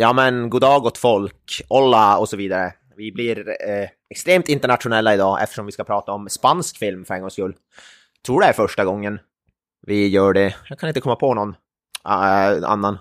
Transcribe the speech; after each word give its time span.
Ja 0.00 0.12
men 0.12 0.50
god 0.50 0.60
dag 0.60 0.82
gott 0.82 0.98
folk, 0.98 1.62
olla 1.68 2.18
och 2.18 2.28
så 2.28 2.36
vidare. 2.36 2.72
Vi 2.96 3.12
blir 3.12 3.48
eh, 3.48 3.88
extremt 4.10 4.48
internationella 4.48 5.14
idag 5.14 5.42
eftersom 5.42 5.66
vi 5.66 5.72
ska 5.72 5.84
prata 5.84 6.12
om 6.12 6.28
spansk 6.28 6.78
film 6.78 7.04
för 7.04 7.14
en 7.14 7.20
gångs 7.20 7.32
skull. 7.32 7.54
Tror 8.26 8.40
det 8.40 8.46
är 8.46 8.52
första 8.52 8.84
gången 8.84 9.20
vi 9.86 10.08
gör 10.08 10.32
det. 10.32 10.56
Jag 10.68 10.78
kan 10.78 10.88
inte 10.88 11.00
komma 11.00 11.16
på 11.16 11.34
någon 11.34 11.48
uh, 11.48 12.70
annan 12.70 12.98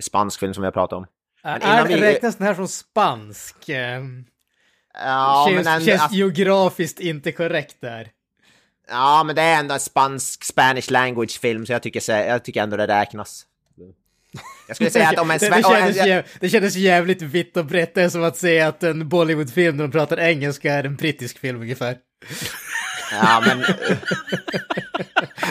spansk 0.00 0.40
film 0.40 0.54
som 0.54 0.62
vi 0.62 0.66
har 0.66 0.72
pratat 0.72 0.96
om. 0.96 1.06
Men 1.42 1.62
är, 1.62 1.86
vi... 1.86 2.00
Räknas 2.00 2.36
den 2.36 2.46
här 2.46 2.54
som 2.54 2.68
spansk? 2.68 3.56
Ja, 4.94 5.46
känns, 5.48 5.64
men 5.64 5.84
känns 5.84 6.00
alltså... 6.00 6.16
geografiskt 6.16 7.00
inte 7.00 7.32
korrekt 7.32 7.76
där. 7.80 8.08
Ja, 8.88 9.22
men 9.26 9.36
det 9.36 9.42
är 9.42 9.60
ändå 9.60 9.74
en 9.74 9.80
spansk, 9.80 10.44
Spanish 10.44 10.90
language 10.90 11.40
film, 11.40 11.66
så 11.66 11.72
jag 11.72 11.82
tycker, 11.82 12.12
jag 12.12 12.44
tycker 12.44 12.62
ändå 12.62 12.76
det 12.76 12.86
räknas. 12.86 13.46
Jag 14.66 14.76
skulle 14.76 14.90
säga 14.90 15.08
att 15.08 15.18
om 15.18 15.30
en 15.30 15.38
det, 15.38 15.48
det, 15.48 15.62
kändes 15.62 15.96
jäv, 15.96 16.24
det 16.40 16.48
kändes 16.48 16.76
jävligt 16.76 17.22
vitt 17.22 17.56
och 17.56 17.64
brett. 17.64 17.94
Det 17.94 18.02
är 18.02 18.08
som 18.08 18.24
att 18.24 18.36
säga 18.36 18.68
att 18.68 18.82
en 18.82 19.08
Bollywoodfilm 19.08 19.76
när 19.76 19.84
de 19.84 19.90
pratar 19.90 20.20
engelska 20.20 20.74
är 20.74 20.84
en 20.84 20.96
brittisk 20.96 21.38
film 21.38 21.60
ungefär. 21.60 21.96
Ja, 23.12 23.42
men... 23.46 23.64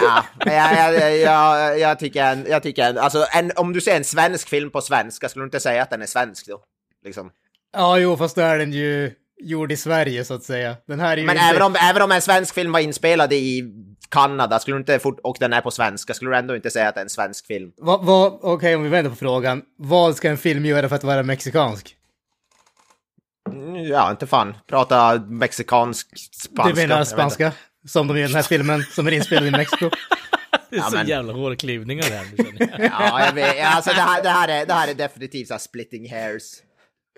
ja, 0.02 0.26
jag, 0.46 0.96
jag, 0.96 1.18
jag, 1.18 1.80
jag 1.80 2.00
tycker, 2.00 2.50
jag 2.50 2.64
tycker 2.64 2.98
alltså 2.98 3.26
en, 3.34 3.52
om 3.56 3.74
du 3.74 3.82
ser 3.82 3.96
en 3.96 4.04
svensk 4.04 4.50
film 4.50 4.72
på 4.72 4.82
svenska, 4.82 5.30
skulle 5.30 5.44
du 5.44 5.48
inte 5.48 5.60
säga 5.60 5.82
att 5.82 5.90
den 5.90 6.02
är 6.02 6.06
svensk 6.06 6.48
då? 6.48 6.62
Liksom. 7.06 7.32
Ja, 7.74 7.98
jo, 7.98 8.18
fast 8.18 8.36
då 8.36 8.42
är 8.42 8.58
den 8.58 8.74
ju 8.74 9.12
gjord 9.40 9.72
i 9.72 9.78
Sverige 9.78 10.26
så 10.26 10.34
att 10.34 10.44
säga. 10.44 10.76
Den 10.88 11.00
här 11.00 11.14
är 11.14 11.18
ju 11.18 11.26
Men 11.26 11.36
inte... 11.36 11.48
även, 11.48 11.62
om, 11.62 11.76
även 11.76 12.02
om 12.02 12.12
en 12.12 12.22
svensk 12.22 12.54
film 12.54 12.72
var 12.72 12.80
inspelad 12.80 13.34
i 13.34 13.74
Kanada 14.10 14.60
skulle 14.60 14.76
du 14.78 14.80
inte 14.80 15.00
fort, 15.00 15.20
och 15.24 15.38
den 15.40 15.54
är 15.54 15.62
på 15.62 15.72
svenska, 15.72 16.14
skulle 16.14 16.32
du 16.32 16.38
ändå 16.38 16.56
inte 16.56 16.72
säga 16.72 16.90
att 16.90 16.96
det 16.96 17.02
är 17.02 17.04
en 17.04 17.10
svensk 17.10 17.46
film? 17.46 17.72
Va, 17.78 17.98
va, 17.98 18.26
Okej, 18.28 18.54
okay, 18.54 18.76
om 18.76 18.84
vi 18.84 18.90
vänder 18.90 19.10
på 19.10 19.16
frågan. 19.16 19.62
Vad 19.78 20.16
ska 20.16 20.30
en 20.30 20.38
film 20.38 20.66
göra 20.66 20.90
för 20.90 20.96
att 20.96 21.04
vara 21.04 21.24
mexikansk? 21.24 21.96
Ja, 23.90 24.12
inte 24.12 24.28
fan. 24.28 24.58
Prata 24.68 25.24
mexikansk 25.28 26.08
spanska. 26.34 26.76
Du 26.76 26.88
menar 26.88 27.04
spanska? 27.04 27.52
Som 27.88 28.08
de 28.08 28.18
gör 28.18 28.26
i 28.26 28.28
den 28.28 28.36
här 28.36 28.44
filmen, 28.44 28.84
som 28.84 29.08
är 29.08 29.12
inspelad 29.12 29.48
i 29.48 29.52
Mexiko? 29.52 29.90
Det 30.70 30.76
är 30.76 30.80
ja, 30.80 30.86
så 30.86 30.96
men... 30.96 31.08
jävla 31.08 31.34
hårklivningar 31.34 32.04
här 32.04 32.26
Ja, 32.78 33.26
jag 33.26 33.34
vet. 33.34 33.66
Alltså, 33.66 33.90
det, 33.90 34.02
här, 34.02 34.24
det, 34.24 34.30
här 34.30 34.48
är, 34.48 34.66
det 34.66 34.74
här 34.74 34.88
är 34.88 34.94
definitivt 34.94 35.48
så 35.48 35.60
splitting 35.60 36.12
hairs. 36.12 36.44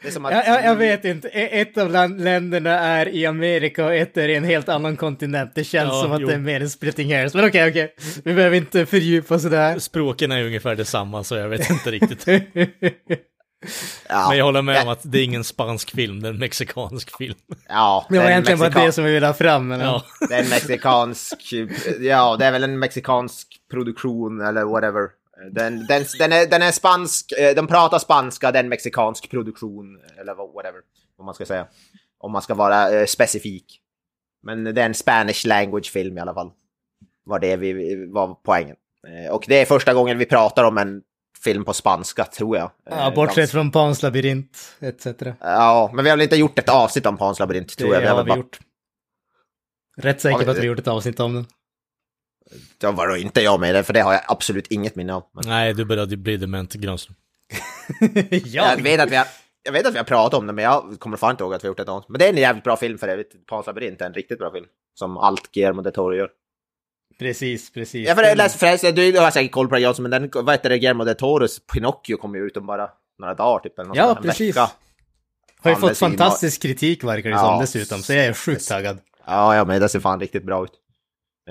Att... 0.07 0.31
Jag, 0.31 0.47
jag, 0.47 0.65
jag, 0.65 0.75
vet 0.75 1.05
inte, 1.05 1.27
e- 1.27 1.61
ett 1.61 1.77
av 1.77 1.91
länderna 2.17 2.79
är 2.79 3.07
i 3.07 3.25
Amerika 3.25 3.85
och 3.85 3.93
ett 3.93 4.17
är 4.17 4.29
i 4.29 4.35
en 4.35 4.43
helt 4.43 4.69
annan 4.69 4.97
kontinent. 4.97 5.51
Det 5.55 5.63
känns 5.63 5.89
ja, 5.89 6.01
som 6.01 6.11
att 6.11 6.21
jo. 6.21 6.27
det 6.27 6.33
är 6.33 6.37
mer 6.37 6.61
en 6.61 6.69
splitting 6.69 7.13
hairs. 7.15 7.33
Men 7.33 7.45
okej, 7.47 7.69
okay, 7.69 7.71
okej. 7.71 7.95
Okay. 7.97 8.21
Vi 8.25 8.33
behöver 8.33 8.57
inte 8.57 8.85
fördjupa 8.85 9.35
oss 9.35 9.43
där. 9.43 9.79
Språken 9.79 10.31
är 10.31 10.43
ungefär 10.43 10.75
detsamma, 10.75 11.23
så 11.23 11.35
jag 11.35 11.49
vet 11.49 11.69
inte 11.69 11.91
riktigt. 11.91 12.25
Ja, 14.09 14.25
Men 14.29 14.37
jag 14.37 14.45
håller 14.45 14.61
med 14.61 14.83
om 14.83 14.89
att 14.89 14.99
det 15.03 15.19
är 15.19 15.23
ingen 15.23 15.43
spansk 15.43 15.91
film, 15.91 16.21
det 16.21 16.27
är 16.27 16.33
en 16.33 16.39
mexikansk 16.39 17.17
film. 17.17 17.37
Ja, 17.67 18.05
det 18.09 18.19
var 18.19 18.25
egentligen 18.25 18.59
bara 18.59 18.69
det 18.69 18.91
som 18.91 19.03
vi 19.03 19.11
ville 19.11 19.25
ha 19.25 19.33
fram. 19.33 19.71
Eller? 19.71 19.85
Ja. 19.85 20.05
Det 20.29 20.35
är 20.35 20.43
en 20.43 20.49
mexikansk, 20.49 21.53
ja, 21.99 22.35
det 22.39 22.45
är 22.45 22.51
väl 22.51 22.63
en 22.63 22.79
mexikansk 22.79 23.47
produktion 23.71 24.41
eller 24.41 24.63
whatever. 24.63 25.20
Den, 25.51 25.85
den, 25.85 26.05
den, 26.19 26.31
är, 26.31 26.49
den 26.49 26.61
är 26.61 26.71
spansk, 26.71 27.31
eh, 27.31 27.55
de 27.55 27.67
pratar 27.67 27.99
spanska, 27.99 28.51
den 28.51 28.69
mexikansk 28.69 29.29
produktion, 29.29 29.99
eller 30.19 30.35
whatever, 30.35 30.81
vad 31.17 31.25
man 31.25 31.35
ska 31.35 31.45
säga. 31.45 31.67
Om 32.17 32.31
man 32.31 32.41
ska 32.41 32.53
vara 32.53 32.99
eh, 32.99 33.05
specifik. 33.05 33.81
Men 34.43 34.63
det 34.63 34.81
är 34.81 34.85
en 34.85 34.93
Spanish 34.93 35.45
language 35.45 35.91
film 35.91 36.17
i 36.17 36.21
alla 36.21 36.33
fall. 36.33 36.51
Var 37.23 37.39
det 37.39 37.55
vi 37.55 38.05
var 38.09 38.37
poängen. 38.43 38.75
Eh, 39.07 39.31
och 39.31 39.45
det 39.47 39.61
är 39.61 39.65
första 39.65 39.93
gången 39.93 40.17
vi 40.17 40.25
pratar 40.25 40.63
om 40.63 40.77
en 40.77 41.01
film 41.43 41.65
på 41.65 41.73
spanska, 41.73 42.25
tror 42.25 42.57
jag. 42.57 42.71
Ja, 42.89 43.11
bortsett 43.15 43.51
från 43.51 43.71
Pans 43.71 44.03
labyrint, 44.03 44.77
etc. 44.79 45.05
Ja, 45.39 45.91
men 45.93 46.03
vi 46.03 46.09
har 46.09 46.17
väl 46.17 46.23
inte 46.23 46.35
gjort 46.35 46.59
ett 46.59 46.69
avsnitt 46.69 47.05
om 47.05 47.17
Pans 47.17 47.39
labyrint, 47.39 47.77
tror 47.77 47.89
det 47.89 47.93
jag. 47.93 48.03
Det 48.03 48.09
har 48.09 48.23
vi 48.23 48.29
bara... 48.29 48.37
gjort. 48.37 48.59
Rätt 49.97 50.21
säker 50.21 50.45
på 50.45 50.51
att 50.51 50.57
vi 50.57 50.65
gjort 50.65 50.79
ett 50.79 50.87
avsnitt 50.87 51.19
om 51.19 51.33
den. 51.33 51.45
Det 52.77 52.91
var 52.91 53.07
då 53.07 53.17
inte 53.17 53.41
jag 53.41 53.59
med 53.59 53.75
det, 53.75 53.83
för 53.83 53.93
det 53.93 54.01
har 54.01 54.13
jag 54.13 54.21
absolut 54.27 54.67
inget 54.67 54.95
minne 54.95 55.13
av. 55.13 55.23
Men... 55.33 55.43
Nej, 55.47 55.73
du 55.73 55.85
började 55.85 56.17
bli 56.17 56.37
dement, 56.37 56.73
Granström. 56.73 57.15
jag... 58.45 58.81
vet 58.81 58.99
att 58.99 59.11
vi 59.11 59.15
har... 59.15 59.27
Jag 59.63 59.71
vet 59.71 59.85
att 59.85 59.93
vi 59.93 59.97
har 59.97 60.05
pratat 60.05 60.39
om 60.39 60.47
det, 60.47 60.53
men 60.53 60.63
jag 60.63 60.95
kommer 60.99 61.17
fan 61.17 61.31
inte 61.31 61.43
ihåg 61.43 61.53
att 61.53 61.63
vi 61.63 61.67
har 61.67 61.71
gjort 61.71 61.79
ett 61.79 61.89
avsnitt. 61.89 62.09
Men 62.09 62.19
det 62.19 62.25
är 62.25 62.29
en 62.29 62.37
jävligt 62.37 62.63
bra 62.63 62.77
film 62.77 62.97
för 62.97 63.07
övrigt. 63.07 63.47
Pans 63.47 63.67
labyrint 63.67 64.01
är 64.01 64.05
en 64.05 64.13
riktigt 64.13 64.39
bra 64.39 64.51
film. 64.51 64.65
Som 64.93 65.17
allt 65.17 65.51
Guillermo 65.51 65.81
del 65.81 65.93
Toro 65.93 66.15
gör. 66.15 66.29
Precis, 67.19 67.73
precis. 67.73 68.07
Ja, 68.07 68.15
för 68.15 68.23
jag 68.23 68.37
läste 68.37 68.59
förresten, 68.59 68.95
du 68.95 69.19
har 69.19 69.31
säkert 69.31 69.51
koll 69.51 69.67
på 69.67 69.75
det 69.75 69.81
Jansson, 69.81 70.03
men 70.03 70.11
den, 70.11 70.29
vad 70.45 70.53
heter 70.53 70.69
det, 70.69 70.79
Guillermo 70.79 71.03
del 71.03 71.15
Toros 71.15 71.59
Pinocchio 71.73 72.17
kommer 72.17 72.39
ju 72.39 72.45
ut 72.45 72.57
om 72.57 72.65
bara 72.65 72.89
några 73.19 73.33
dagar 73.33 73.59
typ. 73.59 73.79
Eller 73.79 73.95
ja, 73.95 74.19
precis. 74.21 74.55
Vecka. 74.55 74.71
Har 75.59 75.71
ju 75.71 75.77
fått 75.77 75.97
fantastisk 75.97 76.61
kritik 76.61 77.03
verkar 77.03 77.29
det 77.29 77.35
ja. 77.35 77.39
som 77.39 77.59
dessutom, 77.61 78.03
så 78.03 78.13
jag 78.13 78.25
är 78.25 78.33
sjukt 78.33 78.67
taggad. 78.67 78.99
Ja, 79.25 79.55
ja, 79.55 79.65
men 79.65 79.81
det 79.81 79.89
ser 79.89 79.99
fan 79.99 80.19
riktigt 80.19 80.43
bra 80.43 80.63
ut. 80.63 80.71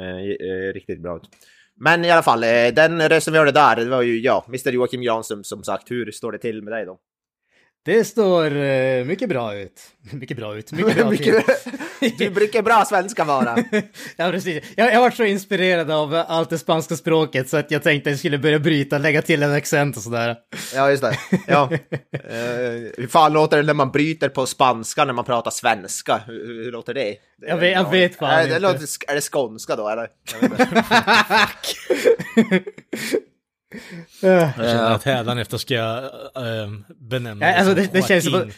Eh, 0.00 0.48
eh, 0.48 0.72
riktigt 0.72 1.02
bra 1.02 1.16
ut. 1.16 1.28
Men 1.76 2.04
i 2.04 2.10
alla 2.10 2.22
fall, 2.22 2.42
eh, 2.44 2.74
den 2.74 3.08
rösten 3.08 3.32
vi 3.32 3.38
hörde 3.38 3.52
där, 3.52 3.76
det 3.76 3.84
var 3.84 4.02
ju 4.02 4.20
ja, 4.20 4.44
Mr 4.48 4.72
Joakim 4.72 5.02
Jansson 5.02 5.44
som 5.44 5.64
sagt. 5.64 5.90
Hur 5.90 6.10
står 6.10 6.32
det 6.32 6.38
till 6.38 6.62
med 6.62 6.72
dig 6.72 6.86
då? 6.86 6.98
Det 7.84 8.04
står 8.04 8.56
uh, 8.56 9.04
mycket 9.04 9.28
bra 9.28 9.54
ut. 9.54 9.80
Mycket 10.12 10.36
bra 10.36 10.56
ut. 10.56 10.72
Mycket 10.72 10.96
bra 10.96 11.10
mycket, 11.10 11.44
Du 12.18 12.30
brukar 12.30 12.62
bra 12.62 12.84
svenska 12.84 13.24
vara. 13.24 13.56
ja, 14.16 14.30
precis. 14.30 14.64
Jag, 14.76 14.94
jag 14.94 15.00
var 15.00 15.10
så 15.10 15.24
inspirerad 15.24 15.90
av 15.90 16.24
allt 16.28 16.50
det 16.50 16.58
spanska 16.58 16.96
språket 16.96 17.48
så 17.48 17.56
att 17.56 17.70
jag 17.70 17.82
tänkte 17.82 18.10
att 18.10 18.12
jag 18.12 18.18
skulle 18.18 18.38
börja 18.38 18.58
bryta, 18.58 18.98
lägga 18.98 19.22
till 19.22 19.42
en 19.42 19.52
accent 19.52 19.96
och 19.96 20.02
sådär. 20.02 20.36
Ja, 20.74 20.90
just 20.90 21.02
det. 21.02 21.18
Ja. 21.46 21.68
uh, 21.72 21.78
hur 22.96 23.06
fan 23.06 23.32
låter 23.32 23.56
det 23.56 23.62
när 23.62 23.74
man 23.74 23.90
bryter 23.90 24.28
på 24.28 24.46
spanska 24.46 25.04
när 25.04 25.12
man 25.12 25.24
pratar 25.24 25.50
svenska? 25.50 26.20
Hur, 26.26 26.64
hur 26.64 26.72
låter 26.72 26.94
det? 26.94 27.16
Jag 27.46 27.56
vet, 27.56 27.72
jag 27.72 27.90
vet 27.90 28.16
fan 28.16 28.30
är, 28.30 28.42
inte. 28.42 28.54
Det 28.54 28.60
låter, 28.60 28.86
är 29.08 29.14
det 29.14 29.20
skånska 29.20 29.76
då, 29.76 29.88
eller? 29.88 30.08
Jag 34.20 34.54
känner 34.54 34.90
att 34.90 35.04
hädanefter 35.04 35.58
ska 35.58 35.74
jag 35.74 36.04
äh, 36.04 36.70
benämna 37.00 37.46
ja, 37.46 37.56
alltså 37.56 37.74
det, 37.74 37.92
det 37.92 38.02
känns 38.02 38.24
som 38.24 38.50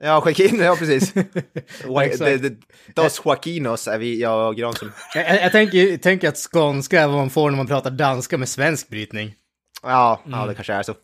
Ja, 0.00 0.22
Joaquin, 0.26 0.60
ja 0.60 0.76
precis. 0.76 1.14
Dos 2.94 3.22
Joaquinos 3.24 3.88
är 3.88 3.98
vi, 3.98 4.20
jag 4.20 4.48
och 4.48 4.56
Granström. 4.56 4.92
Jag, 5.14 5.42
jag 5.42 5.52
tänker, 5.52 5.96
tänker 5.96 6.28
att 6.28 6.36
skånska 6.36 7.00
är 7.00 7.06
vad 7.06 7.16
man 7.16 7.30
får 7.30 7.50
när 7.50 7.56
man 7.56 7.66
pratar 7.66 7.90
danska 7.90 8.38
med 8.38 8.48
svensk 8.48 8.88
brytning. 8.88 9.34
Ja, 9.82 10.22
mm. 10.26 10.38
ja 10.38 10.46
det 10.46 10.54
kanske 10.54 10.72
är 10.72 10.82
så. 10.82 10.94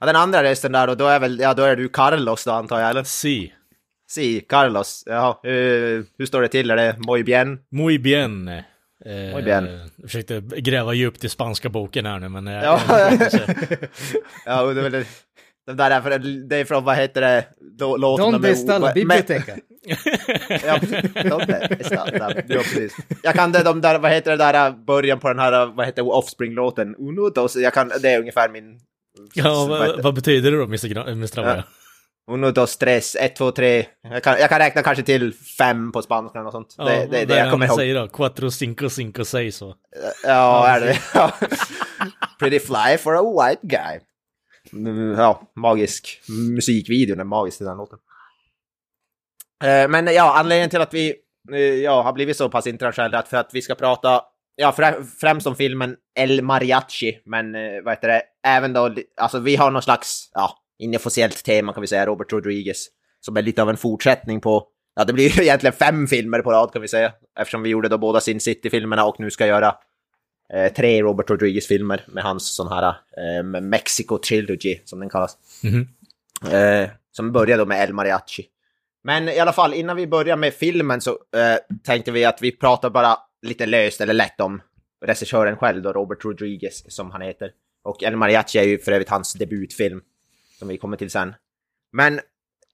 Ja, 0.00 0.06
den 0.06 0.16
andra 0.16 0.42
rösten 0.42 0.72
där 0.72 0.86
då, 0.86 0.94
då 0.94 1.06
är 1.06 1.20
väl, 1.20 1.38
ja 1.38 1.54
då 1.54 1.62
är 1.62 1.76
du 1.76 1.88
Carlos 1.88 2.44
då 2.44 2.50
antar 2.50 2.80
jag, 2.80 2.90
eller? 2.90 3.04
Si. 3.04 3.52
Si, 4.10 4.40
Carlos. 4.40 5.02
Jaha, 5.06 5.36
hur, 5.42 6.06
hur 6.18 6.26
står 6.26 6.42
det 6.42 6.48
till? 6.48 6.70
Är 6.70 6.76
det 6.76 6.96
muy 7.06 7.22
bien? 7.22 7.58
Muy 7.70 7.98
bien. 7.98 8.62
Eh, 9.04 9.32
Muy 9.32 9.42
bien. 9.42 9.68
Jag 9.96 10.10
försökte 10.10 10.40
gräva 10.40 10.94
djupt 10.94 11.24
i 11.24 11.28
spanska 11.28 11.68
boken 11.68 12.06
här 12.06 12.18
nu, 12.18 12.28
men... 12.28 12.46
Jag, 12.46 12.80
ja, 12.88 13.08
ja 14.46 14.62
det, 14.62 14.80
är 14.80 14.90
väl, 14.90 15.04
där 15.76 15.90
är, 15.90 16.18
det 16.48 16.56
är 16.56 16.64
från, 16.64 16.84
vad 16.84 16.96
heter 16.96 17.20
det, 17.20 17.44
låtarna 17.78 18.30
Donde 18.30 18.50
está 18.50 18.78
la 18.78 18.92
biblioteca? 18.92 19.56
ja, 20.66 20.80
donde 21.28 21.76
está 21.80 22.06
ja, 22.12 22.30
precis. 22.46 22.96
Jag 23.22 23.34
kan 23.34 23.52
det, 23.52 23.62
de 23.62 23.80
där, 23.80 23.98
vad 23.98 24.10
heter 24.12 24.30
det 24.30 24.36
där, 24.36 24.70
början 24.70 25.20
på 25.20 25.28
den 25.28 25.38
här, 25.38 25.66
vad 25.66 25.86
heter 25.86 26.14
Offspring-låten? 26.14 26.94
Uno, 26.98 27.30
dos, 27.30 27.56
jag 27.56 27.74
kan, 27.74 27.92
det 28.02 28.08
är 28.08 28.18
ungefär 28.18 28.48
min... 28.48 28.80
Ja, 29.34 29.66
vad, 29.68 30.02
vad 30.02 30.14
betyder 30.14 30.50
det 30.50 30.56
då, 30.56 30.64
Mr. 30.64 31.08
Mr. 31.08 31.42
Ja. 31.42 31.62
Uno, 32.30 32.50
dos, 32.50 32.76
tres, 32.76 33.16
ett, 33.16 33.36
två, 33.36 33.50
tre. 33.50 33.86
Jag 34.02 34.22
kan, 34.22 34.38
jag 34.38 34.48
kan 34.48 34.58
räkna 34.58 34.82
kanske 34.82 35.02
till 35.04 35.34
fem 35.34 35.92
på 35.92 36.02
spanska 36.02 36.40
och 36.42 36.52
sånt. 36.52 36.74
Ja, 36.78 36.84
det, 36.84 37.06
det, 37.06 37.24
det 37.24 37.38
jag 37.38 37.50
kommer 37.50 37.66
ihåg. 37.66 37.76
säger 37.76 37.94
då? 37.94 38.08
Quattro, 38.08 38.50
cinco, 38.50 38.90
cinco, 38.90 39.24
seis 39.24 39.56
så. 39.56 39.74
Ja, 40.24 40.68
är 40.68 40.80
det. 40.80 40.98
Pretty 42.38 42.58
fly 42.58 42.98
for 42.98 43.16
a 43.16 43.22
white 43.22 43.66
guy. 43.66 44.00
Ja, 45.16 45.52
magisk 45.56 46.22
musikvideo, 46.28 47.20
är 47.20 47.24
magisk 47.24 47.60
i 47.60 47.64
den 47.64 47.76
låten. 47.76 47.98
Eh, 49.64 49.88
men 49.88 50.14
ja, 50.14 50.38
anledningen 50.38 50.70
till 50.70 50.80
att 50.80 50.94
vi 50.94 51.14
eh, 51.52 51.58
ja, 51.58 52.02
har 52.02 52.12
blivit 52.12 52.36
så 52.36 52.48
pass 52.48 52.66
internationella 52.66 53.18
är 53.18 53.22
för 53.22 53.36
att 53.36 53.50
vi 53.54 53.62
ska 53.62 53.74
prata 53.74 54.22
ja, 54.56 54.72
främst 55.20 55.46
om 55.46 55.56
filmen 55.56 55.96
El 56.18 56.42
Mariachi, 56.42 57.20
men 57.24 57.54
eh, 57.54 57.82
vad 57.84 57.92
heter 57.94 58.08
det, 58.08 58.22
även 58.46 58.72
då, 58.72 58.94
alltså 59.16 59.38
vi 59.38 59.56
har 59.56 59.70
någon 59.70 59.82
slags, 59.82 60.30
ja, 60.34 60.59
inofficiellt 60.80 61.44
tema 61.44 61.72
kan 61.72 61.80
vi 61.80 61.86
säga, 61.86 62.06
Robert 62.06 62.32
Rodriguez, 62.32 62.86
som 63.20 63.36
är 63.36 63.42
lite 63.42 63.62
av 63.62 63.70
en 63.70 63.76
fortsättning 63.76 64.40
på, 64.40 64.66
ja 64.96 65.04
det 65.04 65.12
blir 65.12 65.28
ju 65.28 65.42
egentligen 65.42 65.72
fem 65.72 66.06
filmer 66.06 66.42
på 66.42 66.52
rad 66.52 66.72
kan 66.72 66.82
vi 66.82 66.88
säga, 66.88 67.12
eftersom 67.40 67.62
vi 67.62 67.68
gjorde 67.68 67.88
då 67.88 67.98
båda 67.98 68.20
Sin 68.20 68.40
City-filmerna 68.40 69.04
och 69.04 69.20
nu 69.20 69.30
ska 69.30 69.46
göra 69.46 69.74
eh, 70.52 70.72
tre 70.72 71.02
Robert 71.02 71.30
Rodriguez-filmer 71.30 72.04
med 72.08 72.24
hans 72.24 72.54
sån 72.54 72.68
här 72.68 72.96
eh, 73.16 73.60
Mexico 73.60 74.18
Trilogy, 74.18 74.78
som 74.84 75.00
den 75.00 75.08
kallas. 75.08 75.36
Mm 75.64 75.86
-hmm. 76.42 76.82
eh, 76.82 76.90
som 77.12 77.32
började 77.32 77.62
då 77.62 77.66
med 77.66 77.82
El 77.82 77.94
Mariachi. 77.94 78.46
Men 79.04 79.28
i 79.28 79.38
alla 79.38 79.52
fall, 79.52 79.74
innan 79.74 79.96
vi 79.96 80.06
börjar 80.06 80.36
med 80.36 80.54
filmen 80.54 81.00
så 81.00 81.10
eh, 81.10 81.78
tänkte 81.84 82.10
vi 82.10 82.24
att 82.24 82.42
vi 82.42 82.52
pratar 82.52 82.90
bara 82.90 83.16
lite 83.42 83.66
löst 83.66 84.00
eller 84.00 84.14
lätt 84.14 84.40
om 84.40 84.62
regissören 85.06 85.56
själv 85.56 85.82
då, 85.82 85.92
Robert 85.92 86.24
Rodriguez 86.24 86.84
som 86.88 87.10
han 87.10 87.20
heter. 87.20 87.50
Och 87.82 88.02
El 88.02 88.16
Mariachi 88.16 88.58
är 88.58 88.62
ju 88.62 88.78
för 88.78 88.92
övrigt 88.92 89.08
hans 89.08 89.32
debutfilm, 89.32 90.00
som 90.60 90.68
vi 90.68 90.78
kommer 90.78 90.96
till 90.96 91.10
sen. 91.10 91.34
Men 91.92 92.20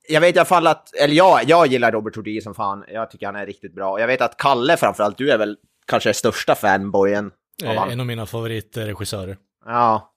jag 0.08 0.20
vet 0.20 0.36
i 0.36 0.38
alla 0.38 0.46
fall 0.46 0.66
att, 0.66 0.94
eller 0.94 1.14
jag, 1.14 1.40
jag 1.46 1.66
gillar 1.66 1.92
Robert 1.92 2.16
Rodriguez 2.16 2.44
som 2.44 2.54
fan. 2.54 2.84
Jag 2.88 3.10
tycker 3.10 3.26
han 3.26 3.36
är 3.36 3.46
riktigt 3.46 3.74
bra. 3.74 4.00
Jag 4.00 4.06
vet 4.06 4.20
att 4.20 4.36
Kalle 4.36 4.76
framförallt, 4.76 5.18
du 5.18 5.30
är 5.30 5.38
väl 5.38 5.56
kanske 5.86 6.14
största 6.14 6.54
fanboyen 6.54 7.30
av 7.64 7.70
eh, 7.70 7.92
En 7.92 8.00
av 8.00 8.06
mina 8.06 8.26
favoritregissörer. 8.26 9.36
Ja, 9.64 10.12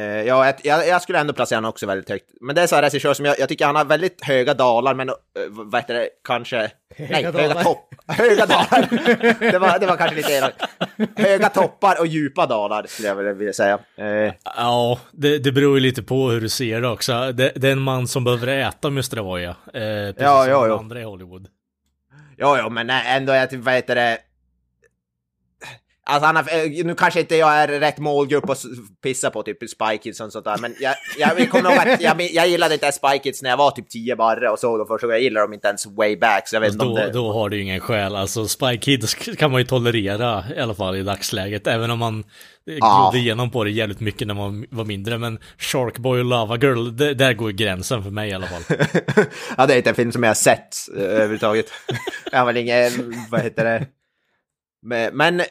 ja, 0.00 0.54
jag, 0.62 0.88
jag, 0.88 1.02
skulle 1.02 1.18
ändå 1.18 1.32
placera 1.32 1.56
honom 1.56 1.68
också 1.68 1.86
väldigt 1.86 2.08
högt. 2.08 2.24
Men 2.40 2.54
det 2.54 2.62
är 2.62 2.66
så 2.66 2.74
här 2.74 2.82
regissör 2.82 3.14
som 3.14 3.24
jag, 3.24 3.38
jag 3.38 3.48
tycker 3.48 3.66
han 3.66 3.76
har 3.76 3.84
väldigt 3.84 4.24
höga 4.24 4.54
dalar, 4.54 4.94
men 4.94 5.08
uh, 5.08 5.14
vad 5.48 5.80
heter 5.80 5.94
det, 5.94 6.08
kanske... 6.24 6.70
Höga 6.96 7.12
nej, 7.12 7.22
dalar. 7.22 7.40
höga 7.40 7.62
topp. 7.62 7.94
Höga 8.06 8.46
dalar. 8.46 8.88
det, 9.52 9.58
var, 9.58 9.78
det 9.78 9.86
var 9.86 9.96
kanske 9.96 10.16
lite 10.16 10.32
elakt. 10.32 10.62
Höga 11.16 11.48
toppar 11.48 12.00
och 12.00 12.06
djupa 12.06 12.46
dalar, 12.46 12.86
skulle 12.88 13.08
jag 13.08 13.14
vilja 13.14 13.52
säga. 13.52 13.78
Uh. 14.00 14.32
Ja, 14.56 14.98
det, 15.12 15.38
det 15.38 15.52
beror 15.52 15.76
ju 15.76 15.80
lite 15.80 16.02
på 16.02 16.30
hur 16.30 16.40
du 16.40 16.48
ser 16.48 16.80
det 16.80 16.88
också. 16.88 17.32
Det, 17.32 17.52
det 17.56 17.68
är 17.68 17.72
en 17.72 17.80
man 17.80 18.08
som 18.08 18.24
behöver 18.24 18.46
äta 18.46 18.88
Mr. 18.88 19.18
Avoya. 19.18 19.50
Eh, 19.50 19.54
precis 19.74 20.14
ja, 20.18 20.42
som 20.42 20.50
ja, 20.50 20.78
andra 20.78 21.00
i 21.00 21.04
Hollywood. 21.04 21.48
Ja, 22.36 22.58
ja, 22.58 22.68
men 22.68 22.90
ändå, 22.90 23.32
vad 23.52 23.74
heter 23.74 23.94
det 23.94 24.18
Alltså 26.08 26.26
han 26.26 26.36
har, 26.36 26.42
eh, 26.42 26.84
nu 26.84 26.94
kanske 26.94 27.20
inte 27.20 27.36
jag 27.36 27.54
är 27.54 27.68
rätt 27.68 27.98
målgrupp 27.98 28.50
att 28.50 28.62
pissa 29.02 29.30
på 29.30 29.42
typ 29.42 29.70
Spy 29.70 29.98
Kids 30.02 30.20
och 30.20 30.32
sånt 30.32 30.44
där, 30.44 30.58
men 30.58 30.74
jag, 30.80 30.94
jag 31.18 31.50
kommer 31.50 31.70
ihåg 31.70 31.88
att 31.88 32.00
jag, 32.00 32.22
jag 32.32 32.48
gillade 32.48 32.74
inte 32.74 32.92
Spy 32.92 33.18
Kids 33.22 33.42
när 33.42 33.50
jag 33.50 33.56
var 33.56 33.70
typ 33.70 33.88
10 33.88 34.16
barre 34.16 34.50
och 34.50 34.58
såg 34.58 34.78
dem 34.78 34.86
första 34.86 35.06
gången. 35.06 35.16
Jag 35.16 35.22
gillade 35.22 35.46
dem 35.46 35.54
inte 35.54 35.68
ens 35.68 35.86
way 35.86 36.16
back, 36.16 36.48
så 36.48 36.56
jag 36.56 36.60
vet 36.60 36.72
inte 36.72 36.84
om 36.84 36.94
det... 36.94 37.12
Då 37.12 37.32
har 37.32 37.48
du 37.48 37.56
ju 37.56 37.62
ingen 37.62 37.80
skäl, 37.80 38.16
alltså 38.16 38.48
Spy 38.48 38.78
Kids 38.78 39.14
kan 39.14 39.50
man 39.50 39.60
ju 39.60 39.66
tolerera 39.66 40.44
i 40.56 40.60
alla 40.60 40.74
fall 40.74 40.96
i 40.96 41.02
dagsläget, 41.02 41.66
även 41.66 41.90
om 41.90 41.98
man 41.98 42.24
ja. 42.64 43.10
glodde 43.10 43.24
igenom 43.24 43.50
på 43.50 43.64
det 43.64 43.70
jävligt 43.70 44.00
mycket 44.00 44.26
när 44.26 44.34
man 44.34 44.66
var 44.70 44.84
mindre, 44.84 45.18
men 45.18 45.38
Sharkboy 45.58 46.18
och 46.18 46.24
Lava 46.24 46.56
Girl, 46.56 46.96
det, 46.96 47.14
där 47.14 47.32
går 47.32 47.50
gränsen 47.50 48.02
för 48.02 48.10
mig 48.10 48.30
i 48.30 48.32
alla 48.32 48.46
fall. 48.46 48.62
ja, 49.56 49.66
det 49.66 49.74
är 49.74 49.76
inte 49.76 49.90
en 49.90 49.96
film 49.96 50.12
som 50.12 50.22
jag 50.22 50.30
har 50.30 50.34
sett 50.34 50.76
uh, 50.96 51.02
överhuvudtaget. 51.02 51.66
jag 52.32 52.38
har 52.38 52.46
väl 52.46 52.56
ingen, 52.56 53.14
vad 53.30 53.40
heter 53.40 53.64
det? 53.64 53.86
Men 55.12 55.42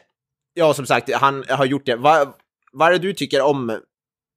ja, 0.56 0.74
som 0.74 0.86
sagt, 0.86 1.14
han 1.14 1.44
har 1.48 1.64
gjort 1.64 1.86
det. 1.86 1.96
Vad, 1.96 2.28
vad 2.72 2.88
är 2.88 2.92
det 2.92 2.98
du 2.98 3.12
tycker 3.12 3.40
om, 3.40 3.80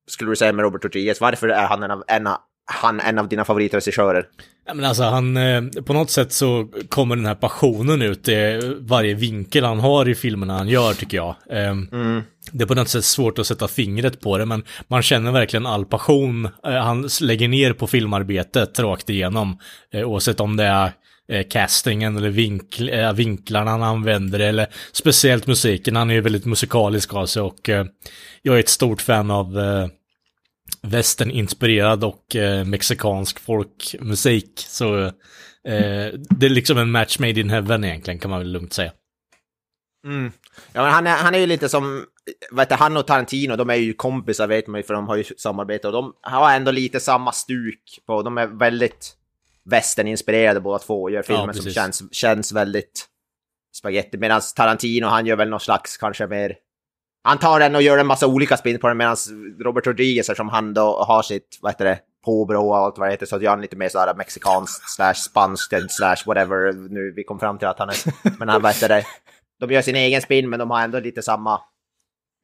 skulle 0.10 0.32
du 0.32 0.36
säga, 0.36 0.54
med 0.54 0.64
Robert 0.64 0.84
Rodriguez? 0.84 1.22
Varför 1.22 1.48
är 1.48 1.68
han 1.68 1.84
en 1.84 1.92
av, 1.92 2.04
en 2.08 2.28
av, 2.28 2.38
han 2.66 3.00
en 3.00 3.20
av 3.20 3.28
dina 3.28 3.46
favoritregissörer? 3.46 4.26
Ja, 4.68 4.74
men 4.74 4.86
alltså 4.86 5.04
han, 5.04 5.38
eh, 5.38 5.62
på 5.86 5.94
något 5.94 6.10
sätt 6.10 6.34
så 6.34 6.68
kommer 6.90 7.16
den 7.16 7.26
här 7.26 7.36
passionen 7.36 8.02
ut 8.02 8.30
i 8.30 8.60
varje 8.80 9.14
vinkel 9.14 9.64
han 9.64 9.80
har 9.80 10.10
i 10.10 10.16
filmerna 10.16 10.58
han 10.58 10.68
gör 10.68 10.94
tycker 10.94 11.18
jag. 11.18 11.36
Ehm, 11.50 11.88
mm. 11.92 12.22
Det 12.52 12.64
är 12.64 12.68
på 12.68 12.76
något 12.76 12.90
sätt 12.90 13.06
svårt 13.06 13.40
att 13.40 13.48
sätta 13.48 13.68
fingret 13.68 14.22
på 14.22 14.38
det, 14.38 14.46
men 14.46 14.64
man 14.88 15.02
känner 15.02 15.32
verkligen 15.32 15.66
all 15.66 15.86
passion 15.86 16.46
eh, 16.46 16.74
han 16.74 17.10
lägger 17.22 17.48
ner 17.48 17.74
på 17.74 17.88
filmarbetet 17.88 18.80
rakt 18.80 19.10
igenom. 19.10 19.60
Eh, 19.94 20.04
oavsett 20.04 20.40
om 20.40 20.58
det 20.58 20.64
är 20.64 20.92
eh, 21.30 21.48
castingen 21.48 22.18
eller 22.18 22.30
vinkl, 22.30 22.90
eh, 22.90 23.14
vinklarna 23.14 23.72
han 23.72 23.84
använder 23.84 24.40
eller 24.40 24.68
speciellt 24.92 25.48
musiken. 25.48 25.96
Han 25.96 26.10
är 26.10 26.14
ju 26.14 26.22
väldigt 26.22 26.46
musikalisk 26.46 27.14
av 27.14 27.26
sig 27.26 27.42
och 27.42 27.70
eh, 27.70 27.86
jag 28.42 28.56
är 28.56 28.60
ett 28.60 28.70
stort 28.70 29.02
fan 29.02 29.32
av 29.32 29.60
eh, 29.60 29.88
västerninspirerad 30.82 32.04
och 32.04 32.36
eh, 32.36 32.66
mexikansk 32.66 33.40
folkmusik. 33.40 34.52
Så 34.56 35.06
eh, 35.06 35.14
det 36.30 36.46
är 36.46 36.50
liksom 36.50 36.78
en 36.78 36.92
match 36.92 37.20
made 37.20 37.40
in 37.40 37.50
heaven 37.50 37.84
egentligen 37.84 38.20
kan 38.20 38.32
man 38.32 38.40
väl 38.40 38.52
lugnt 38.52 38.74
säga. 38.74 38.92
Mm. 40.06 40.32
Ja, 40.74 40.84
men 40.84 40.92
han, 40.92 41.08
är, 41.08 41.18
han 41.18 41.36
är 41.36 41.40
ju 41.40 41.46
lite 41.46 41.70
som, 41.70 42.06
vet 42.52 42.70
du, 42.70 42.76
han 42.76 42.98
och 42.98 43.08
Tarantino, 43.08 43.56
de 43.56 43.70
är 43.70 43.76
ju 43.76 43.94
kompisar 43.94 44.48
vet 44.48 44.68
man 44.68 44.80
ju 44.80 44.84
för 44.84 44.94
de 44.94 45.08
har 45.08 45.16
ju 45.16 45.24
samarbetat 45.38 45.86
och 45.86 45.92
de 45.92 46.14
har 46.22 46.56
ändå 46.56 46.72
lite 46.72 47.00
samma 47.00 47.32
stuk 47.32 48.00
på, 48.08 48.22
de 48.22 48.38
är 48.38 48.48
väldigt 48.48 49.16
västerninspirerade 49.70 50.60
båda 50.60 50.80
två 50.80 51.04
och 51.04 51.12
gör 51.12 51.22
filmer 51.22 51.48
ja, 51.48 51.54
som 51.54 51.72
känns, 51.72 52.14
känns 52.14 52.52
väldigt 52.52 53.06
spaghetti. 53.78 54.18
Medan 54.18 54.42
Tarantino, 54.56 55.06
han 55.08 55.26
gör 55.26 55.36
väl 55.36 55.50
någon 55.50 55.60
slags 55.60 55.98
kanske 55.98 56.28
mer... 56.28 56.56
Han 57.24 57.38
tar 57.38 57.60
den 57.60 57.76
och 57.76 57.82
gör 57.82 57.98
en 57.98 58.08
massa 58.08 58.28
olika 58.28 58.58
spin 58.58 58.80
på 58.80 58.88
den 58.88 58.98
medan 58.98 59.16
Robert 59.64 59.88
Rodriguez 59.88 60.38
som 60.38 60.50
han 60.50 60.74
då 60.74 61.04
har 61.04 61.22
sitt, 61.22 61.60
vad 61.62 61.72
heter 61.72 61.86
det, 61.86 62.00
påbrå 62.26 62.70
och 62.70 62.78
allt 62.78 62.98
vad 62.98 63.08
det 63.08 63.12
heter, 63.12 63.26
så 63.26 63.42
gör 63.42 63.50
han 63.50 63.62
lite 63.62 63.76
mer 63.76 63.90
sådär 63.90 64.14
mexikanskt 64.16 64.90
slash 64.90 65.14
spanskt 65.14 65.74
slash 65.90 66.18
whatever 66.26 66.74
nu 66.74 67.14
vi 67.16 67.24
kom 67.24 67.40
fram 67.40 67.58
till 67.58 67.68
att 67.68 67.80
han 67.80 67.90
är. 67.90 67.96
Men 68.40 68.50
han, 68.50 68.62
vad 68.62 68.74
heter 68.74 68.90
det, 68.90 69.04
de 69.60 69.72
gör 69.72 69.82
sin 69.82 69.96
egen 69.96 70.22
spin 70.22 70.50
men 70.50 70.60
de 70.60 70.72
har 70.72 70.82
ändå 70.82 71.00
lite 71.00 71.22
samma 71.22 71.62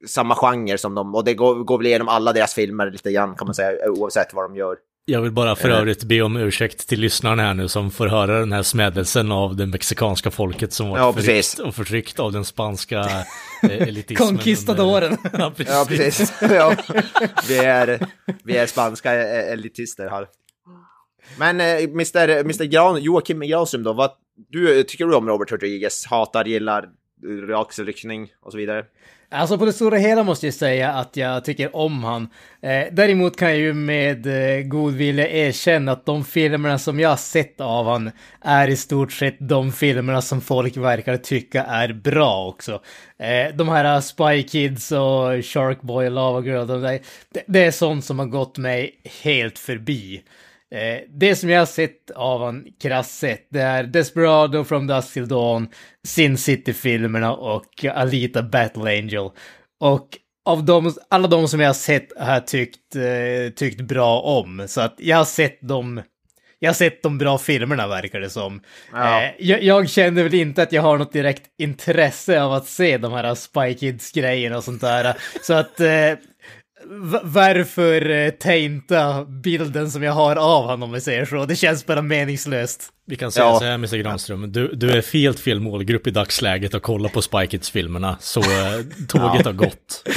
samma 0.06 0.34
genre 0.34 0.78
som 0.78 0.94
de, 0.94 1.14
och 1.14 1.24
det 1.24 1.34
går, 1.34 1.54
går 1.54 1.78
väl 1.78 1.86
igenom 1.86 2.08
alla 2.08 2.32
deras 2.32 2.54
filmer 2.54 2.90
lite 2.90 3.12
grann 3.12 3.34
kan 3.34 3.46
man 3.46 3.54
säga, 3.54 3.90
oavsett 3.90 4.34
vad 4.34 4.44
de 4.44 4.56
gör. 4.56 4.76
Jag 5.08 5.22
vill 5.22 5.32
bara 5.32 5.56
för 5.56 5.70
eh. 5.70 5.78
övrigt 5.78 6.04
be 6.04 6.22
om 6.22 6.36
ursäkt 6.36 6.88
till 6.88 7.00
lyssnarna 7.00 7.42
här 7.42 7.54
nu 7.54 7.68
som 7.68 7.90
får 7.90 8.06
höra 8.06 8.40
den 8.40 8.52
här 8.52 8.62
smädelsen 8.62 9.32
av 9.32 9.56
det 9.56 9.66
mexikanska 9.66 10.30
folket 10.30 10.72
som 10.72 10.88
var 10.88 10.98
ja, 10.98 11.12
förtryckt 11.12 11.58
och 11.58 11.74
förtryckt 11.74 12.18
av 12.18 12.32
den 12.32 12.44
spanska 12.44 13.00
eh, 13.62 13.70
elitismen. 13.88 14.28
Conquistadoren. 14.28 15.16
ja, 15.32 15.52
precis. 15.56 15.74
Ja, 15.74 15.86
precis. 15.88 16.32
Ja. 16.40 16.76
Vi, 17.48 17.58
är, 17.58 18.06
vi 18.44 18.56
är 18.56 18.66
spanska 18.66 19.12
elitister 19.12 20.08
här. 20.10 20.26
Men 21.38 21.60
eh, 21.60 21.84
Mr. 21.84 22.28
Mr. 22.28 22.64
Gran, 22.64 23.02
Joakim 23.02 23.40
Granström 23.40 23.82
då, 23.82 23.92
vad 23.92 24.10
du, 24.48 24.82
tycker 24.82 25.06
du 25.06 25.14
om 25.14 25.28
Robert 25.28 25.52
Rodriguez? 25.52 26.06
Hatar, 26.06 26.44
gillar, 26.44 26.88
axelryckning 27.54 28.32
och 28.40 28.52
så 28.52 28.58
vidare? 28.58 28.84
Alltså 29.28 29.58
på 29.58 29.64
det 29.64 29.72
stora 29.72 29.96
hela 29.96 30.22
måste 30.22 30.46
jag 30.46 30.54
säga 30.54 30.92
att 30.92 31.16
jag 31.16 31.44
tycker 31.44 31.76
om 31.76 32.04
han. 32.04 32.28
Eh, 32.60 32.86
däremot 32.92 33.36
kan 33.36 33.48
jag 33.48 33.58
ju 33.58 33.72
med 33.74 34.26
eh, 34.26 34.62
god 34.62 34.94
vilja 34.94 35.28
erkänna 35.28 35.92
att 35.92 36.06
de 36.06 36.24
filmerna 36.24 36.78
som 36.78 37.00
jag 37.00 37.08
har 37.08 37.16
sett 37.16 37.60
av 37.60 37.86
han 37.86 38.10
är 38.40 38.68
i 38.68 38.76
stort 38.76 39.12
sett 39.12 39.36
de 39.38 39.72
filmerna 39.72 40.22
som 40.22 40.40
folk 40.40 40.76
verkar 40.76 41.16
tycka 41.16 41.64
är 41.64 41.92
bra 41.92 42.46
också. 42.46 42.82
Eh, 43.18 43.54
de 43.54 43.68
här 43.68 43.94
eh, 43.94 44.00
Spy 44.00 44.42
Kids 44.42 44.92
och 44.92 45.44
Sharkboy 45.44 46.06
och 46.06 46.12
Lava 46.12 46.40
Girl, 46.40 46.66
de 46.66 46.82
där, 46.82 47.00
det, 47.34 47.44
det 47.46 47.64
är 47.64 47.70
sånt 47.70 48.04
som 48.04 48.18
har 48.18 48.26
gått 48.26 48.58
mig 48.58 49.00
helt 49.22 49.58
förbi. 49.58 50.22
Eh, 50.74 51.00
det 51.08 51.36
som 51.36 51.50
jag 51.50 51.60
har 51.60 51.66
sett 51.66 52.10
av 52.10 52.44
han 52.44 52.66
krasst 52.82 53.18
sett, 53.18 53.46
det 53.50 53.60
är 53.60 53.84
Desperado 53.84 54.64
from 54.64 54.86
Dusk 54.86 55.12
Till 55.12 55.28
Dawn, 55.28 55.68
Sin 56.06 56.38
City-filmerna 56.38 57.34
och 57.34 57.84
Alita 57.84 58.42
Battle 58.42 58.98
Angel. 58.98 59.30
Och 59.80 60.08
av 60.44 60.64
dem, 60.64 60.94
alla 61.10 61.28
de 61.28 61.48
som 61.48 61.60
jag 61.60 61.68
har 61.68 61.74
sett 61.74 62.18
har 62.18 62.32
jag 62.32 62.46
tyckt, 62.46 62.96
eh, 62.96 63.54
tyckt 63.56 63.80
bra 63.80 64.20
om. 64.20 64.64
Så 64.68 64.80
att 64.80 64.94
jag 64.98 65.16
har 65.16 65.24
sett 65.24 65.60
dem, 65.60 66.02
jag 66.58 66.68
har 66.68 66.74
sett 66.74 67.02
de 67.02 67.18
bra 67.18 67.38
filmerna 67.38 67.88
verkar 67.88 68.20
det 68.20 68.30
som. 68.30 68.60
Ja. 68.92 69.22
Eh, 69.22 69.30
jag, 69.38 69.62
jag, 69.62 69.88
känner 69.88 70.22
väl 70.22 70.34
inte 70.34 70.62
att 70.62 70.72
jag 70.72 70.82
har 70.82 70.98
något 70.98 71.12
direkt 71.12 71.42
intresse 71.58 72.42
av 72.42 72.52
att 72.52 72.66
se 72.66 72.98
de 72.98 73.12
här 73.12 73.34
Spy 73.34 73.74
Kids-grejerna 73.74 74.56
och 74.56 74.64
sånt 74.64 74.80
där. 74.80 75.16
Så 75.42 75.54
att 75.54 75.80
eh, 75.80 76.12
varför 77.22 78.10
eh, 78.10 78.30
tainta 78.30 79.24
bilden 79.24 79.90
som 79.90 80.02
jag 80.02 80.12
har 80.12 80.36
av 80.36 80.62
honom 80.62 80.82
om 80.82 80.92
vi 80.92 81.00
säger 81.00 81.24
så. 81.24 81.44
Det 81.44 81.56
känns 81.56 81.86
bara 81.86 82.02
meningslöst. 82.02 82.92
Vi 83.06 83.16
kan 83.16 83.32
säga 83.32 83.46
ja. 83.46 83.58
så 83.58 83.64
här, 83.64 83.74
Mr 83.74 83.96
Granström. 83.96 84.52
Du, 84.52 84.68
du 84.68 84.90
är 84.90 85.12
helt 85.12 85.40
fel 85.40 85.60
målgrupp 85.60 86.06
i 86.06 86.10
dagsläget 86.10 86.74
att 86.74 86.82
kolla 86.82 87.08
på 87.08 87.22
Spy 87.22 87.46
Kids-filmerna. 87.46 88.16
Så 88.20 88.40
eh, 88.40 88.46
tåget 89.08 89.46
har 89.46 89.52
gått. 89.52 90.08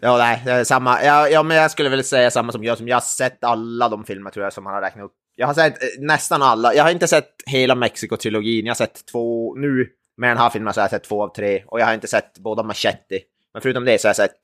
ja, 0.00 0.16
nej, 0.44 0.64
samma. 0.64 1.04
Ja, 1.04 1.28
ja, 1.28 1.42
men 1.42 1.56
jag 1.56 1.70
skulle 1.70 1.88
väl 1.88 2.04
säga 2.04 2.30
samma 2.30 2.52
som 2.52 2.64
jag. 2.64 2.78
Som 2.78 2.88
jag 2.88 2.96
har 2.96 3.00
sett 3.00 3.44
alla 3.44 3.88
de 3.88 4.04
filmer 4.04 4.30
tror 4.30 4.44
jag 4.44 4.52
som 4.52 4.66
han 4.66 4.74
har 4.74 4.82
räknat 4.82 5.04
upp. 5.04 5.14
Jag 5.36 5.46
har 5.46 5.54
sett 5.54 5.82
eh, 5.82 5.88
nästan 5.98 6.42
alla. 6.42 6.74
Jag 6.74 6.84
har 6.84 6.90
inte 6.90 7.08
sett 7.08 7.30
hela 7.46 7.74
Mexico-trilogin. 7.74 8.64
Jag 8.64 8.70
har 8.70 8.74
sett 8.74 9.06
två 9.12 9.54
nu. 9.54 9.86
Med 10.16 10.30
den 10.30 10.38
här 10.38 10.50
filmen 10.50 10.74
så 10.74 10.80
har 10.80 10.84
jag 10.84 10.90
sett 10.90 11.04
två 11.04 11.22
av 11.22 11.28
tre. 11.28 11.62
Och 11.66 11.80
jag 11.80 11.86
har 11.86 11.94
inte 11.94 12.06
sett 12.06 12.38
båda 12.38 12.62
Machete. 12.62 13.20
Men 13.52 13.62
förutom 13.62 13.84
det 13.84 14.00
så 14.00 14.06
har 14.06 14.10
jag 14.10 14.16
sett 14.16 14.40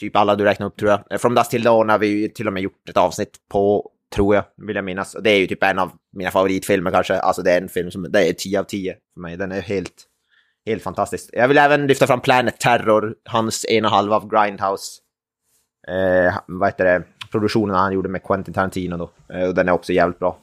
typ 0.00 0.16
alla 0.16 0.34
du 0.36 0.44
räknar 0.44 0.66
upp 0.66 0.76
tror 0.76 0.90
jag. 0.90 1.20
From 1.20 1.34
Dust 1.34 1.50
Till 1.50 1.62
Dawn 1.62 1.88
har 1.88 1.98
vi 1.98 2.06
ju 2.06 2.28
till 2.28 2.46
och 2.46 2.52
med 2.52 2.62
gjort 2.62 2.88
ett 2.88 2.96
avsnitt 2.96 3.36
på, 3.52 3.90
tror 4.14 4.34
jag, 4.34 4.44
vill 4.56 4.76
jag 4.76 4.84
minnas. 4.84 5.14
Och 5.14 5.22
det 5.22 5.30
är 5.30 5.38
ju 5.38 5.46
typ 5.46 5.62
en 5.62 5.78
av 5.78 5.92
mina 6.16 6.30
favoritfilmer 6.30 6.90
kanske. 6.90 7.18
Alltså 7.18 7.42
det 7.42 7.52
är 7.52 7.60
en 7.60 7.68
film 7.68 7.90
som, 7.90 8.02
det 8.02 8.28
är 8.28 8.32
10 8.32 8.60
av 8.60 8.64
10 8.64 8.96
för 9.14 9.20
mig. 9.20 9.36
Den 9.36 9.52
är 9.52 9.60
helt, 9.60 10.04
helt 10.66 10.82
fantastisk. 10.82 11.30
Jag 11.32 11.48
vill 11.48 11.58
även 11.58 11.86
lyfta 11.86 12.06
fram 12.06 12.20
Planet 12.20 12.60
Terror, 12.60 13.14
hans 13.24 13.64
ena 13.64 13.88
halva 13.88 14.16
av 14.16 14.30
Grindhouse. 14.30 15.00
Eh, 15.88 16.34
vad 16.46 16.68
heter 16.68 16.84
det? 16.84 17.02
Produktionen 17.30 17.76
han 17.76 17.92
gjorde 17.92 18.08
med 18.08 18.22
Quentin 18.22 18.54
Tarantino 18.54 18.96
då. 18.96 19.10
Eh, 19.34 19.48
och 19.48 19.54
den 19.54 19.68
är 19.68 19.72
också 19.72 19.92
jävligt 19.92 20.18
bra. 20.18 20.38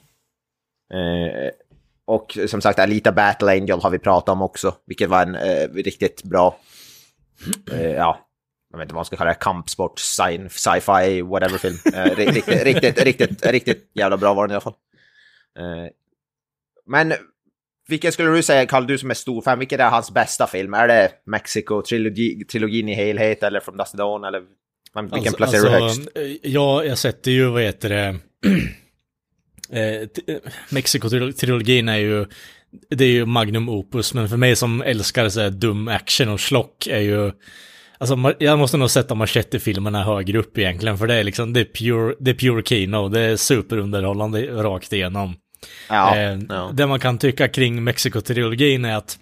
Eh, 0.93 1.51
och 2.05 2.37
som 2.47 2.61
sagt, 2.61 2.79
Alita 2.79 3.11
Battle 3.11 3.51
Angel 3.51 3.79
har 3.81 3.89
vi 3.89 3.99
pratat 3.99 4.29
om 4.29 4.41
också, 4.41 4.75
vilket 4.85 5.09
var 5.09 5.21
en 5.21 5.35
eh, 5.35 5.69
riktigt 5.73 6.23
bra, 6.23 6.57
eh, 7.71 7.91
ja, 7.91 8.19
jag 8.71 8.77
vet 8.77 8.85
inte 8.85 8.93
vad 8.93 8.99
man 8.99 9.05
ska 9.05 9.15
kalla 9.15 9.29
det, 9.29 9.35
kampsport, 9.35 9.99
sci-fi, 9.99 11.21
whatever 11.21 11.57
film. 11.57 11.75
Eh, 11.93 12.15
riktigt, 12.15 12.47
riktigt, 12.47 13.03
riktigt, 13.03 13.45
riktigt 13.45 13.91
jävla 13.93 14.17
bra 14.17 14.33
var 14.33 14.47
den 14.47 14.51
i 14.51 14.55
alla 14.55 14.61
fall. 14.61 14.75
Eh, 15.59 15.91
men 16.85 17.13
vilken 17.87 18.11
skulle 18.11 18.29
du 18.29 18.43
säga, 18.43 18.65
Karl, 18.65 18.87
du 18.87 18.97
som 18.97 19.09
är 19.09 19.13
stor 19.13 19.41
fan, 19.41 19.59
vilken 19.59 19.79
är 19.79 19.89
hans 19.89 20.11
bästa 20.11 20.47
film? 20.47 20.73
Är 20.73 20.87
det 20.87 21.11
Mexico-trilogin 21.25 22.89
i 22.89 22.93
helhet 22.93 23.43
eller 23.43 23.59
From 23.59 23.77
Dust 23.77 23.93
Dawn? 23.93 24.23
Eller 24.23 24.41
vilken 25.01 25.17
alltså, 25.17 25.37
placerar 25.37 25.81
alltså, 25.81 26.01
du 26.01 26.21
högst? 26.21 26.39
Ja, 26.43 26.83
jag 26.83 26.97
sätter 26.97 27.31
ju, 27.31 27.49
vad 27.49 27.61
heter 27.61 27.89
det, 27.89 28.19
eh, 29.79 30.07
Mexico-trilogin 30.69 31.89
är 31.89 31.97
ju, 31.97 32.25
det 32.89 33.03
är 33.03 33.09
ju 33.09 33.25
magnum 33.25 33.69
opus, 33.69 34.13
men 34.13 34.29
för 34.29 34.37
mig 34.37 34.55
som 34.55 34.81
älskar 34.81 35.29
så 35.29 35.41
här 35.41 35.49
dum 35.49 35.87
action 35.87 36.29
och 36.29 36.39
slock 36.39 36.87
är 36.87 36.99
ju, 36.99 37.31
Alltså 38.01 38.33
jag 38.39 38.59
måste 38.59 38.77
nog 38.77 38.89
sätta 38.89 39.15
Machete-filmerna 39.15 40.03
högre 40.03 40.37
upp 40.37 40.57
egentligen, 40.57 40.97
för 40.97 41.07
det 41.07 41.15
är 41.15 41.23
liksom, 41.23 41.53
det 41.53 41.59
är 41.59 41.65
pure, 41.65 42.15
det 42.19 42.31
är 42.31 42.35
pure 42.35 42.63
kino, 42.63 43.09
det 43.09 43.19
är 43.19 43.35
superunderhållande 43.35 44.45
rakt 44.45 44.93
igenom. 44.93 45.35
Ja, 45.89 46.15
eh, 46.17 46.39
ja. 46.49 46.71
Det 46.73 46.87
man 46.87 46.99
kan 46.99 47.17
tycka 47.17 47.47
kring 47.47 47.83
Mexiko-trilogin 47.83 48.85
är 48.85 48.95
att 48.95 49.19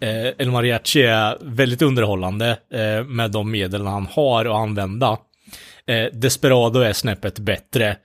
eh, 0.00 0.26
El 0.38 0.50
Mariachi 0.50 1.02
är 1.02 1.38
väldigt 1.40 1.82
underhållande 1.82 2.58
eh, 2.72 3.04
med 3.04 3.30
de 3.30 3.50
medel 3.50 3.86
han 3.86 4.06
har 4.06 4.44
att 4.44 4.56
använda. 4.56 5.18
Eh, 5.86 6.04
Desperado 6.12 6.80
är 6.80 6.92
snäppet 6.92 7.38
bättre. 7.38 7.96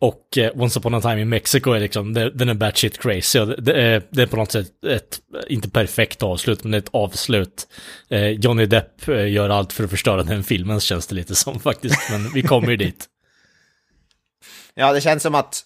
Och 0.00 0.38
eh, 0.38 0.50
Once 0.54 0.78
upon 0.78 0.94
a 0.94 1.00
time 1.00 1.20
in 1.20 1.28
Mexico 1.28 1.72
är 1.72 1.80
liksom, 1.80 2.12
den 2.14 2.48
är 2.48 2.54
batshit 2.54 2.98
crazy. 2.98 3.38
Och 3.38 3.62
det, 3.62 3.72
är, 3.72 3.96
eh, 3.96 4.02
det 4.10 4.22
är 4.22 4.26
på 4.26 4.36
något 4.36 4.52
sätt 4.52 4.84
ett, 4.86 5.20
inte 5.48 5.70
perfekt 5.70 6.22
avslut, 6.22 6.64
men 6.64 6.70
det 6.70 6.76
är 6.76 6.82
ett 6.82 6.94
avslut. 6.94 7.68
Eh, 8.08 8.28
Johnny 8.28 8.66
Depp 8.66 9.08
eh, 9.08 9.32
gör 9.32 9.48
allt 9.48 9.72
för 9.72 9.84
att 9.84 9.90
förstöra 9.90 10.22
den 10.22 10.44
filmen, 10.44 10.80
känns 10.80 11.06
det 11.06 11.14
lite 11.14 11.34
som 11.34 11.60
faktiskt. 11.60 12.10
Men 12.10 12.32
vi 12.34 12.42
kommer 12.42 12.70
ju 12.70 12.76
dit. 12.76 13.06
Ja, 14.74 14.92
det 14.92 15.00
känns 15.00 15.22
som 15.22 15.34
att 15.34 15.62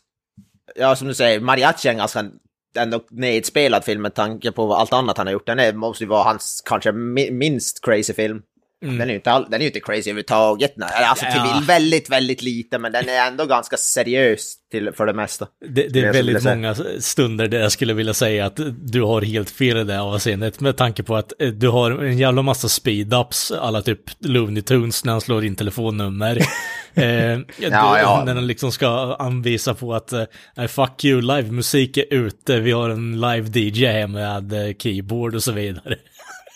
ja, 0.74 0.96
som 0.96 1.08
du 1.08 1.14
säger, 1.14 1.40
Mariachi 1.40 1.88
är 1.88 1.92
en 1.92 1.98
ganska 1.98 2.30
ändå 2.76 3.04
nedspelad 3.10 3.84
film 3.84 4.02
med 4.02 4.14
tanke 4.14 4.52
på 4.52 4.74
allt 4.74 4.92
annat 4.92 5.18
han 5.18 5.26
har 5.26 5.32
gjort. 5.32 5.46
Den 5.46 5.58
är, 5.58 5.72
måste 5.72 6.04
ju 6.04 6.08
vara 6.08 6.22
hans 6.22 6.62
kanske 6.66 6.92
minst 6.92 7.84
crazy 7.84 8.14
film. 8.14 8.42
Mm. 8.82 8.98
Den 8.98 9.08
är 9.08 9.12
ju 9.12 9.14
inte, 9.14 9.30
all, 9.30 9.46
den 9.50 9.62
är 9.62 9.66
inte 9.66 9.80
crazy 9.80 10.10
överhuvudtaget. 10.10 10.74
Alltså 10.80 11.24
ja. 11.24 11.32
till 11.32 11.66
väldigt, 11.66 12.10
väldigt 12.10 12.42
lite, 12.42 12.78
men 12.78 12.92
den 12.92 13.08
är 13.08 13.26
ändå 13.26 13.46
ganska 13.46 13.76
seriös 13.76 14.54
till, 14.70 14.92
för 14.92 15.06
det 15.06 15.12
mesta. 15.12 15.46
Det, 15.68 15.88
det 15.88 16.00
är 16.00 16.12
väldigt 16.12 16.44
många 16.44 16.74
stunder 17.00 17.48
där 17.48 17.60
jag 17.60 17.72
skulle 17.72 17.94
vilja 17.94 18.14
säga 18.14 18.46
att 18.46 18.60
du 18.76 19.02
har 19.02 19.22
helt 19.22 19.50
fel 19.50 19.76
i 19.76 19.84
det 19.84 20.00
avseendet 20.00 20.60
med 20.60 20.76
tanke 20.76 21.02
på 21.02 21.16
att 21.16 21.32
eh, 21.38 21.48
du 21.48 21.68
har 21.68 21.90
en 21.90 22.18
jävla 22.18 22.42
massa 22.42 22.68
speed-ups, 22.68 23.58
alla 23.60 23.82
typ 23.82 24.00
Looney 24.18 24.62
Tunes 24.62 25.04
när 25.04 25.12
han 25.12 25.20
slår 25.20 25.44
in 25.44 25.56
telefonnummer. 25.56 26.36
eh, 26.94 27.04
ja, 27.04 27.38
du, 27.58 27.68
ja. 27.68 28.22
När 28.26 28.34
han 28.34 28.46
liksom 28.46 28.72
ska 28.72 29.16
anvisa 29.18 29.74
på 29.74 29.94
att 29.94 30.12
eh, 30.12 30.66
fuck 30.68 31.04
you, 31.04 31.20
livemusik 31.20 31.96
är 31.96 32.14
ute, 32.14 32.60
vi 32.60 32.72
har 32.72 32.90
en 32.90 33.20
live 33.20 33.60
DJ 33.60 33.86
här 33.86 34.06
med 34.06 34.52
eh, 34.52 34.74
keyboard 34.78 35.34
och 35.34 35.42
så 35.42 35.52
vidare. 35.52 35.96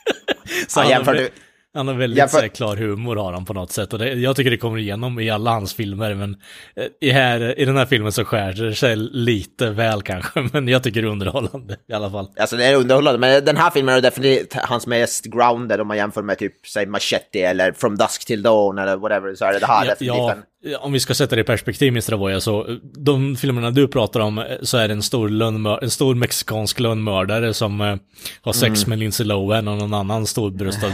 så 0.68 0.80
ja, 0.80 0.90
jämför 0.90 1.14
du 1.14 1.30
han 1.76 1.88
har 1.88 1.94
väldigt 1.94 2.18
ja, 2.18 2.28
för... 2.28 2.48
klar 2.48 2.76
humor 2.76 3.16
har 3.16 3.32
han 3.32 3.44
på 3.44 3.52
något 3.52 3.72
sätt. 3.72 3.92
Och 3.92 3.98
det, 3.98 4.12
jag 4.12 4.36
tycker 4.36 4.50
det 4.50 4.56
kommer 4.56 4.78
igenom 4.78 5.20
i 5.20 5.30
alla 5.30 5.50
hans 5.50 5.74
filmer. 5.74 6.14
Men 6.14 6.36
eh, 6.76 6.84
i, 7.00 7.10
här, 7.10 7.58
i 7.58 7.64
den 7.64 7.76
här 7.76 7.86
filmen 7.86 8.12
så 8.12 8.24
skär 8.24 8.52
det 8.52 8.74
sig 8.74 8.96
lite 8.96 9.70
väl 9.70 10.02
kanske. 10.02 10.48
Men 10.52 10.68
jag 10.68 10.82
tycker 10.82 11.02
det 11.02 11.08
är 11.08 11.12
underhållande 11.12 11.76
i 11.88 11.92
alla 11.92 12.10
fall. 12.10 12.28
Alltså 12.36 12.56
det 12.56 12.64
är 12.64 12.76
underhållande. 12.76 13.18
Men 13.18 13.44
den 13.44 13.56
här 13.56 13.70
filmen 13.70 13.94
är 13.94 14.00
definitivt 14.00 14.54
hans 14.54 14.86
mest 14.86 15.24
grounded 15.24 15.80
om 15.80 15.88
man 15.88 15.96
jämför 15.96 16.22
med 16.22 16.38
typ, 16.38 16.66
säg 16.66 16.86
Machete 16.86 17.40
eller 17.40 17.72
From 17.72 17.96
Dusk 17.96 18.26
Till 18.26 18.42
Dawn 18.42 18.78
eller 18.78 18.96
whatever. 18.96 19.34
Så 19.34 19.44
är 19.44 19.52
det 19.52 19.58
det 19.58 19.66
här 19.66 19.84
ja, 19.84 19.90
definitivt 19.90 20.18
ja, 20.18 20.34
om 20.80 20.92
vi 20.92 21.00
ska 21.00 21.14
sätta 21.14 21.36
det 21.36 21.40
i 21.40 21.44
perspektiv, 21.44 21.88
Mr. 21.88 22.12
Avoya, 22.12 22.40
så 22.40 22.78
de 22.82 23.36
filmerna 23.36 23.70
du 23.70 23.88
pratar 23.88 24.20
om 24.20 24.44
så 24.62 24.78
är 24.78 24.88
det 24.88 24.94
en 24.94 25.02
stor, 25.02 25.28
lönnmör, 25.28 25.78
en 25.82 25.90
stor 25.90 26.14
mexikansk 26.14 26.80
lönnmördare 26.80 27.54
som 27.54 27.80
eh, 27.80 27.96
har 28.40 28.52
sex 28.52 28.80
mm. 28.80 28.90
med 28.90 28.98
Lindsay 28.98 29.26
Lohan 29.26 29.68
och 29.68 29.76
någon 29.76 29.94
annan 29.94 30.26
storbröstad 30.26 30.92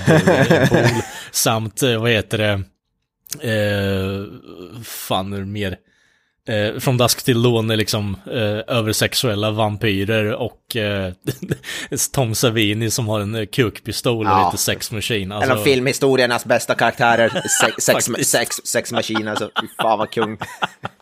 pool. 0.68 1.02
samt, 1.30 1.82
eh, 1.82 2.00
vad 2.00 2.10
heter 2.10 2.38
det, 2.38 2.52
eh, 3.50 4.24
fan 4.82 5.32
är 5.32 5.38
det 5.38 5.46
mer? 5.46 5.76
Eh, 6.48 6.78
från 6.78 6.96
Dusk 6.96 7.24
till 7.24 7.42
Dawn 7.42 7.70
är 7.70 7.76
liksom 7.76 8.16
eh, 8.26 8.76
översexuella 8.76 9.50
vampyrer 9.50 10.32
och 10.32 10.76
eh, 10.76 11.12
Tom 12.12 12.34
Savini 12.34 12.90
som 12.90 13.08
har 13.08 13.20
en 13.20 13.34
eh, 13.34 13.46
kukpistol 13.46 14.26
ja. 14.26 14.46
och 14.46 14.52
lite 14.52 14.62
sexmaskin. 14.62 15.32
Alltså... 15.32 15.50
En 15.52 15.58
av 15.58 15.64
filmhistoriernas 15.64 16.44
bästa 16.44 16.74
karaktärer, 16.74 17.28
sex, 17.60 17.84
sex, 17.84 18.28
sex, 18.28 18.56
sexmaskin, 18.64 19.28
alltså 19.28 19.50
fan 19.82 19.98
vad 19.98 20.10
kung. 20.10 20.38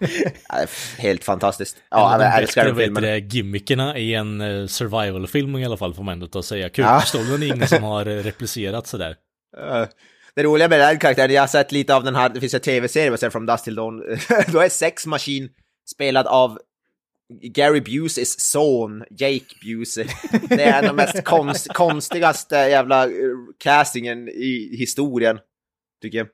Helt 0.98 1.24
fantastiskt. 1.24 1.76
Ja, 1.90 2.22
jag 2.22 2.38
älskar 2.38 2.64
den 2.64 2.76
filmen. 2.76 3.02
Det, 3.02 3.18
gimmickerna 3.18 3.98
i 3.98 4.14
en 4.14 4.40
uh, 4.40 4.66
survival-film 4.66 5.56
i 5.56 5.64
alla 5.64 5.76
fall 5.76 5.94
får 5.94 6.02
man 6.02 6.12
ändå 6.12 6.26
ta 6.26 6.42
säga. 6.42 6.68
Kukpistolen 6.68 7.42
ja. 7.42 7.48
är 7.48 7.54
ingen 7.54 7.68
som 7.68 7.82
har 7.82 8.08
uh, 8.08 8.22
replicerat 8.22 8.86
sådär. 8.86 9.16
Det 10.34 10.42
roliga 10.42 10.68
med 10.68 10.80
den 10.80 10.86
här 10.86 11.00
karaktären, 11.00 11.34
jag 11.34 11.42
har 11.42 11.48
sett 11.48 11.72
lite 11.72 11.94
av 11.94 12.04
den 12.04 12.14
här, 12.14 12.28
det 12.28 12.40
finns 12.40 12.54
en 12.54 12.60
tv-serie 12.60 13.18
som 13.18 13.30
From 13.30 13.46
Dust 13.46 13.64
Till 13.64 13.74
Dawn, 13.74 14.02
då 14.52 14.60
är 14.60 14.68
Sex 14.68 15.06
Machine 15.06 15.48
spelad 15.90 16.26
av 16.26 16.58
Gary 17.42 17.80
Buseys 17.80 18.40
son, 18.40 19.04
Jake 19.10 19.54
Busey. 19.62 20.06
Det 20.48 20.62
är 20.62 20.82
den 20.82 20.96
mest 20.96 21.24
konst, 21.24 21.68
konstigaste 21.68 22.56
jävla 22.56 23.04
eh, 23.04 23.10
castingen 23.58 24.28
i 24.28 24.76
historien, 24.78 25.38
tycker 26.02 26.18
jag. 26.18 26.28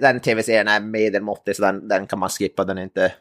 Den 0.00 0.20
tv-serien 0.20 0.68
är 0.68 0.80
medelmåttig, 0.80 1.56
så 1.56 1.62
den, 1.62 1.88
den 1.88 2.06
kan 2.06 2.18
man 2.18 2.28
skippa. 2.28 2.64
Den 2.64 2.78
är, 2.78 2.82
inte, 2.82 3.12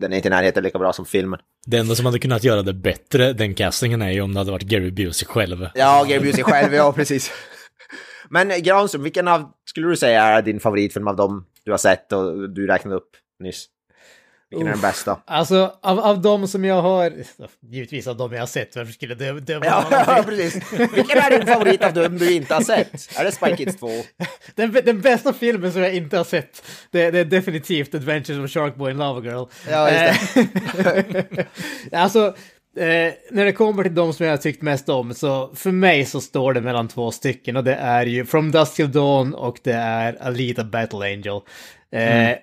den 0.00 0.12
är 0.12 0.16
inte 0.16 0.28
i 0.28 0.30
närheten 0.30 0.62
lika 0.62 0.78
bra 0.78 0.92
som 0.92 1.06
filmen. 1.06 1.40
Det 1.66 1.78
enda 1.78 1.94
som 1.94 2.06
hade 2.06 2.18
kunnat 2.18 2.44
göra 2.44 2.62
det 2.62 2.72
bättre, 2.72 3.32
den 3.32 3.54
castingen, 3.54 4.02
är 4.02 4.10
ju 4.10 4.20
om 4.20 4.34
det 4.34 4.40
hade 4.40 4.50
varit 4.50 4.62
Gary 4.62 4.90
Busey 4.90 5.26
själv. 5.26 5.68
Ja, 5.74 6.04
Gary 6.08 6.20
Busey 6.20 6.42
själv, 6.42 6.74
ja 6.74 6.92
precis. 6.92 7.30
Men 8.32 8.62
Granström, 8.62 9.02
vilken 9.02 9.28
av, 9.28 9.52
skulle 9.64 9.88
du 9.88 9.96
säga 9.96 10.22
är 10.22 10.42
din 10.42 10.60
favoritfilm 10.60 11.08
av 11.08 11.16
dem 11.16 11.46
du 11.64 11.70
har 11.70 11.78
sett 11.78 12.12
och 12.12 12.50
du 12.50 12.66
räknade 12.66 12.96
upp 12.96 13.10
nyss? 13.40 13.66
Vilken 14.50 14.68
är 14.68 14.72
den 14.72 14.80
bästa? 14.80 15.18
Alltså, 15.26 15.72
av, 15.82 16.00
av 16.00 16.22
de 16.22 16.48
som 16.48 16.64
jag 16.64 16.82
har... 16.82 17.12
Givetvis 17.60 18.06
av 18.06 18.16
de 18.16 18.32
jag 18.32 18.40
har 18.40 18.46
sett, 18.46 18.76
varför 18.76 18.92
skulle 18.92 19.14
det 19.14 19.40
döma 19.40 19.64
ja, 19.66 19.86
ja, 19.90 20.22
precis. 20.26 20.72
Vilken 20.72 21.18
är 21.18 21.38
din 21.38 21.46
favorit 21.46 21.84
av 21.84 21.92
dem 21.92 22.18
du 22.18 22.32
inte 22.32 22.54
har 22.54 22.60
sett? 22.60 23.18
Är 23.18 23.24
det 23.24 23.32
Spy 23.32 23.56
Kids 23.56 23.76
2? 23.76 23.88
Den, 24.54 24.72
den 24.72 25.00
bästa 25.00 25.32
filmen 25.32 25.72
som 25.72 25.82
jag 25.82 25.94
inte 25.94 26.16
har 26.16 26.24
sett, 26.24 26.64
det, 26.90 27.10
det 27.10 27.18
är 27.18 27.24
definitivt 27.24 27.94
Adventures 27.94 28.44
of 28.44 28.50
Sharkboy 28.50 28.90
and 28.90 28.98
Lava 28.98 29.20
Girl. 29.20 29.44
Ja, 29.70 29.90
just 29.90 30.34
det. 30.34 31.46
alltså, 31.92 32.34
Eh, 32.76 33.12
när 33.30 33.44
det 33.44 33.52
kommer 33.52 33.82
till 33.82 33.94
de 33.94 34.12
som 34.12 34.26
jag 34.26 34.32
har 34.32 34.38
tyckt 34.38 34.62
mest 34.62 34.88
om 34.88 35.14
så 35.14 35.50
för 35.54 35.70
mig 35.70 36.04
så 36.04 36.20
står 36.20 36.52
det 36.52 36.60
mellan 36.60 36.88
två 36.88 37.10
stycken 37.10 37.56
och 37.56 37.64
det 37.64 37.74
är 37.74 38.06
ju 38.06 38.24
From 38.24 38.50
Dust 38.50 38.76
Till 38.76 38.92
Dawn 38.92 39.34
och 39.34 39.58
det 39.62 39.72
är 39.72 40.22
Alita 40.22 40.64
Battle 40.64 40.98
Angel. 40.98 41.40
Eh, 41.92 42.26
mm. 42.26 42.38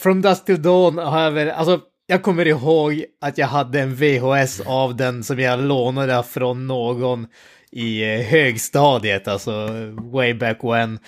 From 0.00 0.22
Dust 0.22 0.46
Till 0.46 0.62
Dawn 0.62 0.98
har 0.98 1.20
jag 1.20 1.30
väl, 1.30 1.50
alltså 1.50 1.80
jag 2.06 2.22
kommer 2.22 2.46
ihåg 2.46 3.04
att 3.20 3.38
jag 3.38 3.46
hade 3.46 3.80
en 3.80 3.94
VHS 3.94 4.60
av 4.60 4.96
den 4.96 5.24
som 5.24 5.38
jag 5.38 5.60
lånade 5.60 6.22
från 6.22 6.66
någon 6.66 7.26
i 7.72 8.02
eh, 8.02 8.20
högstadiet, 8.20 9.28
alltså 9.28 9.68
way 10.12 10.34
back 10.34 10.58
when. 10.62 10.98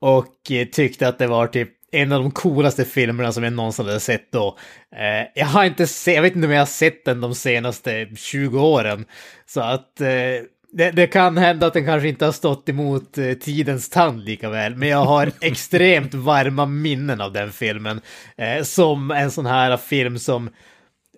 Och 0.00 0.50
eh, 0.50 0.66
tyckte 0.66 1.08
att 1.08 1.18
det 1.18 1.26
var 1.26 1.46
typ 1.46 1.70
en 1.92 2.12
av 2.12 2.22
de 2.22 2.30
coolaste 2.30 2.84
filmerna 2.84 3.32
som 3.32 3.44
jag 3.44 3.52
någonsin 3.52 3.86
hade 3.86 4.00
sett 4.00 4.32
då. 4.32 4.58
Eh, 4.96 5.28
jag 5.34 5.46
har 5.46 5.64
inte 5.64 5.86
sett, 5.86 6.14
jag 6.14 6.22
vet 6.22 6.36
inte 6.36 6.46
om 6.46 6.52
jag 6.52 6.60
har 6.60 6.66
sett 6.66 7.04
den 7.04 7.20
de 7.20 7.34
senaste 7.34 8.08
20 8.16 8.60
åren. 8.60 9.04
Så 9.46 9.60
att 9.60 10.00
eh, 10.00 10.06
det, 10.72 10.90
det, 10.90 11.06
kan 11.06 11.36
hända 11.36 11.66
att 11.66 11.74
den 11.74 11.86
kanske 11.86 12.08
inte 12.08 12.24
har 12.24 12.32
stått 12.32 12.68
emot 12.68 13.18
eh, 13.18 13.32
tidens 13.32 13.88
tand 13.90 14.24
lika 14.24 14.50
väl. 14.50 14.76
Men 14.76 14.88
jag 14.88 15.04
har 15.04 15.32
extremt 15.40 16.14
varma 16.14 16.66
minnen 16.66 17.20
av 17.20 17.32
den 17.32 17.52
filmen. 17.52 18.00
Som 18.62 19.10
en 19.10 19.30
sån 19.30 19.46
här 19.46 19.76
film 19.76 20.18
som 20.18 20.50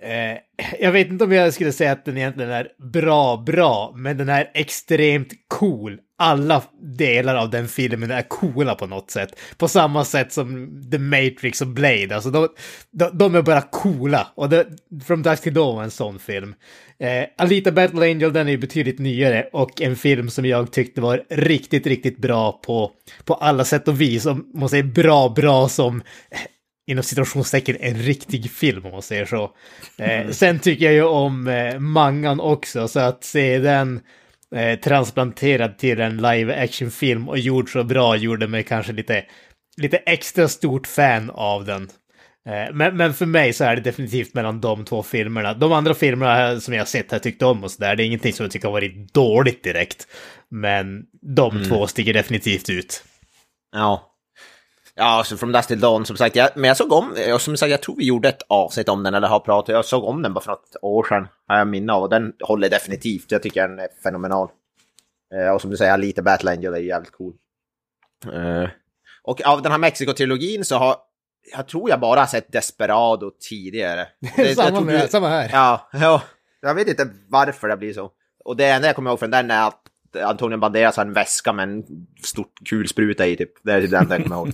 Eh, 0.03 0.39
jag 0.81 0.93
vet 0.93 1.09
inte 1.09 1.25
om 1.25 1.33
jag 1.33 1.55
skulle 1.55 1.73
säga 1.73 1.93
att 1.93 2.05
den 2.05 2.17
egentligen 2.17 2.51
är 2.51 2.69
bra, 2.93 3.37
bra, 3.37 3.93
men 3.97 4.17
den 4.17 4.29
är 4.29 4.51
extremt 4.55 5.33
cool. 5.49 5.99
Alla 6.21 6.63
delar 6.83 7.37
av 7.37 7.51
den 7.51 7.69
filmen 7.69 8.11
är 8.11 8.23
coola 8.23 8.75
på 8.75 8.87
något 8.87 9.11
sätt. 9.11 9.39
På 9.57 9.69
samma 9.69 10.05
sätt 10.05 10.33
som 10.33 10.83
The 10.91 10.99
Matrix 10.99 11.61
och 11.61 11.67
Blade. 11.67 12.15
Alltså 12.15 12.31
de, 12.31 12.49
de, 12.91 13.19
de 13.19 13.35
är 13.35 13.43
bara 13.43 13.61
coola. 13.61 14.29
Och 14.35 14.49
det, 14.49 14.67
From 15.07 15.23
Dusk 15.23 15.45
to 15.45 15.51
Dawn 15.51 15.77
var 15.77 15.83
en 15.83 15.91
sån 15.91 16.19
film. 16.19 16.55
Eh, 16.99 17.25
Alita 17.37 17.73
Battle 17.73 18.11
Angel, 18.11 18.33
den 18.33 18.47
är 18.47 18.53
ju 18.53 18.59
betydligt 18.59 18.99
nyare 18.99 19.49
och 19.53 19.81
en 19.83 19.97
film 19.97 20.31
som 20.31 20.45
jag 20.45 20.73
tyckte 20.73 21.01
var 21.01 21.25
riktigt, 21.31 21.87
riktigt 21.87 22.19
bra 22.19 22.53
på, 22.53 22.93
på 23.25 23.35
alla 23.35 23.65
sätt 23.65 23.89
och 23.89 24.01
vis. 24.01 24.27
Om 24.27 24.51
man 24.55 24.69
säger 24.69 24.85
bra, 24.85 25.29
bra 25.29 25.69
som 25.69 26.03
inom 26.89 27.05
situationstecken 27.05 27.77
en 27.81 27.95
riktig 27.95 28.51
film 28.51 28.87
om 28.87 28.93
man 28.93 29.03
säger 29.03 29.25
så. 29.27 29.51
Eh, 29.99 30.31
sen 30.31 30.59
tycker 30.59 30.85
jag 30.85 30.95
ju 30.95 31.03
om 31.03 31.49
eh, 31.49 31.79
mangan 31.79 32.41
också, 32.41 32.89
så 32.89 33.01
att 33.01 33.25
se 33.25 33.59
den 33.59 34.01
eh, 34.55 34.79
transplanterad 34.81 35.79
till 35.79 36.01
en 36.01 36.17
live 36.17 36.63
action-film 36.65 37.29
och 37.29 37.39
gjord 37.39 37.73
så 37.73 37.85
bra 37.85 38.17
gjorde 38.17 38.47
mig 38.47 38.63
kanske 38.63 38.93
lite, 38.93 39.25
lite 39.77 39.97
extra 39.97 40.49
stort 40.49 40.87
fan 40.87 41.31
av 41.31 41.65
den. 41.65 41.83
Eh, 42.49 42.75
men, 42.75 42.97
men 42.97 43.15
för 43.15 43.27
mig 43.27 43.53
så 43.53 43.65
är 43.65 43.77
det 43.77 43.83
definitivt 43.83 44.35
mellan 44.35 44.61
de 44.61 44.85
två 44.85 45.03
filmerna. 45.03 45.55
De 45.55 45.73
andra 45.73 45.95
filmerna 45.95 46.61
som 46.61 46.75
jag 46.75 46.81
har 46.81 46.87
sett 46.87 47.11
har 47.13 47.19
tyckt 47.19 47.43
om 47.43 47.65
och 47.65 47.71
sådär, 47.71 47.97
det 47.97 48.03
är 48.03 48.07
ingenting 48.07 48.33
som 48.33 48.45
jag 48.45 48.51
tycker 48.51 48.69
har 48.69 48.73
varit 48.73 49.15
dåligt 49.15 49.65
direkt. 49.65 50.07
Men 50.51 51.03
de 51.37 51.57
Mm. 51.57 51.69
två 51.69 51.87
sticker 51.87 52.13
definitivt 52.13 52.71
ut. 52.71 53.05
Ja. 53.73 54.15
Ja, 55.01 55.05
alltså 55.05 55.37
From 55.37 55.53
Dust 55.53 55.69
Till 55.69 55.81
Dawn, 55.81 56.07
som 56.07 56.17
sagt, 56.17 56.37
jag, 56.37 56.51
men 56.55 56.69
jag 56.69 56.77
såg 56.77 56.93
om, 56.93 57.15
och 57.35 57.41
som 57.41 57.57
sagt, 57.57 57.71
jag 57.71 57.83
tror 57.83 57.97
vi 57.97 58.05
gjorde 58.07 58.29
ett 58.29 58.43
avsnitt 58.49 58.89
om 58.89 59.03
den, 59.03 59.15
eller 59.15 59.29
har 59.29 59.41
pratat, 59.41 59.73
jag 59.75 59.85
såg 59.85 60.05
om 60.05 60.23
den 60.23 60.35
bara 60.35 60.41
för 60.41 60.51
något 60.51 60.77
år 60.83 61.05
sedan, 61.05 61.29
har 61.47 61.59
jag 61.59 61.69
minne 61.69 61.93
av, 61.93 62.03
och 62.03 62.09
den 62.09 62.33
håller 62.41 62.69
definitivt, 62.71 63.31
jag 63.33 63.43
tycker 63.43 63.69
den 63.69 63.79
är 63.79 63.89
fenomenal. 64.03 64.49
Eh, 65.35 65.55
och 65.55 65.61
som 65.61 65.71
du 65.71 65.77
säger, 65.77 65.99
lite 65.99 66.23
Battle 66.23 66.51
Angel 66.51 66.75
är 66.75 66.79
jävligt 66.79 67.13
cool. 67.13 67.33
Eh, 68.33 68.69
och 69.23 69.43
av 69.47 69.63
den 69.63 69.73
här 69.73 69.79
Mexico-trilogin 69.79 70.65
så 70.65 70.77
har, 70.77 70.97
jag 71.57 71.69
tror 71.69 71.91
jag 71.91 72.01
bara 72.01 72.21
har 72.21 72.27
sett 72.27 72.53
Desperado 72.53 73.31
tidigare. 73.49 74.09
Det- 74.37 74.55
samma, 74.55 74.81
med, 74.81 75.01
du- 75.01 75.09
samma 75.09 75.29
här. 75.29 75.51
Ja, 75.53 75.89
ja, 75.93 76.23
jag 76.61 76.75
vet 76.75 76.89
inte 76.89 77.09
varför 77.29 77.69
det 77.69 77.77
blir 77.77 77.93
så. 77.93 78.11
Och 78.45 78.57
det 78.57 78.67
enda 78.69 78.89
jag 78.89 78.97
kommer 78.97 79.11
ihåg 79.11 79.19
från 79.19 79.31
den 79.31 79.51
är 79.51 79.67
att 79.69 79.83
Antonio 80.17 80.59
Banderas 80.59 80.97
har 80.97 81.05
en 81.05 81.13
väska 81.13 81.53
med 81.53 81.63
en 81.63 81.85
stort 82.23 82.53
kulspruta 82.69 83.27
i 83.27 83.37
typ. 83.37 83.53
Det 83.63 83.73
är 83.73 83.81
typ 83.81 83.91
det 83.91 83.99
enda 83.99 84.17
jag 84.19 84.27
kommer 84.27 84.37
ihåg. 84.37 84.53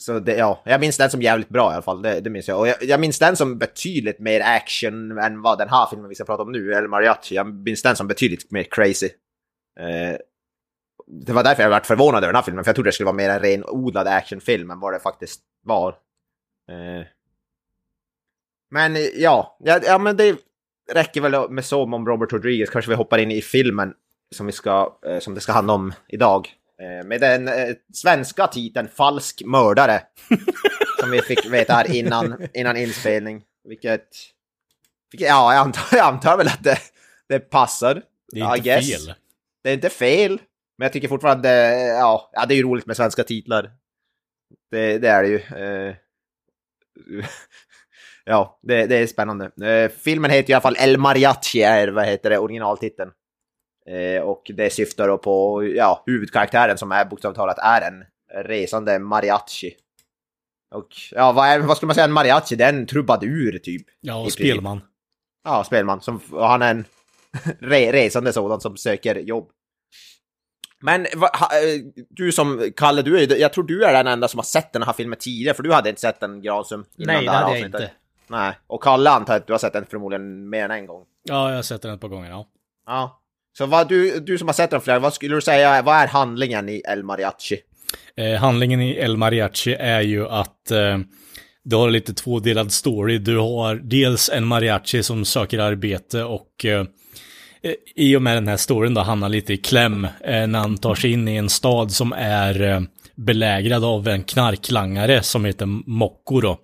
Så 0.00 0.18
det, 0.18 0.36
ja, 0.36 0.62
jag 0.64 0.80
minns 0.80 0.96
den 0.96 1.10
som 1.10 1.22
jävligt 1.22 1.48
bra 1.48 1.70
i 1.70 1.74
alla 1.74 1.82
fall, 1.82 2.02
det, 2.02 2.20
det 2.20 2.30
minns 2.30 2.48
jag. 2.48 2.58
Och 2.58 2.68
jag, 2.68 2.76
jag 2.82 3.00
minns 3.00 3.18
den 3.18 3.36
som 3.36 3.58
betydligt 3.58 4.18
mer 4.18 4.40
action 4.40 5.18
än 5.18 5.42
vad 5.42 5.58
den 5.58 5.68
här 5.68 5.86
filmen 5.90 6.08
vi 6.08 6.14
ska 6.14 6.24
prata 6.24 6.42
om 6.42 6.52
nu, 6.52 6.74
eller 6.74 6.88
Mariachi. 6.88 7.34
Jag 7.34 7.54
minns 7.54 7.82
den 7.82 7.96
som 7.96 8.08
betydligt 8.08 8.50
mer 8.50 8.62
crazy. 8.62 9.08
Eh, 9.80 10.16
det 11.06 11.32
var 11.32 11.44
därför 11.44 11.62
jag 11.62 11.70
varit 11.70 11.86
förvånad 11.86 12.24
över 12.24 12.32
den 12.32 12.36
här 12.36 12.42
filmen, 12.42 12.64
för 12.64 12.68
jag 12.68 12.76
trodde 12.76 12.88
det 12.88 12.92
skulle 12.92 13.04
vara 13.04 13.16
mer 13.16 13.30
en 13.30 13.40
renodlad 13.40 14.06
actionfilm 14.06 14.70
än 14.70 14.80
vad 14.80 14.92
det 14.92 15.00
faktiskt 15.00 15.40
var. 15.62 15.88
Eh, 16.68 17.06
men 18.70 18.96
ja, 19.14 19.56
ja, 19.60 19.80
ja 19.82 19.98
men 19.98 20.16
det 20.16 20.36
räcker 20.92 21.20
väl 21.20 21.50
med 21.50 21.64
så 21.64 21.82
om 21.82 22.06
Robert 22.06 22.32
Rodriguez. 22.32 22.70
Kanske 22.70 22.90
vi 22.90 22.94
hoppar 22.94 23.18
in 23.18 23.30
i 23.30 23.42
filmen 23.42 23.94
som, 24.34 24.46
vi 24.46 24.52
ska, 24.52 24.98
eh, 25.06 25.18
som 25.18 25.34
det 25.34 25.40
ska 25.40 25.52
handla 25.52 25.72
om 25.72 25.92
idag. 26.08 26.48
Eh, 26.82 27.06
med 27.06 27.20
den 27.20 27.48
eh, 27.48 27.74
svenska 27.94 28.46
titeln 28.46 28.88
Falsk 28.88 29.42
mördare. 29.46 30.02
som 31.00 31.10
vi 31.10 31.20
fick 31.20 31.46
veta 31.46 31.72
här 31.72 31.96
innan, 31.96 32.48
innan 32.54 32.76
inspelning. 32.76 33.42
Vilket, 33.64 34.08
vilket... 35.12 35.28
Ja, 35.28 35.54
jag 35.54 35.60
antar, 35.60 35.96
jag 35.98 36.06
antar 36.06 36.36
väl 36.36 36.46
att 36.46 36.64
det, 36.64 36.78
det 37.28 37.38
passar. 37.38 38.02
Det 38.32 38.40
är 38.40 38.56
inte 38.56 38.80
fel. 38.82 39.14
Det 39.62 39.70
är 39.70 39.74
inte 39.74 39.90
fel. 39.90 40.40
Men 40.78 40.84
jag 40.84 40.92
tycker 40.92 41.08
fortfarande, 41.08 41.48
ja, 41.88 42.30
ja 42.32 42.46
det 42.46 42.54
är 42.54 42.56
ju 42.56 42.62
roligt 42.62 42.86
med 42.86 42.96
svenska 42.96 43.24
titlar. 43.24 43.70
Det, 44.70 44.98
det 44.98 45.08
är 45.08 45.22
det 45.22 45.28
ju. 45.28 45.40
Ja, 48.28 48.58
det, 48.62 48.86
det 48.86 48.96
är 48.96 49.06
spännande. 49.06 49.50
Eh, 49.62 49.90
filmen 49.90 50.30
heter 50.30 50.50
i 50.50 50.54
alla 50.54 50.60
fall 50.60 50.76
El 50.78 50.98
Mariachi, 50.98 51.62
är 51.62 51.88
vad 51.88 52.06
heter 52.06 52.30
det, 52.30 52.38
originaltiteln. 52.38 53.10
Eh, 53.90 54.22
och 54.22 54.50
det 54.54 54.72
syftar 54.72 55.08
då 55.08 55.18
på, 55.18 55.64
ja, 55.64 56.02
huvudkaraktären 56.06 56.78
som 56.78 56.92
är 56.92 57.04
bokstavligt 57.04 57.36
talat 57.36 57.58
är 57.58 57.80
en 57.80 58.04
resande 58.44 58.98
mariachi. 58.98 59.74
Och 60.74 60.88
ja, 61.10 61.32
vad, 61.32 61.48
är, 61.48 61.58
vad 61.58 61.76
skulle 61.76 61.86
man 61.86 61.94
säga 61.94 62.04
en 62.04 62.12
mariachi? 62.12 62.56
Det 62.56 62.64
är 62.64 62.72
en 62.72 62.86
trubadur 62.86 63.58
typ. 63.58 63.86
Ja, 64.00 64.16
och 64.16 64.32
spelman. 64.32 64.80
Ja, 65.44 65.64
spelman. 65.64 66.00
Som, 66.00 66.20
han 66.32 66.62
är 66.62 66.70
en 66.70 66.84
re, 67.60 67.92
resande 67.92 68.32
sådan 68.32 68.60
som 68.60 68.76
söker 68.76 69.16
jobb. 69.16 69.50
Men 70.80 71.06
va, 71.16 71.30
ha, 71.34 71.46
eh, 71.46 71.80
du 72.10 72.32
som, 72.32 72.72
Kalle, 72.76 73.02
du 73.02 73.18
är, 73.18 73.36
jag 73.36 73.52
tror 73.52 73.64
du 73.64 73.84
är 73.84 73.92
den 73.92 74.06
enda 74.06 74.28
som 74.28 74.38
har 74.38 74.44
sett 74.44 74.72
den 74.72 74.82
här 74.82 74.92
filmen 74.92 75.18
tidigare, 75.18 75.54
för 75.54 75.62
du 75.62 75.72
hade 75.72 75.88
inte 75.88 76.00
sett 76.00 76.20
den 76.20 76.42
Granström 76.42 76.84
innan 76.98 77.14
Nej, 77.14 77.24
det 77.24 77.30
här 77.30 77.42
hade 77.42 77.58
jag 77.58 77.66
inte. 77.66 77.90
Nej, 78.28 78.58
och 78.66 78.82
Kalle 78.82 79.10
antar 79.10 79.36
att 79.36 79.46
du 79.46 79.52
har 79.52 79.58
sett 79.58 79.72
den 79.72 79.86
förmodligen 79.86 80.50
mer 80.50 80.64
än 80.64 80.70
en 80.70 80.86
gång. 80.86 81.04
Ja, 81.22 81.48
jag 81.48 81.56
har 81.56 81.62
sett 81.62 81.82
den 81.82 81.94
ett 81.94 82.00
par 82.00 82.08
gånger, 82.08 82.30
ja. 82.30 82.46
Ja. 82.86 83.22
Så 83.58 83.66
vad, 83.66 83.88
du, 83.88 84.20
du 84.20 84.38
som 84.38 84.48
har 84.48 84.52
sett 84.52 84.70
den 84.70 84.80
flera, 84.80 84.98
vad 84.98 85.14
skulle 85.14 85.34
du 85.34 85.40
säga, 85.40 85.82
vad 85.82 85.96
är 85.96 86.06
handlingen 86.06 86.68
i 86.68 86.82
El 86.88 87.02
Mariachi? 87.02 87.60
Eh, 88.16 88.40
handlingen 88.40 88.80
i 88.80 88.90
El 88.90 89.16
Mariachi 89.16 89.74
är 89.74 90.00
ju 90.00 90.28
att 90.28 90.70
eh, 90.70 90.98
du 91.64 91.76
har 91.76 91.90
lite 91.90 92.14
tvådelad 92.14 92.72
story. 92.72 93.18
Du 93.18 93.38
har 93.38 93.74
dels 93.74 94.30
en 94.30 94.46
mariachi 94.46 95.02
som 95.02 95.24
söker 95.24 95.58
arbete 95.58 96.24
och 96.24 96.64
eh, 96.64 96.86
eh, 97.62 97.74
i 97.94 98.16
och 98.16 98.22
med 98.22 98.36
den 98.36 98.48
här 98.48 98.56
storyn 98.56 98.94
då 98.94 99.00
hamnar 99.00 99.28
lite 99.28 99.52
i 99.52 99.56
kläm 99.56 100.04
eh, 100.04 100.46
när 100.46 100.58
han 100.58 100.78
tar 100.78 100.94
sig 100.94 101.12
in 101.12 101.28
i 101.28 101.36
en 101.36 101.48
stad 101.48 101.92
som 101.92 102.12
är 102.12 102.62
eh, 102.62 102.80
belägrad 103.14 103.84
av 103.84 104.08
en 104.08 104.22
knarklangare 104.22 105.22
som 105.22 105.44
heter 105.44 105.66
Mocco 105.86 106.40
då. 106.40 106.58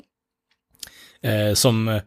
Eh, 1.24 1.54
som, 1.54 1.88
eh, 1.88 2.02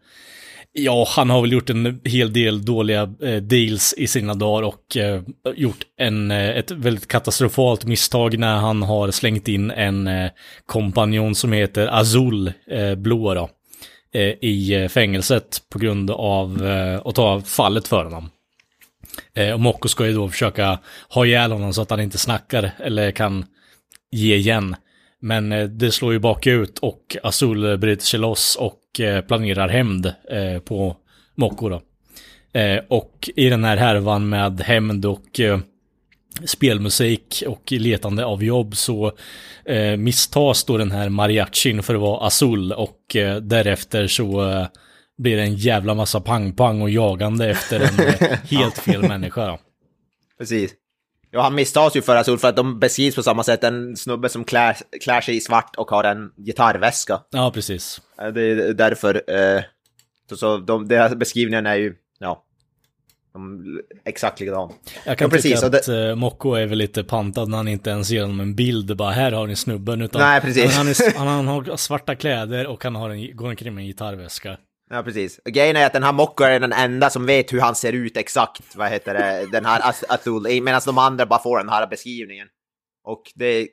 ja, 0.71 1.07
han 1.09 1.29
har 1.29 1.41
väl 1.41 1.51
gjort 1.51 1.69
en 1.69 2.01
hel 2.03 2.33
del 2.33 2.65
dåliga 2.65 3.01
eh, 3.21 3.35
deals 3.35 3.93
i 3.97 4.07
sina 4.07 4.33
dagar 4.33 4.63
och 4.67 4.97
eh, 4.97 5.21
gjort 5.55 5.79
en, 5.97 6.31
eh, 6.31 6.49
ett 6.49 6.71
väldigt 6.71 7.07
katastrofalt 7.07 7.85
misstag 7.85 8.39
när 8.39 8.55
han 8.55 8.83
har 8.83 9.11
slängt 9.11 9.47
in 9.47 9.71
en 9.71 10.07
eh, 10.07 10.31
kompanjon 10.65 11.35
som 11.35 11.51
heter 11.51 11.87
Azul 11.87 12.53
eh, 12.71 12.95
blåa 12.95 13.33
då, 13.33 13.49
eh, 14.13 14.33
i 14.41 14.73
eh, 14.73 14.87
fängelset 14.87 15.61
på 15.69 15.79
grund 15.79 16.11
av 16.11 16.67
eh, 16.67 17.01
att 17.05 17.15
ta 17.15 17.41
fallet 17.41 17.87
för 17.87 18.03
honom. 18.03 18.29
Eh, 19.33 19.51
och 19.51 19.59
Mocco 19.59 19.87
ska 19.87 20.07
ju 20.07 20.13
då 20.13 20.29
försöka 20.29 20.79
ha 21.09 21.25
ihjäl 21.25 21.51
honom 21.51 21.73
så 21.73 21.81
att 21.81 21.89
han 21.89 21.99
inte 21.99 22.17
snackar 22.17 22.71
eller 22.79 23.11
kan 23.11 23.45
ge 24.11 24.35
igen. 24.35 24.75
Men 25.21 25.51
eh, 25.51 25.63
det 25.63 25.91
slår 25.91 26.13
ju 26.13 26.19
bakut 26.19 26.79
och 26.79 27.17
Azul 27.23 27.77
bryter 27.77 28.05
sig 28.05 28.19
loss 28.19 28.55
och 28.59 28.99
eh, 28.99 29.21
planerar 29.21 29.67
hämnd 29.67 30.05
eh, 30.05 30.59
på 30.59 30.97
Mocco 31.35 31.69
då. 31.69 31.81
Och 32.87 33.29
i 33.35 33.49
den 33.49 33.63
här 33.63 33.77
härvan 33.77 34.29
med 34.29 34.61
hämnd 34.61 35.05
och 35.05 35.39
spelmusik 36.45 37.43
och 37.47 37.71
letande 37.71 38.25
av 38.25 38.43
jobb 38.43 38.75
så 38.75 39.11
eh, 39.65 39.97
misstas 39.97 40.63
då 40.63 40.77
den 40.77 40.91
här 40.91 41.09
mariachin 41.09 41.83
för 41.83 41.95
att 41.95 42.01
vara 42.01 42.27
Azul 42.27 42.71
och 42.71 43.15
eh, 43.15 43.37
därefter 43.37 44.07
så 44.07 44.49
eh, 44.49 44.67
blir 45.17 45.37
det 45.37 45.43
en 45.43 45.55
jävla 45.55 45.93
massa 45.93 46.21
pang-pang 46.21 46.81
och 46.81 46.89
jagande 46.89 47.49
efter 47.49 47.79
en 47.79 48.15
helt 48.43 48.77
fel 48.77 49.01
människa. 49.01 49.57
Precis. 50.37 50.73
Ja, 51.31 51.41
han 51.41 51.55
misstas 51.55 51.95
ju 51.95 52.01
för 52.01 52.15
Azul 52.15 52.37
för 52.37 52.47
att 52.47 52.55
de 52.55 52.79
beskrivs 52.79 53.15
på 53.15 53.23
samma 53.23 53.43
sätt. 53.43 53.63
En 53.63 53.97
snubbe 53.97 54.29
som 54.29 54.43
klär, 54.43 54.77
klär 55.03 55.21
sig 55.21 55.35
i 55.35 55.41
svart 55.41 55.75
och 55.77 55.89
har 55.89 56.03
en 56.03 56.31
gitarrväska. 56.37 57.19
Ja, 57.29 57.51
precis. 57.53 58.01
Eh, 58.21 58.27
Det 58.27 58.41
är 58.41 58.73
därför. 58.73 59.23
Eh, 59.27 59.61
så, 60.29 60.37
så 60.37 60.57
de, 60.57 60.87
deras 60.87 61.15
beskrivningen 61.15 61.65
är 61.65 61.75
ju, 61.75 61.95
ja, 62.19 62.43
de, 63.33 63.63
exakt 64.05 64.39
likadan. 64.39 64.71
Jag 65.05 65.17
kan 65.17 65.25
Ja, 65.25 65.29
precis, 65.31 65.53
tycka 65.53 65.65
och 65.65 65.71
det- 65.71 65.77
att 65.79 65.87
eh, 66.09 66.15
Mocco 66.15 66.53
är 66.53 66.65
väl 66.65 66.77
lite 66.77 67.03
pantad 67.03 67.49
när 67.49 67.57
han 67.57 67.67
inte 67.67 67.89
ens 67.89 68.09
ger 68.09 68.21
honom 68.21 68.39
en 68.39 68.55
bild. 68.55 68.97
Bara 68.97 69.11
här 69.11 69.31
har 69.31 69.47
ni 69.47 69.55
snubben. 69.55 70.01
Utan 70.01 70.21
Nej, 70.21 70.41
precis. 70.41 70.75
Han, 70.77 70.85
han, 70.85 70.87
är, 70.87 71.17
han, 71.17 71.27
han 71.27 71.47
har 71.47 71.77
svarta 71.77 72.15
kläder 72.15 72.67
och 72.67 72.83
han 72.83 72.95
har 72.95 73.09
en, 73.09 73.35
går 73.37 73.47
omkring 73.49 73.75
med 73.75 73.81
en 73.81 73.87
gitarrväska. 73.87 74.57
Ja, 74.89 75.03
precis. 75.03 75.39
Och 75.45 75.51
Grejen 75.51 75.75
är 75.75 75.85
att 75.85 75.93
den 75.93 76.03
här 76.03 76.13
Mocko 76.13 76.43
är 76.43 76.59
den 76.59 76.73
enda 76.73 77.09
som 77.09 77.25
vet 77.25 77.53
hur 77.53 77.59
han 77.59 77.75
ser 77.75 77.93
ut 77.93 78.17
exakt, 78.17 78.75
vad 78.75 78.89
heter 78.89 79.13
det, 79.13 79.47
den 79.51 79.65
här 79.65 79.81
Azul, 80.09 80.61
medan 80.61 80.81
de 80.85 80.97
andra 80.97 81.25
bara 81.25 81.39
får 81.39 81.57
den 81.57 81.69
här 81.69 81.87
beskrivningen. 81.87 82.47
Och 83.03 83.31
det 83.35 83.45
är 83.45 83.67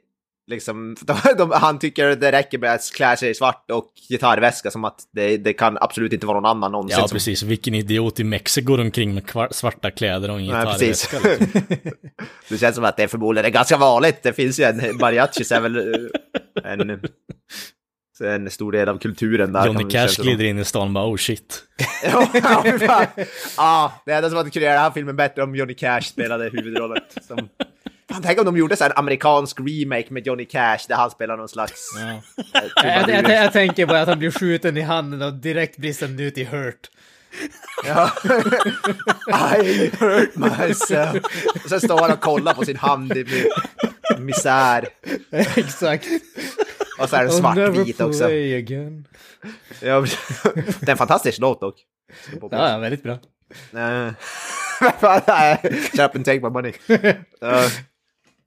liksom, 0.46 0.96
de, 1.00 1.16
de, 1.38 1.50
han 1.50 1.78
tycker 1.78 2.16
det 2.16 2.32
räcker 2.32 2.58
med 2.58 2.74
att 2.74 2.92
klä 2.94 3.16
sig 3.16 3.30
i 3.30 3.34
svart 3.34 3.70
och 3.70 3.92
gitarrväska 4.08 4.70
som 4.70 4.84
att 4.84 5.00
det, 5.12 5.36
det 5.36 5.52
kan 5.52 5.78
absolut 5.80 6.12
inte 6.12 6.26
vara 6.26 6.40
någon 6.40 6.50
annan 6.50 6.72
någonsin 6.72 6.98
Ja, 7.00 7.08
som 7.08 7.16
precis. 7.16 7.42
Vilken 7.42 7.74
idiot 7.74 8.20
i 8.20 8.24
Mexiko 8.24 8.66
går 8.66 8.80
omkring 8.80 9.14
med 9.14 9.26
kvar, 9.26 9.48
svarta 9.50 9.90
kläder 9.90 10.30
och 10.30 10.38
en 10.38 10.44
gitarrväska. 10.44 11.18
liksom. 11.18 11.46
det 12.48 12.58
känns 12.58 12.74
som 12.74 12.84
att 12.84 12.96
det 12.96 13.02
är 13.02 13.08
förmodligen 13.08 13.46
är 13.46 13.50
ganska 13.50 13.76
vanligt. 13.76 14.22
Det 14.22 14.32
finns 14.32 14.60
ju 14.60 14.64
en 14.64 14.96
mariachis 14.96 15.52
är 15.52 15.60
väl 15.60 15.76
eh, 15.76 16.72
en... 16.72 17.00
en 18.20 18.50
stor 18.50 18.72
del 18.72 18.88
av 18.88 18.98
kulturen 18.98 19.52
där. 19.52 19.66
Johnny 19.66 19.90
Cash 19.90 20.22
glider 20.22 20.44
in 20.44 20.58
i 20.58 20.64
stan 20.64 20.86
och 20.86 20.92
bara 20.92 21.06
oh 21.06 21.16
shit. 21.16 21.62
ja, 22.04 23.06
ja, 23.56 24.02
det 24.06 24.12
enda 24.12 24.28
som 24.28 24.36
hade 24.36 24.50
kunnat 24.50 24.64
göra 24.64 24.74
den 24.74 24.82
här 24.82 24.90
filmen 24.90 25.16
bättre 25.16 25.42
om 25.42 25.56
Johnny 25.56 25.74
Cash 25.74 26.00
spelade 26.00 26.50
huvudrollen. 26.50 27.02
Som... 27.26 27.48
Fan, 28.10 28.22
tänk 28.22 28.38
om 28.38 28.44
de 28.44 28.56
gjorde 28.56 28.76
så 28.76 28.84
en 28.84 28.92
amerikansk 28.96 29.60
remake 29.60 30.06
med 30.10 30.26
Johnny 30.26 30.44
Cash 30.44 30.78
där 30.88 30.96
han 30.96 31.10
spelar 31.10 31.36
någon 31.36 31.48
slags... 31.48 31.80
Ja. 31.98 32.22
Jag, 32.84 33.08
jag, 33.08 33.24
jag, 33.24 33.44
jag 33.44 33.52
tänker 33.52 33.86
bara 33.86 34.00
att 34.00 34.08
han 34.08 34.18
blir 34.18 34.30
skjuten 34.30 34.76
i 34.76 34.80
handen 34.80 35.22
och 35.22 35.32
direkt 35.32 35.76
blir 35.76 35.92
sänd 35.92 36.20
ut 36.20 36.38
i 36.38 36.44
hurt. 36.44 36.90
Ja. 37.84 38.10
I 39.64 39.90
hurt 39.98 40.36
myself. 40.36 41.24
Och 41.64 41.68
sen 41.68 41.80
står 41.80 42.00
han 42.00 42.12
och 42.12 42.20
kollar 42.20 42.54
på 42.54 42.64
sin 42.64 42.76
hand 42.76 43.16
i 43.16 43.24
mi- 43.24 43.48
misär. 44.18 44.88
Exakt. 45.56 46.06
Och 46.98 47.08
så 47.08 47.16
är 47.16 47.22
den 47.24 47.32
svartvit 47.32 48.00
också. 48.00 48.24
again. 48.24 49.08
Ja, 49.82 50.00
det 50.80 50.88
är 50.88 50.90
en 50.90 50.96
fantastisk 50.96 51.38
låt 51.40 51.60
dock. 51.60 51.80
Ja, 52.40 52.48
ja, 52.70 52.78
väldigt 52.78 53.02
bra. 53.02 53.14
Shut 55.90 56.00
up 56.00 56.16
and 56.16 56.24
take 56.24 56.40
my 56.40 56.50
money. 56.50 56.72
Uh, 57.42 57.68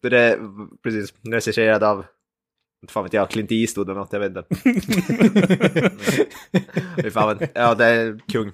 det 0.01 0.17
är 0.17 0.39
precis 0.83 1.13
regisserad 1.31 1.83
av, 1.83 2.05
inte 2.81 2.93
fan 2.93 3.03
vet 3.03 3.13
jag, 3.13 3.29
Clint 3.29 3.51
Eastwood 3.51 3.89
eller 3.89 3.99
något, 3.99 4.13
jag 4.13 4.19
vet 4.19 4.29
inte. 4.29 4.43
Ja 7.53 7.75
det 7.75 7.85
är 7.85 8.19
kung. 8.31 8.51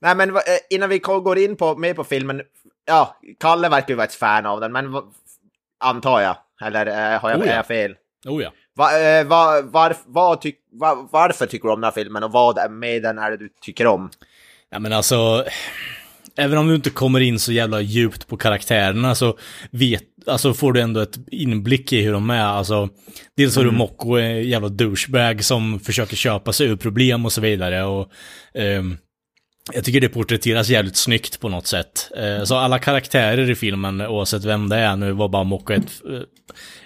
Nej 0.00 0.16
men 0.16 0.30
eh, 0.30 0.36
innan 0.70 0.88
vi 0.88 0.98
går 0.98 1.38
in 1.38 1.56
på, 1.56 1.76
mer 1.76 1.94
på 1.94 2.04
filmen, 2.04 2.42
ja, 2.86 3.16
Kalle 3.40 3.68
verkar 3.68 3.88
ju 3.88 3.94
vara 3.94 4.06
ett 4.06 4.14
fan 4.14 4.46
av 4.46 4.60
den, 4.60 4.72
men 4.72 4.94
antar 5.80 6.20
jag, 6.20 6.36
eller 6.62 6.86
eh, 6.86 7.20
har 7.20 7.30
jag, 7.30 7.40
Oh 7.40 7.46
ja. 7.46 7.52
är 7.52 7.56
jag 7.56 7.66
fel? 7.66 7.96
Oh 8.26 8.42
ja. 8.42 8.52
Va, 8.76 9.00
eh, 9.00 9.26
va, 9.26 9.62
var, 9.62 9.96
vad 10.06 10.40
tyck, 10.40 10.56
va, 10.72 11.08
varför 11.12 11.46
tycker 11.46 11.68
du 11.68 11.74
om 11.74 11.80
den 11.80 11.84
här 11.84 12.02
filmen 12.02 12.22
och 12.22 12.32
vad 12.32 12.70
med 12.70 13.02
den 13.02 13.18
är 13.18 13.30
det 13.30 13.36
du 13.36 13.48
tycker 13.62 13.86
om? 13.86 14.10
Ja 14.70 14.78
men 14.78 14.92
alltså, 14.92 15.44
även 16.36 16.58
om 16.58 16.68
du 16.68 16.74
inte 16.74 16.90
kommer 16.90 17.20
in 17.20 17.38
så 17.38 17.52
jävla 17.52 17.80
djupt 17.80 18.26
på 18.26 18.36
karaktärerna 18.36 19.14
så 19.14 19.38
vet, 19.70 20.02
alltså 20.26 20.54
får 20.54 20.72
du 20.72 20.80
ändå 20.80 21.00
ett 21.00 21.18
inblick 21.30 21.92
i 21.92 22.02
hur 22.02 22.12
de 22.12 22.30
är. 22.30 22.44
Alltså, 22.44 22.88
dels 23.36 23.56
har 23.56 23.64
du 23.64 23.70
Mocko, 23.70 24.14
en 24.16 24.48
jävla 24.48 24.68
douchebag 24.68 25.44
som 25.44 25.80
försöker 25.80 26.16
köpa 26.16 26.52
sig 26.52 26.66
ur 26.66 26.76
problem 26.76 27.24
och 27.24 27.32
så 27.32 27.40
vidare. 27.40 27.84
Och, 27.84 28.08
ehm, 28.54 28.96
jag 29.74 29.84
tycker 29.84 30.00
det 30.00 30.08
porträtteras 30.08 30.68
jävligt 30.68 30.96
snyggt 30.96 31.40
på 31.40 31.48
något 31.48 31.66
sätt. 31.66 32.10
Eh, 32.16 32.44
så 32.44 32.56
alla 32.56 32.78
karaktärer 32.78 33.50
i 33.50 33.54
filmen, 33.54 34.00
oavsett 34.00 34.44
vem 34.44 34.68
det 34.68 34.76
är, 34.76 34.96
nu 34.96 35.12
var 35.12 35.28
bara 35.28 35.44
Mocko 35.44 35.72
ett, 35.72 36.02
eh, 36.10 36.20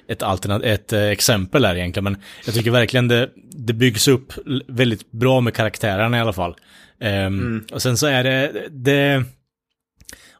ett, 0.09 0.23
alternat- 0.23 0.63
ett 0.65 0.93
eh, 0.93 1.03
exempel 1.09 1.65
här 1.65 1.77
egentligen, 1.77 2.05
men 2.05 2.17
jag 2.47 2.55
tycker 2.55 2.71
verkligen 2.71 3.09
det, 3.09 3.29
det 3.53 3.73
byggs 3.73 4.09
upp 4.09 4.33
väldigt 4.69 5.11
bra 5.13 5.41
med 5.41 5.55
karaktärerna 5.55 6.17
i 6.17 6.21
alla 6.21 6.33
fall. 6.33 6.55
Ehm, 7.01 7.65
Och 7.73 7.83
sen 7.83 7.97
så 7.97 8.07
är 8.07 8.25
det, 8.25 8.53
det, 8.71 9.25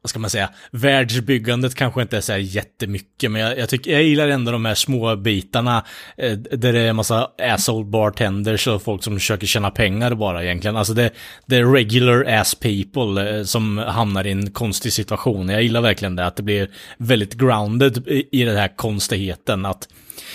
vad 0.05 0.11
ska 0.11 0.19
man 0.19 0.31
säga, 0.31 0.51
världsbyggandet 0.71 1.75
kanske 1.75 2.03
inte 2.03 2.17
är 2.17 2.21
så 2.21 2.33
här 2.33 2.38
jättemycket, 2.38 3.31
men 3.31 3.43
jag, 3.43 3.59
jag, 3.59 3.69
tycker, 3.69 3.93
jag 3.93 4.03
gillar 4.03 4.29
ändå 4.29 4.53
de 4.53 4.64
här 4.64 4.75
små 4.75 5.17
bitarna 5.17 5.85
eh, 6.17 6.33
där 6.33 6.73
det 6.73 6.81
är 6.81 6.88
en 6.88 6.97
massa 6.97 7.31
asshole 7.38 7.85
bartenders 7.85 8.67
och 8.67 8.83
folk 8.83 9.05
som 9.05 9.14
försöker 9.14 9.47
tjäna 9.47 9.71
pengar 9.71 10.14
bara 10.14 10.45
egentligen. 10.45 10.77
Alltså 10.77 10.95
det, 10.95 11.11
det 11.47 11.57
är 11.57 11.64
regular 11.73 12.25
ass 12.25 12.55
people 12.55 13.38
eh, 13.38 13.45
som 13.45 13.79
hamnar 13.79 14.27
i 14.27 14.31
en 14.31 14.51
konstig 14.51 14.93
situation. 14.93 15.49
Jag 15.49 15.62
gillar 15.62 15.81
verkligen 15.81 16.17
det, 16.17 16.27
att 16.27 16.37
det 16.37 16.43
blir 16.43 16.71
väldigt 16.99 17.35
grounded 17.35 18.09
i, 18.09 18.40
i 18.40 18.45
den 18.45 18.57
här 18.57 18.77
konstigheten. 18.77 19.67
Att 19.67 19.88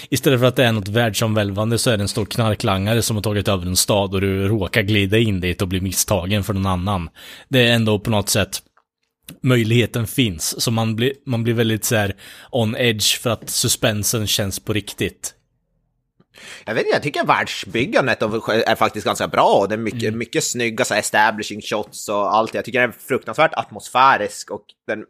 Istället 0.09 0.39
för 0.39 0.47
att 0.47 0.55
det 0.55 0.65
är 0.65 0.71
något 0.71 0.87
världsomvälvande 0.87 1.77
så 1.77 1.89
är 1.89 1.97
det 1.97 2.03
en 2.03 2.07
stor 2.07 2.25
knarklangare 2.25 3.01
som 3.01 3.15
har 3.17 3.23
tagit 3.23 3.47
över 3.47 3.65
en 3.65 3.75
stad 3.75 4.13
och 4.13 4.21
du 4.21 4.47
råkar 4.47 4.81
glida 4.81 5.17
in 5.17 5.39
dit 5.39 5.61
och 5.61 5.67
bli 5.67 5.81
misstagen 5.81 6.43
för 6.43 6.53
någon 6.53 6.65
annan. 6.65 7.09
Det 7.47 7.67
är 7.67 7.73
ändå 7.73 7.99
på 7.99 8.09
något 8.09 8.29
sätt 8.29 8.61
möjligheten 9.41 10.07
finns, 10.07 10.61
så 10.61 10.71
man 10.71 10.95
blir, 10.95 11.13
man 11.25 11.43
blir 11.43 11.53
väldigt 11.53 11.85
så 11.85 11.95
här 11.95 12.15
on 12.51 12.75
edge 12.75 13.19
för 13.19 13.29
att 13.29 13.49
suspensen 13.49 14.27
känns 14.27 14.59
på 14.59 14.73
riktigt. 14.73 15.33
Jag 16.65 16.73
vet 16.73 16.85
inte, 16.85 16.95
jag 16.95 17.03
tycker 17.03 17.25
världsbyggandet 17.25 18.21
är 18.21 18.75
faktiskt 18.75 19.05
ganska 19.05 19.27
bra. 19.27 19.65
Det 19.69 19.75
är 19.75 19.79
mycket, 19.79 20.13
mycket 20.13 20.43
snygga 20.43 20.85
så 20.85 20.93
establishing 20.93 21.61
shots 21.61 22.09
och 22.09 22.35
allt. 22.35 22.53
Jag 22.53 22.65
tycker 22.65 22.79
den 22.79 22.89
är 22.89 22.95
fruktansvärt 23.07 23.53
atmosfärisk 23.53 24.51
och 24.51 24.63
den 24.87 25.05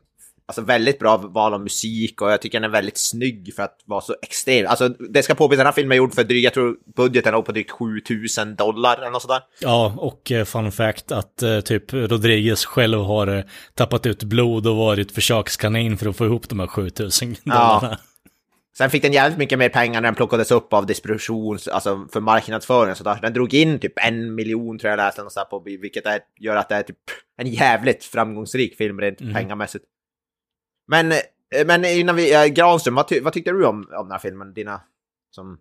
Alltså 0.50 0.62
väldigt 0.62 1.00
bra 1.00 1.18
val 1.18 1.54
av 1.54 1.62
musik 1.62 2.22
och 2.22 2.32
jag 2.32 2.42
tycker 2.42 2.60
den 2.60 2.70
är 2.70 2.74
väldigt 2.74 2.98
snygg 2.98 3.54
för 3.56 3.64
att 3.64 3.78
vara 3.86 4.02
så 4.02 4.16
extrem. 4.22 4.68
Alltså 4.68 4.90
det 4.90 5.24
ska 5.24 5.36
påpekas, 5.36 5.58
den 5.58 5.66
här 5.66 5.74
filmen 5.74 5.92
är 5.92 5.98
gjord 5.98 6.14
för 6.14 6.24
drygt, 6.24 6.44
jag 6.44 6.54
tror 6.54 6.76
budgeten 6.96 7.34
låg 7.34 7.46
på 7.46 7.52
drygt 7.52 7.72
7000 7.72 8.56
dollar 8.56 8.98
eller 8.98 9.10
något 9.10 9.22
sådär. 9.22 9.42
Ja, 9.60 9.94
och 9.98 10.32
eh, 10.32 10.46
fun 10.46 10.72
fact 10.72 11.12
att 11.12 11.42
eh, 11.42 11.60
typ 11.60 11.94
Rodriguez 11.94 12.66
själv 12.66 13.00
har 13.00 13.28
eh, 13.28 13.44
tappat 13.74 14.06
ut 14.06 14.24
blod 14.24 14.68
och 14.68 14.76
varit 14.76 15.12
försökskanin 15.12 15.98
för 15.98 16.10
att 16.10 16.18
få 16.18 16.26
ihop 16.26 16.50
de 16.50 16.60
här 16.60 16.68
7000 16.68 17.36
dollarna. 17.44 17.98
Sen 18.78 18.90
fick 18.90 19.02
den 19.02 19.14
jävligt 19.14 19.40
mycket 19.40 19.60
mer 19.60 19.70
pengar 19.70 20.02
när 20.02 20.08
den 20.08 20.16
plockades 20.16 20.52
upp 20.52 20.74
av 20.74 20.86
distribution, 20.86 21.58
alltså 21.72 22.08
för 22.14 22.20
marknadsföring 22.20 22.92
och 22.92 22.98
sådär. 22.98 23.20
Den 23.22 23.34
drog 23.34 23.54
in 23.54 23.80
typ 23.80 23.94
en 23.96 24.36
miljon 24.36 24.80
tror 24.80 24.90
jag 24.90 24.98
läste 24.98 25.22
någonstans 25.22 25.50
på, 25.50 25.60
vilket 25.60 26.06
är, 26.06 26.20
gör 26.40 26.56
att 26.56 26.70
det 26.70 26.76
är 26.76 26.84
typ 26.84 26.98
en 27.38 27.48
jävligt 27.48 28.04
framgångsrik 28.04 28.78
film 28.78 29.02
rent 29.02 29.18
pengamässigt. 29.34 29.86
Men, 30.90 31.12
eh, 31.12 31.66
men 31.66 31.86
innan 31.86 32.16
vi, 32.16 32.34
äh, 32.34 32.46
Granström, 32.46 32.96
vad, 32.96 33.08
ty, 33.08 33.22
vad 33.22 33.34
tyckte 33.34 33.52
du 33.52 33.66
om, 33.66 33.76
om 33.76 34.06
den 34.06 34.12
här 34.12 34.20
filmen? 34.20 34.54
Dina, 34.54 34.82
som 35.32 35.58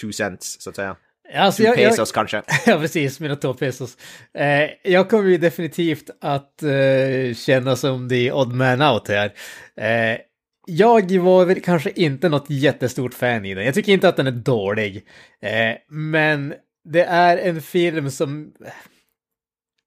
two 0.00 0.12
cents 0.12 0.60
så 0.60 0.70
att 0.70 0.76
säga. 0.76 0.96
Alltså, 1.34 1.62
Two 1.62 1.66
jag, 1.66 1.78
jag, 1.78 1.90
pesos 1.90 2.12
kanske. 2.12 2.42
ja, 2.66 2.78
precis, 2.78 3.20
mina 3.20 3.36
två 3.36 3.54
pesos. 3.54 3.96
Eh, 4.34 4.70
jag 4.92 5.10
kommer 5.10 5.30
ju 5.30 5.38
definitivt 5.38 6.10
att 6.20 6.62
eh, 6.62 7.34
känna 7.34 7.76
som 7.76 8.08
the 8.08 8.32
odd 8.32 8.52
man 8.52 8.82
out 8.82 9.08
här. 9.08 9.32
Eh, 9.76 10.18
jag 10.66 11.18
var 11.18 11.44
väl 11.44 11.60
kanske 11.60 11.90
inte 11.90 12.28
något 12.28 12.50
jättestort 12.50 13.14
fan 13.14 13.44
i 13.44 13.54
den. 13.54 13.64
Jag 13.64 13.74
tycker 13.74 13.92
inte 13.92 14.08
att 14.08 14.16
den 14.16 14.26
är 14.26 14.30
dålig. 14.30 15.06
Eh, 15.42 15.76
men 15.88 16.54
det 16.84 17.04
är 17.04 17.38
en 17.38 17.62
film 17.62 18.10
som... 18.10 18.52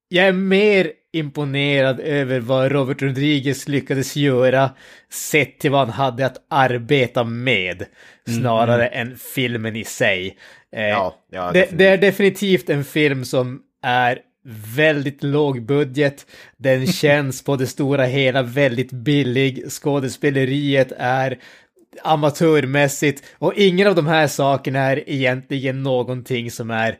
Jag 0.08 0.27
är 0.27 0.34
mer 0.34 0.91
imponerad 1.13 1.99
över 1.99 2.39
vad 2.39 2.71
Robert 2.71 3.02
Rodriguez 3.02 3.67
lyckades 3.67 4.15
göra 4.15 4.69
sett 5.12 5.60
till 5.60 5.71
vad 5.71 5.80
han 5.80 5.89
hade 5.89 6.26
att 6.26 6.38
arbeta 6.49 7.23
med 7.23 7.86
snarare 8.28 8.88
än 8.88 9.17
filmen 9.36 9.76
i 9.76 9.84
sig. 9.84 10.38
Eh, 10.76 10.84
Ja, 10.84 11.15
ja, 11.32 11.52
det, 11.52 11.69
det 11.71 11.86
är 11.86 11.97
definitivt 11.97 12.69
en 12.69 12.84
film 12.84 13.26
som 13.26 13.62
är 13.84 14.19
väldigt 14.76 15.23
låg 15.23 15.65
budget. 15.65 16.26
Den 16.58 16.88
känns 16.93 17.43
på 17.43 17.56
det 17.56 17.67
stora 17.67 18.06
hela 18.06 18.41
väldigt 18.43 18.91
billig. 18.91 19.71
Skådespeleriet 19.71 20.91
är 20.97 21.38
amatörmässigt 22.04 23.23
och 23.38 23.54
ingen 23.54 23.88
av 23.88 23.95
de 23.95 24.08
här 24.08 24.28
sakerna 24.28 24.80
är 24.80 25.10
egentligen 25.10 25.84
någonting 25.84 26.52
som 26.52 26.71
är 26.71 26.97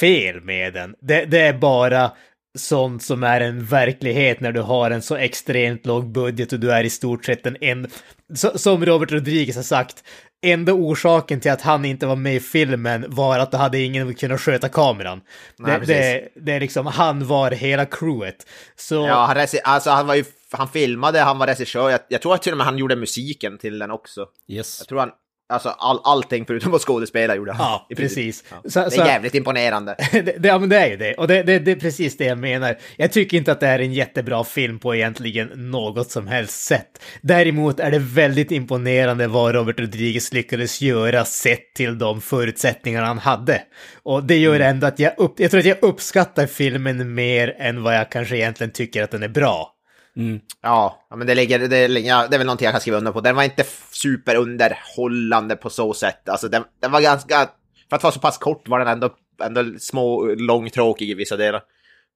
fel 0.00 0.40
med 0.40 0.72
den. 0.72 0.94
Det, 1.00 1.24
det 1.24 1.40
är 1.40 1.52
bara 1.52 2.12
sånt 2.58 3.02
som 3.02 3.22
är 3.22 3.40
en 3.40 3.64
verklighet 3.64 4.40
när 4.40 4.52
du 4.52 4.60
har 4.60 4.90
en 4.90 5.02
så 5.02 5.16
extremt 5.16 5.86
låg 5.86 6.12
budget 6.12 6.52
och 6.52 6.60
du 6.60 6.72
är 6.72 6.84
i 6.84 6.90
stort 6.90 7.24
sett 7.24 7.46
en 7.46 7.56
en... 7.60 7.86
Som 8.34 8.86
Robert 8.86 9.12
Rodriguez 9.12 9.56
har 9.56 9.62
sagt, 9.62 10.04
enda 10.42 10.72
orsaken 10.72 11.40
till 11.40 11.50
att 11.50 11.62
han 11.62 11.84
inte 11.84 12.06
var 12.06 12.16
med 12.16 12.34
i 12.36 12.40
filmen 12.40 13.04
var 13.08 13.38
att 13.38 13.50
då 13.50 13.58
hade 13.58 13.78
ingen 13.78 14.14
kunnat 14.14 14.40
sköta 14.40 14.68
kameran. 14.68 15.20
Nej, 15.58 15.80
det, 15.80 15.86
det, 15.86 16.28
det 16.34 16.52
är 16.52 16.60
liksom, 16.60 16.86
han 16.86 17.26
var 17.26 17.50
hela 17.50 17.86
crewet. 17.86 18.46
Så... 18.76 18.94
Ja, 18.94 19.26
han, 19.26 19.46
alltså, 19.64 19.90
han, 19.90 20.06
var 20.06 20.14
ju, 20.14 20.24
han 20.50 20.68
filmade, 20.68 21.20
han 21.20 21.38
var 21.38 21.46
regissör. 21.46 21.90
Jag, 21.90 22.00
jag 22.08 22.22
tror 22.22 22.34
att 22.34 22.42
till 22.42 22.52
och 22.52 22.58
med 22.58 22.66
han 22.66 22.78
gjorde 22.78 22.96
musiken 22.96 23.58
till 23.58 23.78
den 23.78 23.90
också. 23.90 24.26
Yes. 24.48 24.76
Jag 24.80 24.88
tror 24.88 24.98
han, 24.98 25.10
alltså 25.52 25.68
all, 25.68 26.00
allting 26.04 26.44
förutom 26.46 26.74
att 26.74 26.80
skådespela 26.80 27.36
gjorde 27.36 27.52
han. 27.52 27.66
Ja, 27.88 27.96
precis. 27.96 28.44
Ja. 28.50 28.70
Så- 28.70 28.80
det 28.80 28.86
är 28.86 28.90
så- 28.90 28.96
jävligt 28.96 29.34
imponerande. 29.34 29.96
det, 30.12 30.22
det, 30.22 30.48
ja, 30.48 30.58
men 30.58 30.68
det 30.68 30.76
är 30.78 30.88
ju 30.88 30.96
det. 30.96 31.14
Och 31.14 31.28
det, 31.28 31.42
det, 31.42 31.58
det 31.58 31.70
är 31.70 31.76
precis 31.76 32.16
det 32.16 32.24
jag 32.24 32.38
menar. 32.38 32.78
Jag 32.96 33.12
tycker 33.12 33.36
inte 33.36 33.52
att 33.52 33.60
det 33.60 33.66
är 33.66 33.78
en 33.78 33.92
jättebra 33.92 34.44
film 34.44 34.78
på 34.78 34.94
egentligen 34.94 35.50
något 35.70 36.10
som 36.10 36.26
helst 36.26 36.60
sätt. 36.64 37.02
Däremot 37.20 37.80
är 37.80 37.90
det 37.90 37.98
väldigt 37.98 38.50
imponerande 38.50 39.26
vad 39.26 39.54
Robert 39.54 39.80
Rodriguez 39.80 40.32
lyckades 40.32 40.80
göra 40.82 41.24
sett 41.24 41.74
till 41.74 41.98
de 41.98 42.20
förutsättningar 42.20 43.02
han 43.02 43.18
hade. 43.18 43.62
Och 44.02 44.24
det 44.24 44.36
gör 44.36 44.60
ändå 44.60 44.86
att 44.86 44.98
jag, 44.98 45.12
upp, 45.16 45.40
jag 45.40 45.50
tror 45.50 45.60
att 45.60 45.66
jag 45.66 45.78
uppskattar 45.82 46.46
filmen 46.46 47.14
mer 47.14 47.54
än 47.58 47.82
vad 47.82 47.94
jag 47.96 48.10
kanske 48.10 48.36
egentligen 48.36 48.72
tycker 48.72 49.02
att 49.02 49.10
den 49.10 49.22
är 49.22 49.28
bra. 49.28 49.71
Mm. 50.16 50.40
Ja, 50.62 51.06
ja, 51.10 51.16
men 51.16 51.26
det, 51.26 51.34
ligger, 51.34 51.58
det, 51.58 51.86
ja, 51.86 52.26
det 52.28 52.36
är 52.36 52.38
väl 52.38 52.46
någonting 52.46 52.64
jag 52.64 52.74
kan 52.74 52.80
skriva 52.80 52.98
under 52.98 53.12
på. 53.12 53.20
Den 53.20 53.36
var 53.36 53.42
inte 53.42 53.64
superunderhållande 53.90 55.56
på 55.56 55.70
så 55.70 55.94
sätt. 55.94 56.28
Alltså 56.28 56.48
den, 56.48 56.64
den 56.80 56.92
var 56.92 57.00
ganska, 57.00 57.50
för 57.88 57.96
att 57.96 58.02
vara 58.02 58.12
så 58.12 58.20
pass 58.20 58.38
kort 58.38 58.68
var 58.68 58.78
den 58.78 58.88
ändå, 58.88 59.10
ändå 59.42 59.64
små, 59.78 60.24
långtråkig 60.24 61.10
i 61.10 61.14
vissa 61.14 61.36
delar. 61.36 61.62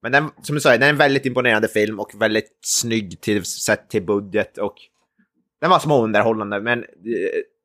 Men 0.01 0.11
den, 0.11 0.29
som 0.41 0.55
du 0.55 0.61
sa, 0.61 0.71
den 0.71 0.83
är 0.83 0.89
en 0.89 0.97
väldigt 0.97 1.25
imponerande 1.25 1.67
film 1.67 1.99
och 1.99 2.11
väldigt 2.21 2.57
snygg 2.61 3.21
till, 3.21 3.45
sett 3.45 3.89
till 3.89 4.05
budget 4.05 4.57
och 4.57 4.75
den 5.61 5.69
var 5.69 5.79
småunderhållande, 5.79 6.61
men 6.61 6.79
eh, 6.79 6.85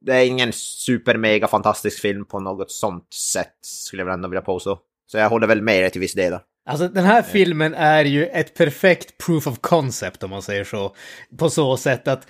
det 0.00 0.12
är 0.12 0.24
ingen 0.26 0.52
super 0.52 1.16
mega 1.16 1.48
fantastisk 1.48 2.00
film 2.00 2.24
på 2.24 2.40
något 2.40 2.70
sånt 2.70 3.14
sätt, 3.14 3.56
skulle 3.60 4.00
jag 4.00 4.06
väl 4.06 4.14
ändå 4.14 4.28
vilja 4.28 4.42
påstå. 4.42 4.78
Så 5.06 5.18
jag 5.18 5.30
håller 5.30 5.46
väl 5.46 5.62
med 5.62 5.82
dig 5.82 5.90
till 5.90 6.00
viss 6.00 6.14
del. 6.14 6.38
Alltså 6.66 6.88
den 6.88 7.04
här 7.04 7.22
filmen 7.22 7.74
är 7.74 8.04
ju 8.04 8.26
ett 8.26 8.54
perfekt 8.54 9.18
proof 9.26 9.46
of 9.46 9.58
concept 9.60 10.22
om 10.22 10.30
man 10.30 10.42
säger 10.42 10.64
så. 10.64 10.94
På 11.38 11.50
så 11.50 11.76
sätt 11.76 12.08
att 12.08 12.26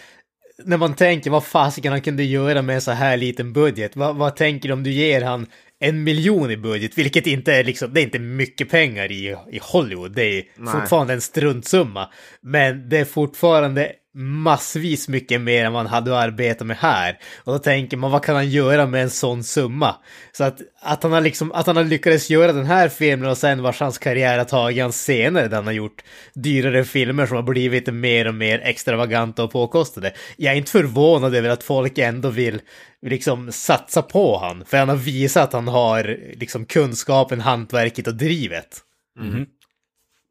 när 0.65 0.77
man 0.77 0.95
tänker 0.95 1.31
vad 1.31 1.45
fasiken 1.45 1.93
han 1.93 2.01
kunde 2.01 2.25
göra 2.25 2.63
med 2.63 2.75
en 2.75 2.81
så 2.81 2.91
här 2.91 3.17
liten 3.17 3.53
budget. 3.53 3.97
Vad, 3.97 4.17
vad 4.17 4.37
tänker 4.37 4.69
du 4.69 4.73
om 4.73 4.83
du 4.83 4.93
ger 4.93 5.23
han 5.23 5.47
en 5.81 6.05
miljon 6.05 6.51
i 6.51 6.57
budget, 6.57 6.99
vilket 6.99 7.27
inte 7.27 7.55
är 7.55 7.65
liksom, 7.65 7.95
det 7.95 8.01
är 8.01 8.05
inte 8.05 8.19
mycket 8.19 8.71
pengar 8.71 9.13
i, 9.13 9.37
i 9.51 9.61
Hollywood. 9.63 10.13
Det 10.13 10.25
är 10.25 10.45
Nej. 10.57 10.73
fortfarande 10.73 11.13
en 11.13 11.21
struntsumma. 11.21 12.09
Men 12.41 12.89
det 12.89 12.99
är 12.99 13.05
fortfarande 13.05 13.93
massvis 14.15 15.09
mycket 15.09 15.41
mer 15.41 15.65
än 15.65 15.73
man 15.73 15.87
hade 15.87 16.19
att 16.19 16.25
arbeta 16.25 16.65
med 16.65 16.77
här. 16.77 17.19
Och 17.45 17.53
då 17.53 17.59
tänker 17.59 17.97
man, 17.97 18.11
vad 18.11 18.25
kan 18.25 18.35
han 18.35 18.51
göra 18.51 18.87
med 18.87 19.03
en 19.03 19.11
sån 19.11 19.45
summa? 19.45 19.97
Så 20.33 20.45
att, 20.45 20.61
att 20.81 21.03
han 21.03 21.13
har 21.13 21.21
liksom, 21.21 21.53
att 21.53 21.67
han 21.67 21.77
har 21.77 21.85
lyckats 21.85 22.31
göra 22.31 22.53
den 22.53 22.67
här 22.67 22.89
filmen 22.89 23.31
och 23.31 23.39
sen 23.39 23.63
vars 23.63 23.81
hans 23.81 23.99
karriär 23.99 24.39
har 24.39 24.45
tagit 24.45 24.83
han 24.83 24.93
senare 24.93 25.49
där 25.49 25.57
han 25.57 25.67
har 25.67 25.73
gjort 25.73 26.03
dyrare 26.35 26.85
filmer 26.85 27.27
som 27.27 27.37
har 27.37 27.43
blivit 27.43 27.95
mer 27.95 28.29
och 28.29 28.35
mer 28.35 28.61
extravaganta 28.61 29.45
och 29.45 29.53
påkostade. 29.53 30.13
Jag 30.37 30.53
är 30.53 30.57
inte 30.57 30.71
förvånad 30.71 31.35
över 31.35 31.49
att 31.49 31.63
folk 31.63 31.99
ändå 31.99 32.29
vill 32.29 32.61
liksom 33.07 33.53
satsa 33.53 34.03
på 34.03 34.39
han, 34.39 34.65
för 34.65 34.77
han 34.77 34.89
har 34.89 34.97
visat 34.97 35.45
att 35.45 35.53
han 35.53 35.69
har 35.69 36.19
liksom 36.35 36.65
kunskapen, 36.65 37.41
hantverket 37.41 38.07
och 38.07 38.15
drivet. 38.15 38.81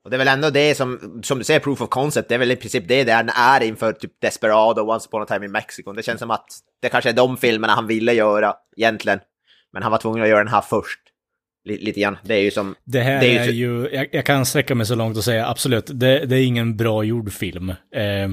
Och 0.04 0.10
det 0.10 0.16
är 0.16 0.18
väl 0.18 0.28
ändå 0.28 0.50
det 0.50 0.76
som, 0.76 1.20
som 1.24 1.38
du 1.38 1.44
säger, 1.44 1.60
proof 1.60 1.82
of 1.82 1.90
concept, 1.90 2.30
det 2.30 2.36
är 2.36 2.40
väl 2.40 2.52
i 2.52 2.56
princip 2.56 2.88
det 2.88 3.04
den 3.04 3.30
är 3.30 3.64
inför 3.64 3.94
typ 3.94 4.12
Desperado 4.22 4.82
och 4.82 4.90
Once 4.90 5.08
upon 5.08 5.22
a 5.22 5.26
time 5.26 5.46
in 5.46 5.52
Mexico. 5.52 5.94
Det 5.94 6.04
känns 6.04 6.20
som 6.20 6.32
att 6.32 6.46
det 6.82 6.90
kanske 6.90 7.10
är 7.10 7.14
de 7.14 7.38
filmerna 7.38 7.74
han 7.74 7.88
ville 7.88 8.14
göra 8.14 8.54
egentligen. 8.78 9.20
Men 9.74 9.84
han 9.84 9.92
var 9.92 10.00
tvungen 10.00 10.24
att 10.24 10.30
göra 10.30 10.44
den 10.44 10.54
här 10.54 10.62
först. 10.62 11.00
L- 11.70 11.78
lite 11.82 12.00
grann. 12.00 12.18
Det 12.24 12.34
är 12.34 12.42
ju 12.42 12.52
som... 12.52 12.76
Det 12.84 13.00
här 13.00 13.22
det 13.22 13.38
är, 13.38 13.46
ju, 13.52 13.90
jag, 13.92 14.08
jag 14.12 14.26
kan 14.26 14.46
sträcka 14.46 14.76
mig 14.76 14.86
så 14.86 14.96
långt 14.96 15.18
och 15.18 15.24
säga 15.24 15.48
absolut, 15.48 15.86
det, 15.94 16.26
det 16.26 16.36
är 16.38 16.46
ingen 16.46 16.78
bra 16.78 17.04
gjord 17.04 17.34
film. 17.34 17.70
Eh, 17.70 18.30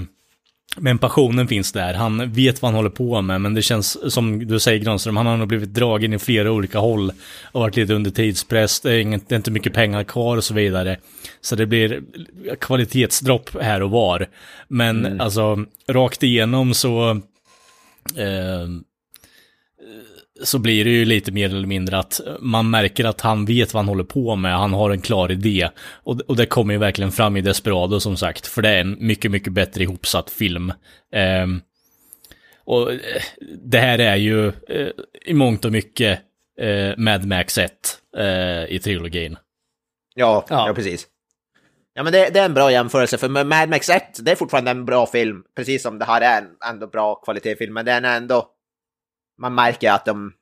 men 0.80 0.98
passionen 0.98 1.48
finns 1.48 1.72
där, 1.72 1.94
han 1.94 2.32
vet 2.32 2.62
vad 2.62 2.68
han 2.68 2.76
håller 2.76 2.90
på 2.90 3.22
med, 3.22 3.40
men 3.40 3.54
det 3.54 3.62
känns 3.62 4.12
som 4.12 4.46
du 4.46 4.60
säger 4.60 4.78
Granström, 4.78 5.16
han 5.16 5.26
har 5.26 5.36
nog 5.36 5.48
blivit 5.48 5.74
dragen 5.74 6.12
i 6.12 6.18
flera 6.18 6.52
olika 6.52 6.78
håll 6.78 7.12
och 7.52 7.60
varit 7.60 7.76
lite 7.76 7.94
under 7.94 8.10
tidspress, 8.10 8.80
det 8.80 8.94
är, 8.94 9.34
inte 9.34 9.50
mycket 9.50 9.72
pengar 9.72 10.04
kvar 10.04 10.36
och 10.36 10.44
så 10.44 10.54
vidare. 10.54 10.96
Så 11.40 11.56
det 11.56 11.66
blir 11.66 12.02
kvalitetsdropp 12.60 13.62
här 13.62 13.82
och 13.82 13.90
var. 13.90 14.26
Men 14.68 15.20
alltså, 15.20 15.64
rakt 15.88 16.22
igenom 16.22 16.74
så... 16.74 17.10
Eh, 18.16 18.68
så 20.42 20.58
blir 20.58 20.84
det 20.84 20.90
ju 20.90 21.04
lite 21.04 21.32
mer 21.32 21.48
eller 21.48 21.66
mindre 21.66 21.98
att 21.98 22.20
man 22.40 22.70
märker 22.70 23.04
att 23.04 23.20
han 23.20 23.44
vet 23.44 23.74
vad 23.74 23.84
han 23.84 23.88
håller 23.88 24.04
på 24.04 24.36
med, 24.36 24.58
han 24.58 24.72
har 24.72 24.90
en 24.90 25.00
klar 25.00 25.32
idé. 25.32 25.68
Och, 25.88 26.20
och 26.20 26.36
det 26.36 26.46
kommer 26.46 26.74
ju 26.74 26.78
verkligen 26.78 27.12
fram 27.12 27.36
i 27.36 27.40
Desperado 27.40 28.00
som 28.00 28.16
sagt, 28.16 28.46
för 28.46 28.62
det 28.62 28.68
är 28.68 28.80
en 28.80 28.96
mycket, 29.00 29.30
mycket 29.30 29.52
bättre 29.52 29.82
ihopsatt 29.82 30.30
film. 30.30 30.72
Ehm, 31.12 31.60
och 32.64 32.92
eh, 32.92 32.98
det 33.64 33.78
här 33.78 33.98
är 33.98 34.16
ju 34.16 34.46
eh, 34.48 34.88
i 35.26 35.34
mångt 35.34 35.64
och 35.64 35.72
mycket 35.72 36.20
eh, 36.60 36.96
Mad 36.96 37.24
Max 37.24 37.58
1 37.58 37.72
eh, 38.16 38.64
i 38.64 38.80
trilogin. 38.84 39.36
Ja, 40.14 40.46
Ja. 40.48 40.68
ja. 40.68 40.74
precis. 40.74 41.06
Ja, 41.94 42.02
men 42.02 42.12
det, 42.12 42.30
det 42.30 42.40
är 42.40 42.44
en 42.44 42.54
bra 42.54 42.72
jämförelse, 42.72 43.18
för 43.18 43.28
Mad 43.44 43.68
Max 43.68 43.88
1, 43.88 44.02
det 44.24 44.30
är 44.30 44.36
fortfarande 44.36 44.70
en 44.70 44.84
bra 44.84 45.06
film. 45.06 45.42
Precis 45.56 45.82
som 45.82 45.98
det 45.98 46.04
här 46.04 46.20
är 46.20 46.42
en 46.42 46.48
ändå 46.70 46.86
bra 46.86 47.14
kvalitetsfilm, 47.14 47.74
men 47.74 47.84
den 47.84 48.04
är 48.04 48.16
ändå... 48.16 48.54
Man 49.38 49.54
märker 49.54 49.92
att 49.92 50.04
de, 50.04 50.32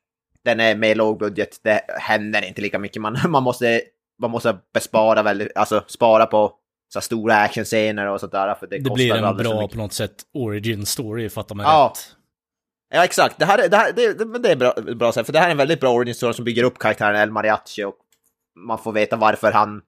den 0.44 0.60
är 0.60 0.76
mer 0.76 0.94
lågbudget, 0.94 1.60
det 1.62 1.80
händer 1.88 2.44
inte 2.44 2.60
lika 2.62 2.78
mycket. 2.78 3.02
Man, 3.02 3.18
man, 3.28 3.42
måste, 3.42 3.82
man 4.20 4.30
måste 4.30 4.58
bespara 4.74 5.22
väldigt, 5.22 5.56
alltså 5.56 5.84
spara 5.86 6.26
på 6.26 6.52
så 6.92 7.00
stora 7.00 7.36
actionscener 7.36 8.06
och 8.06 8.20
sånt 8.20 8.32
där. 8.32 8.54
För 8.54 8.66
det, 8.66 8.78
Det 8.78 8.90
blir 8.90 9.14
en 9.14 9.36
bra 9.36 9.68
på 9.68 9.76
något 9.78 9.92
sätt 9.92 10.14
origin 10.34 10.86
story, 10.86 11.28
fattar 11.28 11.54
man 11.54 11.66
Ja. 11.66 11.92
rätt. 11.94 12.16
Ja, 12.94 13.04
exakt. 13.04 13.38
Det 13.38 13.44
här, 13.44 13.58
är- 13.58 13.68
det 13.68 13.76
här 13.76 13.92
det, 13.92 14.12
det, 14.18 14.38
det 14.38 14.50
är 14.52 14.56
bra, 14.56 14.72
bra 14.94 15.12
för 15.12 15.32
det 15.32 15.38
här 15.38 15.46
är 15.46 15.50
en 15.50 15.56
väldigt 15.56 15.80
bra 15.80 15.90
origin 15.92 16.14
story 16.14 16.32
som 16.32 16.44
bygger 16.44 16.62
upp 16.64 16.78
karaktären 16.78 17.16
El 17.16 17.30
Mariachi 17.30 17.84
och 17.84 17.96
man 18.58 18.78
får 18.78 18.92
veta 18.92 19.16
varför 19.16 19.52
han 19.52 19.82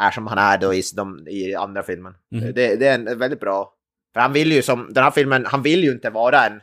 är 0.00 0.10
som 0.10 0.26
han 0.26 0.38
är 0.38 0.58
då 0.58 0.74
i, 0.74 0.82
de, 0.96 1.28
i 1.28 1.54
andra 1.54 1.82
filmen. 1.82 2.14
Mhm. 2.30 2.40
Det, 2.54 2.76
det 2.76 2.86
är 2.86 2.94
en 2.94 3.18
väldigt 3.18 3.40
bra... 3.40 3.72
För 4.14 4.20
han 4.20 4.32
vill 4.32 4.52
ju 4.52 4.62
som, 4.62 4.92
den 4.92 5.04
här 5.04 5.10
filmen, 5.10 5.46
han 5.46 5.62
vill 5.62 5.84
ju 5.84 5.92
inte 5.92 6.10
vara 6.10 6.46
en... 6.46 6.60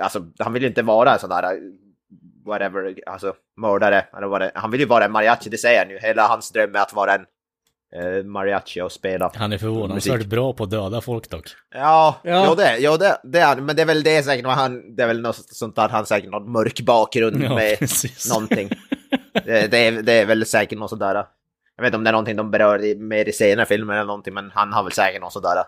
Alltså, 0.00 0.22
han 0.38 0.52
vill 0.52 0.62
ju 0.62 0.68
inte 0.68 0.82
vara 0.82 1.12
en 1.12 1.18
sån 1.18 1.30
där, 1.30 1.58
whatever, 2.46 2.94
alltså 3.06 3.34
mördare, 3.56 4.04
eller 4.16 4.26
vad 4.26 4.40
det 4.40 4.52
Han 4.54 4.70
vill 4.70 4.80
ju 4.80 4.86
vara 4.86 5.04
en 5.04 5.12
mariachi, 5.12 5.50
det 5.50 5.58
säger 5.58 5.78
han 5.78 5.90
ju. 5.90 5.98
Hela 5.98 6.26
hans 6.26 6.50
dröm 6.50 6.74
är 6.74 6.80
att 6.80 6.92
vara 6.92 7.14
en 7.14 7.26
eh, 7.94 8.24
mariachi 8.24 8.80
och 8.82 8.92
spela. 8.92 9.32
Han 9.34 9.52
är 9.52 9.58
förvånansvärt 9.58 10.26
bra 10.26 10.52
på 10.52 10.64
att 10.64 10.70
döda 10.70 11.00
folk 11.00 11.30
dock. 11.30 11.48
Ja, 11.74 12.20
Ja. 12.22 12.46
Jo, 12.48 12.54
det, 12.54 12.76
jo 12.78 12.96
det, 12.96 13.18
det 13.24 13.38
är 13.38 13.46
han. 13.46 13.64
Men 13.64 13.76
det 13.76 13.82
är 13.82 13.86
väl 13.86 14.02
det 14.02 14.22
säkert, 14.22 14.46
han, 14.46 14.96
det 14.96 15.02
är 15.02 15.06
väl 15.06 15.20
något 15.20 15.36
sånt 15.36 15.76
där, 15.76 15.88
han 15.88 16.06
säkert 16.06 16.30
någon 16.30 16.52
mörk 16.52 16.80
bakgrund 16.80 17.42
Ja, 17.42 17.54
med 17.54 17.78
precis. 17.78 18.28
någonting. 18.30 18.70
Det, 19.44 19.70
det, 19.70 19.78
är, 19.78 20.02
det 20.02 20.12
är 20.12 20.26
väl 20.26 20.46
säkert 20.46 20.78
något 20.78 20.90
sådär. 20.90 21.14
Jag 21.76 21.82
vet 21.82 21.88
inte 21.88 21.96
om 21.96 22.04
det 22.04 22.10
är 22.10 22.12
någonting 22.12 22.36
de 22.36 22.50
berör 22.50 22.84
i, 22.84 22.94
mer 22.94 23.28
i 23.28 23.32
senare 23.32 23.66
filmer 23.66 23.94
eller 23.94 24.04
någonting, 24.04 24.34
men 24.34 24.50
han 24.54 24.72
har 24.72 24.82
väl 24.82 24.92
säkert 24.92 25.20
något 25.20 25.32
sådär. 25.32 25.64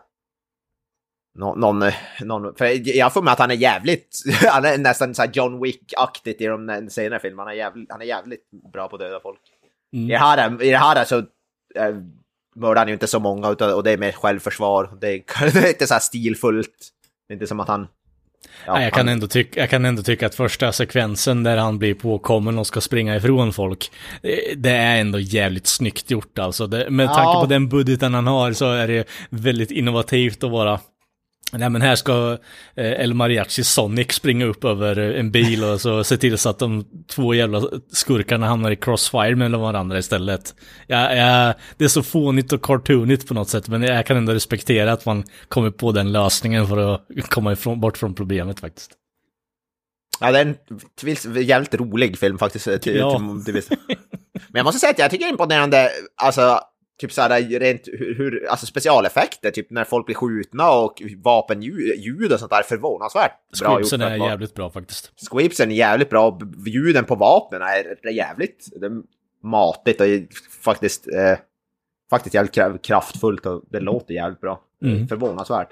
Nå, 1.39 1.55
någon, 1.55 1.83
någon, 2.21 2.55
för 2.55 2.97
jag 2.97 3.13
får 3.13 3.23
med 3.23 3.33
att 3.33 3.39
han 3.39 3.51
är 3.51 3.55
jävligt, 3.55 4.23
han 4.49 4.65
är 4.65 4.79
nästan 4.79 5.15
så 5.15 5.25
John 5.33 5.65
Wick-aktigt 5.65 6.41
i 6.43 6.47
de 6.47 6.89
senare 6.91 7.21
filmerna. 7.21 7.43
Han 7.43 7.53
är 7.53 7.57
jävligt, 7.57 7.91
han 7.93 8.01
är 8.03 8.07
jävligt 8.07 8.41
bra 8.73 8.89
på 8.89 8.97
att 8.97 9.01
döda 9.01 9.21
folk. 9.21 9.41
Mm. 9.93 10.07
I 10.07 10.13
det 10.13 10.19
här, 10.19 10.63
i 10.63 10.71
det 10.71 10.77
här 10.79 11.05
så 11.05 11.19
äh, 11.19 11.95
mördar 12.57 12.77
han 12.81 12.89
ju 12.89 12.93
inte 12.95 13.07
så 13.07 13.19
många, 13.21 13.51
utan, 13.51 13.75
och 13.75 13.83
det 13.85 13.91
är 13.91 13.99
mer 13.99 14.13
självförsvar. 14.13 14.91
Det 15.01 15.09
är, 15.09 15.53
det 15.53 15.59
är 15.65 15.69
inte 15.69 15.87
så 15.87 15.95
här 15.95 16.01
stilfullt. 16.01 16.89
Det 17.29 17.33
är 17.33 17.35
inte 17.35 17.47
som 17.47 17.61
att 17.61 17.69
han... 17.69 17.87
ja, 18.67 18.73
Nej, 18.75 18.85
jag, 18.85 18.93
kan 18.93 19.07
han- 19.07 19.13
ändå 19.13 19.27
tycka, 19.27 19.61
jag 19.61 19.71
kan 19.71 19.85
ändå 19.85 20.03
tycka 20.03 20.27
att 20.27 20.35
första 20.35 20.73
sekvensen 20.73 21.43
där 21.43 21.57
han 21.57 21.79
blir 21.79 21.95
påkommen 21.95 22.59
och 22.59 22.67
ska 22.67 22.81
springa 22.81 23.17
ifrån 23.17 23.53
folk, 23.53 23.91
eh, 24.23 24.57
det 24.57 24.71
är 24.71 25.01
ändå 25.01 25.19
jävligt 25.19 25.67
snyggt 25.67 26.11
gjort 26.11 26.39
alltså. 26.39 26.67
Det, 26.67 26.91
med 26.91 27.07
Ja. 27.07 27.15
tanke 27.15 27.41
på 27.41 27.47
den 27.47 27.69
budgeten 27.69 28.15
han 28.15 28.27
har 28.27 28.53
så 28.53 28.73
är 28.73 28.89
det 28.89 29.09
väldigt 29.31 29.71
innovativt 29.71 30.45
att 30.45 30.51
vara 30.51 30.81
Nej 31.53 31.71
men 31.71 31.83
här 31.83 31.97
ska 31.97 32.39
eh, 32.77 32.93
El 32.93 33.15
Mariachi 33.15 33.65
Sonic 33.65 34.13
springa 34.13 34.47
upp 34.47 34.65
över 34.65 34.99
eh, 34.99 35.21
en 35.21 35.31
bil 35.31 35.65
och 35.65 35.81
så 35.81 36.05
se 36.05 36.17
till 36.17 36.39
så 36.39 36.49
att 36.49 36.59
de 36.59 36.85
två 37.07 37.35
jävla 37.35 37.63
skurkarna 37.93 38.47
hamnar 38.47 38.71
i 38.71 38.77
crossfire 38.77 39.37
med 39.37 39.51
varandra 39.51 39.99
istället. 39.99 40.55
Ja, 40.87 41.15
ja, 41.15 41.55
det 41.77 41.85
är 41.85 41.89
så 41.89 42.03
fånigt 42.03 42.53
och 42.53 42.63
cartoonigt 42.63 43.29
på 43.29 43.35
något 43.35 43.49
sätt 43.49 43.69
men 43.69 43.83
jag 43.83 44.07
kan 44.07 44.17
ändå 44.17 44.33
respektera 44.33 44.93
att 44.93 45.05
man 45.07 45.25
kommer 45.49 45.71
på 45.71 45.93
den 45.93 46.13
lösningen 46.13 46.67
för 46.67 46.95
att 46.95 47.29
komma 47.29 47.53
ifrån, 47.53 47.81
bort 47.81 47.99
från 47.99 48.15
problemet 48.15 48.61
faktiskt. 48.61 48.91
Ja, 50.21 50.33
det 50.33 50.39
är 50.39 50.47
en 51.37 51.43
jävligt 51.43 51.75
rolig 51.75 52.19
film 52.19 52.39
faktiskt. 52.39 52.83
Till, 52.83 52.97
Ja. 52.97 53.21
till, 53.45 53.63
till. 53.63 53.77
Men 54.33 54.59
jag 54.59 54.65
måste 54.65 54.79
säga 54.81 54.91
att 54.91 54.99
jag 54.99 55.11
tycker 55.11 55.25
det 55.25 55.29
är 55.29 55.33
imponerande, 55.33 55.91
alltså, 56.23 56.61
typ 56.99 57.13
såhär 57.13 57.59
rent 57.61 57.89
hur, 57.93 58.15
hur, 58.15 58.47
alltså 58.47 58.67
specialeffekter, 58.67 59.51
typ 59.51 59.71
när 59.71 59.85
folk 59.85 60.07
blir 60.07 60.17
skjutna 60.17 60.71
och 60.71 61.03
vapenljud 61.17 61.97
ljud 61.99 62.33
och 62.33 62.39
sånt 62.39 62.51
där, 62.51 62.63
förvånansvärt 62.63 63.33
bra 63.61 63.71
gjort. 63.73 63.79
Squibsen 63.81 64.01
för 64.01 64.07
är 64.07 64.19
vara- 64.19 64.29
jävligt 64.31 64.55
bra 64.55 64.71
faktiskt. 64.71 65.13
Squibsen 65.31 65.71
är 65.71 65.75
jävligt 65.75 66.11
bra, 66.11 66.39
ljuden 66.67 67.05
på 67.05 67.15
vapnen 67.15 67.63
är 67.63 68.11
jävligt 68.11 68.69
det 68.81 68.87
är 68.87 69.03
matigt 69.43 70.01
och 70.01 70.07
faktiskt, 70.65 71.09
eh, 71.09 71.39
faktiskt 72.11 72.35
jävligt 72.35 72.55
kra- 72.57 72.79
kraftfullt 72.79 73.47
och 73.47 73.65
det 73.71 73.81
låter 73.81 74.15
jävligt 74.15 74.41
bra. 74.41 74.61
Mm. 74.85 75.09
Förvånansvärt. 75.09 75.69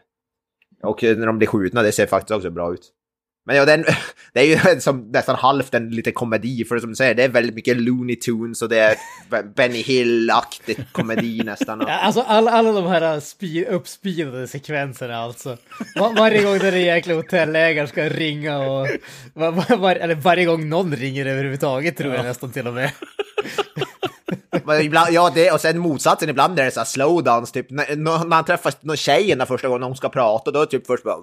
Och 0.83 1.03
när 1.03 1.27
de 1.27 1.39
blir 1.39 1.49
skjutna, 1.49 1.83
det 1.83 1.93
ser 1.93 2.07
faktiskt 2.07 2.31
också 2.37 2.51
bra 2.51 2.73
ut. 2.73 2.93
Men 3.47 3.57
ja, 3.57 3.65
den, 3.65 3.85
det 4.33 4.41
är 4.41 4.75
ju 4.75 4.81
som 4.81 5.11
nästan 5.11 5.37
halvt 5.37 5.75
en 5.75 5.91
liten 5.91 6.13
komedi, 6.13 6.65
för 6.65 6.79
som 6.79 6.91
du 6.91 6.97
säger, 6.97 7.15
det 7.15 7.25
är 7.25 7.29
väldigt 7.29 7.55
mycket 7.55 7.77
Looney 7.77 8.17
Tunes 8.17 8.63
och 8.63 8.69
det 8.69 8.79
är 8.79 8.95
Be- 9.31 9.43
Benny 9.57 9.83
Hill-aktigt 9.83 10.81
komedi 10.93 11.43
nästan. 11.45 11.81
Ja, 11.81 11.87
alltså 11.99 12.21
alla, 12.21 12.51
alla 12.51 12.73
de 12.73 12.87
här 12.87 13.21
spi- 13.21 13.67
uppspeedade 13.69 14.49
sekvenserna 14.49 15.17
alltså. 15.17 15.57
Var, 15.95 16.15
varje 16.19 16.43
gång 16.43 16.59
den 16.59 16.81
jäkla 16.81 17.15
hotellägaren 17.15 17.89
ska 17.89 18.09
ringa 18.09 18.59
och... 18.59 18.89
Var, 19.35 19.53
var, 19.53 19.77
var, 19.77 19.97
eller 19.97 20.15
varje 20.15 20.45
gång 20.45 20.69
någon 20.69 20.97
ringer 20.97 21.27
överhuvudtaget 21.27 21.97
tror 21.97 22.15
jag 22.15 22.25
nästan 22.25 22.53
till 22.53 22.67
och 22.67 22.75
med. 22.75 22.91
Ibland, 24.83 25.13
ja, 25.13 25.33
det, 25.35 25.51
och 25.51 25.61
sen 25.61 25.79
motsatsen, 25.79 26.29
ibland 26.29 26.59
är 26.59 26.65
det 26.65 26.71
så 26.71 26.81
här 26.81 26.85
slowdowns, 26.85 27.53
typ 27.53 27.71
när, 27.71 27.97
när 27.97 28.35
han 28.35 28.45
träffar 28.45 28.73
någon 28.81 28.97
tjejerna 28.97 29.47
första 29.47 29.69
gången 29.69 29.83
hon 29.83 29.97
ska 29.97 30.09
prata, 30.09 30.51
då 30.51 30.61
är 30.61 30.65
det 30.65 30.71
typ 30.71 30.87
först 30.87 31.05
bara... 31.05 31.17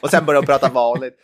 Och 0.00 0.10
sen 0.10 0.26
börjar 0.26 0.40
hon 0.40 0.46
prata 0.46 0.68
vanligt. 0.68 1.14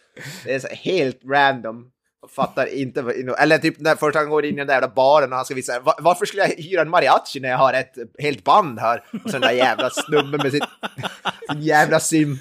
Det 0.44 0.54
är 0.54 0.58
så 0.58 0.68
helt 0.68 1.20
random. 1.24 1.84
Jag 2.22 2.30
fattar 2.30 2.66
inte. 2.66 3.00
Eller 3.38 3.58
typ 3.58 3.80
när 3.80 3.96
första 3.96 4.18
han 4.18 4.30
går 4.30 4.44
in 4.44 4.54
i 4.54 4.58
den 4.58 4.66
där 4.66 4.74
jävla 4.74 4.88
baren 4.88 5.30
och 5.30 5.36
han 5.36 5.44
ska 5.44 5.54
visa 5.54 5.80
varför 5.98 6.26
skulle 6.26 6.42
jag 6.42 6.48
hyra 6.48 6.82
en 6.82 6.90
mariachi 6.90 7.40
när 7.40 7.48
jag 7.48 7.58
har 7.58 7.72
ett 7.72 7.94
helt 8.18 8.44
band 8.44 8.80
här? 8.80 9.04
Och 9.24 9.30
så 9.30 9.32
den 9.32 9.40
där 9.40 9.50
jävla 9.50 9.90
snubben 9.90 10.40
med 10.42 10.52
sitt, 10.52 10.64
sin 11.50 11.62
jävla 11.62 12.00
symt. 12.00 12.40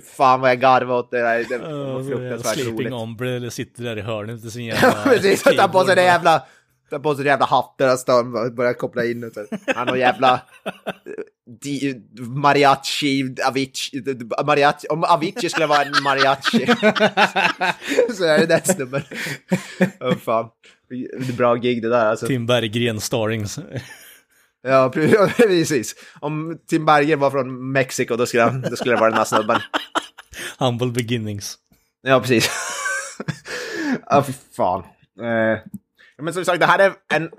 Fan 0.00 0.40
vad 0.40 0.50
jag 0.50 0.60
garvade 0.60 0.98
åt 0.98 1.10
det 1.10 1.22
där. 1.22 1.44
Det 1.48 1.58
var 1.58 2.02
fruktansvärt 2.02 2.54
sleeping 2.54 2.74
roligt. 2.74 2.92
ombre 2.92 3.36
eller 3.36 3.50
sitter 3.50 3.82
där 3.82 3.98
i 3.98 4.00
hörnet 4.00 4.44
i 4.44 4.50
sin 4.50 4.64
jävla 4.66 4.92
precis. 5.04 5.42
Tar 5.42 5.68
på 5.68 5.84
sig 5.84 5.96
det 5.96 6.02
keyboard. 6.02 6.04
jävla... 6.04 6.42
Tar 6.90 6.98
på 6.98 7.14
sig 7.14 7.24
det 7.24 7.30
jävla 7.30 7.46
hatten 7.46 7.90
och 7.90 7.98
står 7.98 8.44
och 8.46 8.52
börjar 8.54 8.72
koppla 8.72 9.04
in 9.04 9.24
och 9.24 9.32
så. 9.32 9.46
Han 9.74 9.88
har 9.88 9.96
jävla... 9.96 10.40
Di, 11.62 12.02
mariachi, 12.18 13.34
Avicii, 13.46 14.02
mariachi, 14.46 14.86
om 14.88 15.04
Avicii 15.04 15.48
skulle 15.50 15.66
vara 15.66 15.82
en 15.82 16.02
mariachi. 16.02 16.66
så 18.16 18.24
är 18.24 18.38
det 18.38 18.46
den 18.46 18.64
snubben. 18.64 19.02
Åh 20.00 20.16
fan. 20.16 20.48
Bra 21.36 21.54
gig 21.54 21.82
det 21.82 21.88
där 21.88 22.06
alltså. 22.06 22.26
Tim 22.26 22.46
Berggren 22.46 23.00
starings. 23.00 23.58
Ja, 24.62 24.90
pre- 24.94 25.14
ja, 25.14 25.30
precis. 25.36 25.94
Om 26.20 26.58
Tim 26.68 26.84
Berger 26.86 27.16
var 27.16 27.30
från 27.30 27.72
Mexiko 27.72 28.16
då 28.16 28.26
skulle, 28.26 28.42
han, 28.42 28.60
då 28.60 28.76
skulle 28.76 28.94
det 28.94 29.00
vara 29.00 29.10
den 29.10 29.18
här 29.18 29.24
snubben. 29.24 29.60
Humble 30.58 30.90
beginnings. 30.90 31.58
Ja, 32.02 32.20
precis. 32.20 32.50
Ja, 34.06 34.22
fy 34.26 34.32
fan. 34.56 34.80
Eh, 35.20 35.58
men 36.18 36.34
som 36.34 36.44
sagt, 36.44 36.60
det 36.60 36.66
här 36.66 36.78
är 36.78 36.92
en... 37.14 37.30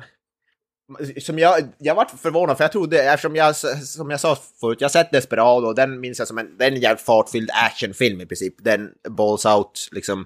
Som 1.22 1.40
jag, 1.40 1.62
jag 1.78 1.96
vart 1.96 2.12
förvånad 2.12 2.58
för 2.58 2.64
jag 2.64 2.72
trodde, 2.72 3.04
eftersom 3.04 3.36
jag, 3.36 3.56
som 3.86 4.10
jag 4.10 4.20
sa 4.20 4.38
förut, 4.60 4.82
jag 4.82 4.86
har 4.86 4.92
sett 4.92 5.12
Desperado 5.12 5.68
och 5.68 5.76
den 5.76 6.00
minns 6.00 6.20
jag 6.20 6.28
som 6.28 6.38
en, 6.38 6.58
det 6.58 6.66
är 6.66 6.72
en 6.72 6.82
jävligt 6.82 7.06
fartfylld 7.06 7.50
actionfilm 7.54 8.22
i 8.22 8.26
princip. 8.26 8.54
Den 8.58 8.92
balls 9.10 9.46
out, 9.46 9.90
liksom. 9.92 10.26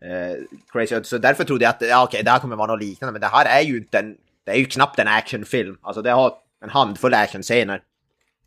Eh, 0.00 0.44
crazy. 0.72 1.00
Så 1.02 1.18
därför 1.18 1.44
trodde 1.44 1.64
jag 1.64 1.70
att, 1.70 1.82
ja 1.88 2.04
okej, 2.04 2.22
det 2.24 2.30
här 2.30 2.38
kommer 2.38 2.56
vara 2.56 2.72
något 2.72 2.82
liknande, 2.82 3.12
men 3.12 3.20
det 3.20 3.26
här 3.26 3.60
är 3.60 3.62
ju 3.62 3.76
inte 3.76 3.98
en, 3.98 4.14
det 4.48 4.54
är 4.54 4.58
ju 4.58 4.64
knappt 4.64 4.98
en 4.98 5.08
actionfilm. 5.08 5.76
Alltså 5.82 6.02
det 6.02 6.10
har 6.10 6.32
en 6.64 6.70
handfull 6.70 7.14
actionscener. 7.14 7.82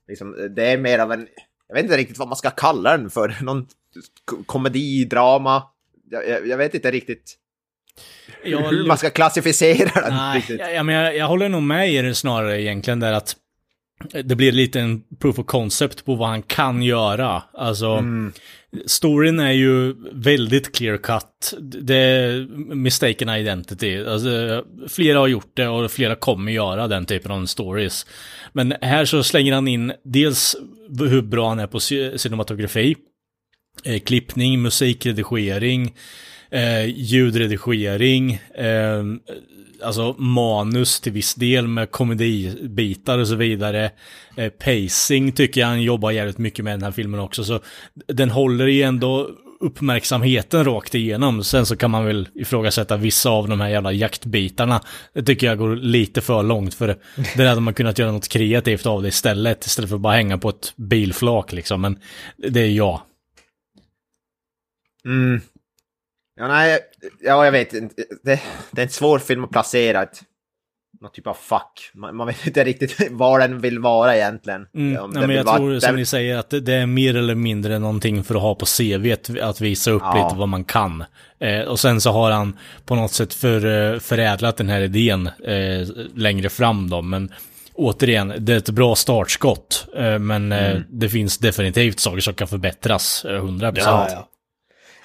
Liksom, 0.08 0.54
det 0.56 0.72
är 0.72 0.78
mer 0.78 1.00
av 1.00 1.12
en, 1.12 1.28
jag 1.68 1.76
vet 1.76 1.84
inte 1.84 1.98
riktigt 1.98 2.18
vad 2.18 2.28
man 2.28 2.38
ska 2.38 2.50
kalla 2.50 2.98
den 2.98 3.10
för, 3.10 3.36
någon 3.42 3.68
komedi, 4.46 5.06
drama. 5.06 5.64
Jag, 6.10 6.30
jag, 6.30 6.48
jag 6.48 6.58
vet 6.58 6.74
inte 6.74 6.92
riktigt 6.92 7.38
Jag, 8.44 8.60
hur 8.60 8.88
man 8.88 8.98
ska 8.98 9.10
klassificera 9.10 10.02
den. 10.02 10.14
Nej, 10.14 10.46
jag, 10.50 10.74
jag, 10.74 10.86
men 10.86 10.96
jag, 10.96 11.18
jag 11.18 11.28
håller 11.28 11.50
nog 11.50 11.64
med 11.64 11.94
er 11.94 12.14
snarare 12.14 12.62
egentligen 12.62 13.00
där 13.00 13.14
att 13.14 13.36
det 14.24 14.36
blir 14.36 14.52
lite 14.52 14.80
en 14.80 15.04
proof 15.20 15.40
of 15.40 15.46
concept 15.46 16.06
på 16.06 16.16
vad 16.16 16.30
han 16.30 16.42
kan 16.42 16.82
göra. 16.84 17.44
Alltså, 17.54 17.88
Mm. 17.88 18.34
storyn 18.86 19.40
är 19.40 19.52
ju 19.52 19.96
väldigt 20.12 20.76
clear 20.76 20.98
cut. 20.98 21.54
Det 21.60 21.96
är 21.96 22.48
mistaken 22.76 23.30
identity. 23.30 24.04
Alltså, 24.06 24.64
flera 24.90 25.20
har 25.20 25.28
gjort 25.28 25.52
det 25.54 25.68
och 25.68 25.92
flera 25.92 26.16
kommer 26.16 26.52
göra 26.52 26.88
den 26.88 27.06
typen 27.06 27.32
av 27.32 27.46
stories. 27.46 28.06
Men 28.54 28.74
här 28.82 29.06
så 29.06 29.24
slänger 29.24 29.54
han 29.54 29.68
in 29.68 29.94
dels 30.04 30.56
hur 31.00 31.22
bra 31.22 31.50
han 31.50 31.60
är 31.60 31.68
på 31.68 31.80
cinematografi, 32.20 32.96
eh, 33.84 34.00
klippning, 34.00 34.62
musikredigering, 34.62 35.94
eh, 36.52 36.86
ljudredigering, 36.86 38.34
eh, 38.56 39.04
alltså 39.84 40.16
manus 40.18 41.00
till 41.00 41.12
viss 41.12 41.36
del 41.36 41.68
med 41.68 41.92
komedibitar 41.92 43.20
och 43.20 43.28
så 43.28 43.36
vidare. 43.36 43.92
Eh, 44.38 44.50
pacing 44.50 45.32
tycker 45.32 45.62
jag 45.62 45.68
han 45.68 45.82
jobbar 45.82 46.12
jävligt 46.12 46.38
mycket 46.38 46.66
med 46.66 46.72
i 46.72 46.76
den 46.76 46.84
här 46.84 46.92
filmen 46.92 47.20
också, 47.20 47.44
så 47.44 47.60
den 48.08 48.30
håller 48.30 48.68
ju 48.68 48.82
ändå 48.82 49.30
uppmärksamheten 49.62 50.66
rakt 50.66 50.96
igenom. 50.96 51.44
Sen 51.44 51.66
så 51.66 51.76
kan 51.76 51.92
man 51.92 52.06
väl 52.06 52.28
ifrågasätta 52.36 52.98
vissa 52.98 53.30
av 53.30 53.50
de 53.50 53.62
här 53.62 53.70
jävla 53.70 53.92
jaktbitarna. 53.92 54.82
Det 55.14 55.24
tycker 55.24 55.48
jag 55.48 55.58
går 55.58 55.76
lite 55.76 56.22
för 56.22 56.44
långt 56.44 56.74
för 56.74 56.98
det 57.38 57.48
hade 57.48 57.62
man 57.62 57.74
kunnat 57.74 58.00
göra 58.00 58.12
något 58.12 58.28
kreativt 58.28 58.86
av 58.86 59.02
det 59.02 59.08
istället. 59.08 59.66
Istället 59.66 59.90
för 59.90 59.96
att 59.96 60.02
bara 60.02 60.14
hänga 60.14 60.38
på 60.38 60.50
ett 60.50 60.74
bilflak 60.76 61.52
liksom. 61.52 61.82
Men 61.82 62.00
det 62.38 62.60
är 62.60 62.72
jag. 62.72 63.02
Mm. 65.06 65.42
Ja, 66.42 66.48
nej, 66.48 66.80
ja, 67.22 67.46
jag 67.46 67.52
vet 67.52 67.74
inte. 67.74 67.96
Det, 68.24 68.42
det 68.72 68.82
är 68.82 68.86
en 68.86 68.92
svår 68.92 69.20
film 69.20 69.44
att 69.44 69.50
placera 69.52 70.04
ett, 70.04 70.22
någon 71.02 71.12
typ 71.12 71.28
av 71.28 71.34
fack. 71.34 71.92
Man, 71.94 72.16
man 72.16 72.28
vet 72.28 72.48
inte 72.48 72.64
riktigt 72.64 73.08
var 73.12 73.40
den 73.40 73.60
vill 73.62 73.80
vara 73.80 74.16
egentligen. 74.16 74.66
Mm, 74.76 74.94
ja, 74.94 75.08
men 75.08 75.30
jag 75.30 75.44
vara- 75.44 75.58
tror 75.58 75.80
som 75.80 75.88
den- 75.88 75.96
ni 75.96 76.06
säger 76.06 76.38
att 76.38 76.50
det, 76.50 76.60
det 76.60 76.74
är 76.74 76.86
mer 76.86 77.16
eller 77.16 77.36
mindre 77.36 77.80
någonting 77.80 78.24
för 78.24 78.36
att 78.36 78.42
ha 78.42 78.56
på 78.56 78.66
CV, 78.66 79.16
att, 79.42 79.62
visa 79.62 79.92
upp 79.92 80.02
Ja. 80.06 80.24
lite 80.28 80.40
vad 80.40 80.48
man 80.50 80.64
kan. 80.64 81.04
Eh, 81.40 81.62
och 81.62 81.80
sen 81.80 82.02
så 82.02 82.12
har 82.12 82.32
han 82.32 82.58
på 82.86 82.96
något 82.96 83.12
sätt 83.14 83.34
för, 83.34 83.94
eh, 83.94 84.00
förädlat 84.00 84.58
den 84.58 84.70
här 84.70 84.82
idén 84.82 85.28
eh, 85.28 85.88
längre 86.16 86.50
fram 86.50 86.90
då, 86.90 87.02
men 87.02 87.34
återigen, 87.74 88.34
det 88.40 88.54
är 88.54 88.58
ett 88.58 88.70
bra 88.70 88.96
startskott, 88.96 89.88
eh, 89.98 90.20
men 90.20 90.52
eh, 90.52 90.72
Mm. 90.72 90.84
det 90.90 91.10
finns 91.10 91.38
definitivt 91.38 92.00
saker 92.00 92.20
som 92.22 92.34
kan 92.34 92.48
förbättras, 92.48 93.26
eh, 93.26 93.42
100%. 93.42 93.74
Ja, 93.86 94.08
ja. 94.12 94.28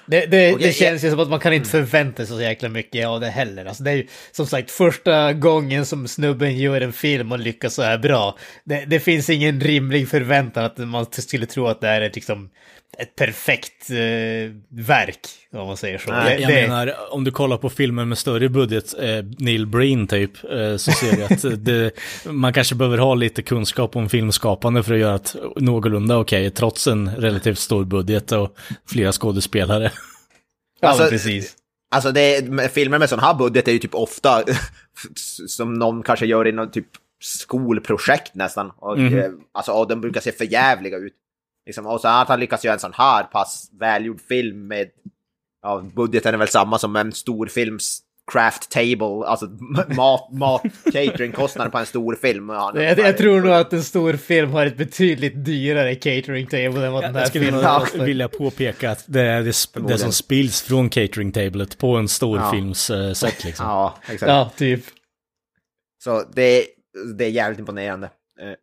Det, 0.07 0.25
det, 0.25 0.53
Okej, 0.53 0.67
det 0.67 0.73
känns 0.73 1.03
ju 1.03 1.09
som 1.09 1.19
att 1.19 1.29
man 1.29 1.39
kan 1.39 1.53
inte 1.53 1.69
förvänta 1.69 2.25
sig 2.25 2.35
så 2.35 2.41
jäkla 2.41 2.69
mycket 2.69 3.07
av 3.07 3.19
det 3.19 3.27
heller. 3.27 3.65
Alltså 3.65 3.83
det 3.83 3.91
är 3.91 3.95
ju 3.95 4.07
som 4.31 4.47
sagt 4.47 4.71
första 4.71 5.33
gången 5.33 5.85
som 5.85 6.07
snubben 6.07 6.57
gör 6.57 6.81
en 6.81 6.93
film 6.93 7.31
och 7.31 7.39
lyckas 7.39 7.73
så 7.73 7.81
här 7.81 7.97
bra. 7.97 8.37
Det, 8.63 8.85
det 8.85 8.99
finns 8.99 9.29
ingen 9.29 9.61
rimlig 9.61 10.09
förväntan 10.09 10.65
att 10.65 10.77
man 10.77 11.05
skulle 11.11 11.45
tro 11.45 11.67
att 11.67 11.81
det 11.81 11.87
är 11.87 12.01
ett, 12.01 12.15
liksom, 12.15 12.49
ett 12.97 13.15
perfekt 13.15 13.89
eh, 13.89 14.51
verk, 14.69 15.19
om 15.61 15.67
man 15.67 15.77
säger 15.77 15.97
så. 15.97 16.11
Nej, 16.11 16.41
Jag 16.41 16.51
det, 16.51 16.67
menar, 16.67 16.93
om 17.09 17.23
du 17.23 17.31
kollar 17.31 17.57
på 17.57 17.69
filmer 17.69 18.05
med 18.05 18.17
större 18.17 18.49
budget, 18.49 18.93
eh, 18.99 19.25
Neil 19.37 19.67
Breen 19.67 20.07
typ, 20.07 20.43
eh, 20.43 20.77
så 20.77 20.91
ser 20.91 21.15
vi 21.17 21.23
att 21.23 21.65
det, 21.65 21.91
man 22.25 22.53
kanske 22.53 22.75
behöver 22.75 22.97
ha 22.97 23.15
lite 23.15 23.41
kunskap 23.41 23.95
om 23.95 24.09
filmskapande 24.09 24.83
för 24.83 24.93
att 24.93 24.99
göra 24.99 25.15
ett 25.15 25.35
någorlunda 25.55 26.17
okej, 26.17 26.51
trots 26.51 26.87
en 26.87 27.15
relativt 27.15 27.59
stor 27.59 27.85
budget 27.85 28.31
och 28.31 28.57
flera 28.87 29.11
skådespelare. 29.11 29.91
ja, 30.79 30.87
alltså- 30.87 31.03
men 31.03 31.09
precis. 31.11 31.55
Alltså 31.91 32.11
det 32.11 32.49
med 32.49 32.71
filmer 32.71 32.99
med 32.99 33.09
sån 33.09 33.19
här 33.19 33.33
budget 33.33 33.67
är 33.67 33.71
ju 33.71 33.79
typ 33.79 33.95
ofta 33.95 34.43
som 35.47 35.73
någon 35.73 36.03
kanske 36.03 36.25
gör 36.25 36.47
i 36.47 36.51
någon 36.51 36.71
typ 36.71 36.87
skolprojekt 37.23 38.35
nästan. 38.35 38.71
Och, 38.77 38.99
eh, 38.99 39.31
alltså, 39.51 39.71
och 39.71 39.87
de 39.87 40.01
brukar 40.01 40.21
se 40.21 40.31
för 40.31 40.45
jävliga 40.45 40.97
ut. 40.97 41.13
Liksom, 41.65 41.85
och 41.85 42.01
så 42.01 42.07
att 42.07 42.27
han 42.27 42.39
lyckas 42.39 42.65
göra 42.65 42.73
en 42.73 42.79
sån 42.79 42.93
här 42.93 43.23
pass 43.23 43.69
välgjord 43.79 44.21
film 44.21 44.67
med, 44.67 44.87
ja, 45.67 45.83
budgeten 45.95 46.33
är 46.33 46.37
väl 46.37 46.47
samma 46.47 46.79
som 46.79 46.95
en 46.95 47.11
stor 47.13 47.47
films 47.47 47.99
craft 48.31 48.69
table, 48.71 49.25
alltså 49.27 49.45
mat, 49.95 50.29
mat 50.31 50.61
cateringkostnader 50.93 51.71
på 51.71 51.77
en 51.77 51.85
stor 51.85 52.15
film. 52.15 52.49
Ja, 52.49 52.71
Jag, 52.81 52.99
jag 52.99 53.17
tror 53.17 53.41
nog 53.41 53.51
att 53.51 53.73
en 53.73 53.83
stor 53.83 54.13
film 54.13 54.51
har 54.51 54.65
ett 54.65 54.77
betydligt 54.77 55.45
dyrare 55.45 55.95
catering 55.95 56.45
table 56.47 56.85
än 56.85 56.91
vad 56.93 57.03
den 57.03 57.13
här 57.15 57.19
Jag 57.21 57.29
skulle 57.29 57.45
filmen 57.45 57.79
kostar. 57.79 58.05
vilja 58.05 58.27
påpeka 58.27 58.91
att 58.91 59.03
det 59.07 59.21
är 59.21 59.41
det, 59.43 59.87
det 59.87 59.97
som 59.97 60.11
spills 60.11 60.61
från 60.61 60.89
catering-tablet 60.89 61.77
på 61.77 61.95
en 61.95 62.07
stor 62.07 62.37
Ja. 62.39 62.51
films 62.51 62.89
eh, 62.89 63.13
set 63.13 63.43
liksom. 63.43 63.65
Ja, 63.65 63.97
exakt. 64.01 64.29
Ja, 64.29 64.51
typ. 64.57 64.83
Så 66.03 66.23
det, 66.33 66.65
det 67.17 67.25
är 67.25 67.29
jävligt 67.29 67.59
imponerande. 67.59 68.07
Eh, 68.41 68.53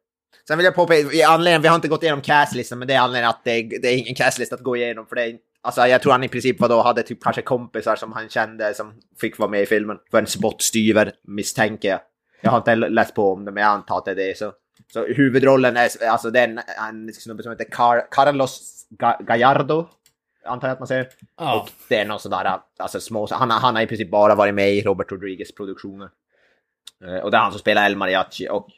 Sen 0.48 0.58
vill 0.58 0.64
jag 0.64 0.74
påpeka, 0.74 1.12
i 1.12 1.22
anledning, 1.22 1.62
vi 1.62 1.68
har 1.68 1.74
inte 1.74 1.88
gått 1.88 2.02
igenom 2.02 2.20
castlistan, 2.20 2.78
men 2.78 2.88
det 2.88 2.94
är 2.94 2.98
anledningen 3.00 3.30
att 3.30 3.44
det, 3.44 3.62
det 3.82 3.88
är 3.88 3.96
ingen 3.96 4.14
castlista 4.14 4.54
att 4.54 4.60
gå 4.62 4.76
igenom. 4.76 5.06
För 5.06 5.16
det 5.16 5.22
är, 5.22 5.36
alltså 5.64 5.86
jag 5.86 6.02
tror 6.02 6.12
han 6.12 6.24
i 6.24 6.28
princip 6.28 6.60
vadå, 6.60 6.82
hade 6.82 7.02
typ 7.02 7.22
kanske 7.22 7.42
kompisar 7.42 7.96
som 7.96 8.12
han 8.12 8.28
kände 8.28 8.74
som 8.74 8.92
fick 9.20 9.38
vara 9.38 9.50
med 9.50 9.62
i 9.62 9.66
filmen. 9.66 9.98
För 10.10 10.18
en 10.18 10.26
spottstyver 10.26 11.12
misstänker 11.22 11.88
jag. 11.88 12.00
Jag 12.40 12.50
har 12.50 12.58
inte 12.58 12.74
läst 12.76 13.14
på 13.14 13.32
om 13.32 13.44
det, 13.44 13.50
men 13.52 13.62
jag 13.62 13.70
antar 13.70 13.98
att 13.98 14.04
det 14.04 14.10
är 14.10 14.14
det. 14.14 14.38
Så, 14.38 14.52
så 14.92 15.06
huvudrollen 15.06 15.76
är, 15.76 15.88
alltså 16.08 16.30
det 16.30 16.40
är 16.40 16.48
en, 16.48 16.60
en 16.88 17.12
snubbe 17.12 17.42
som 17.42 17.52
heter 17.52 17.64
Car 17.70 18.06
Carlos 18.10 18.86
Ga- 18.98 19.22
Gallardo. 19.24 19.88
Antar 20.46 20.68
jag 20.68 20.72
att 20.72 20.80
man 20.80 20.88
säger. 20.88 21.08
Ja. 21.38 21.60
Och 21.60 21.68
det 21.88 21.96
är 21.96 22.04
någon 22.04 22.20
sån 22.20 22.30
där, 22.30 22.58
alltså 22.78 23.00
små, 23.00 23.28
han, 23.30 23.50
han 23.50 23.74
har 23.74 23.82
i 23.82 23.86
princip 23.86 24.10
bara 24.10 24.34
varit 24.34 24.54
med 24.54 24.74
i 24.74 24.82
Robert 24.82 25.12
Rodriguez 25.12 25.54
produktioner. 25.54 26.08
Eh, 27.04 27.16
Och 27.24 27.30
det 27.30 27.36
är 27.36 27.40
han 27.40 27.50
som 27.52 27.58
spelar 27.60 27.86
El 27.86 27.96
Mariachi 27.96 28.48
och 28.50 28.68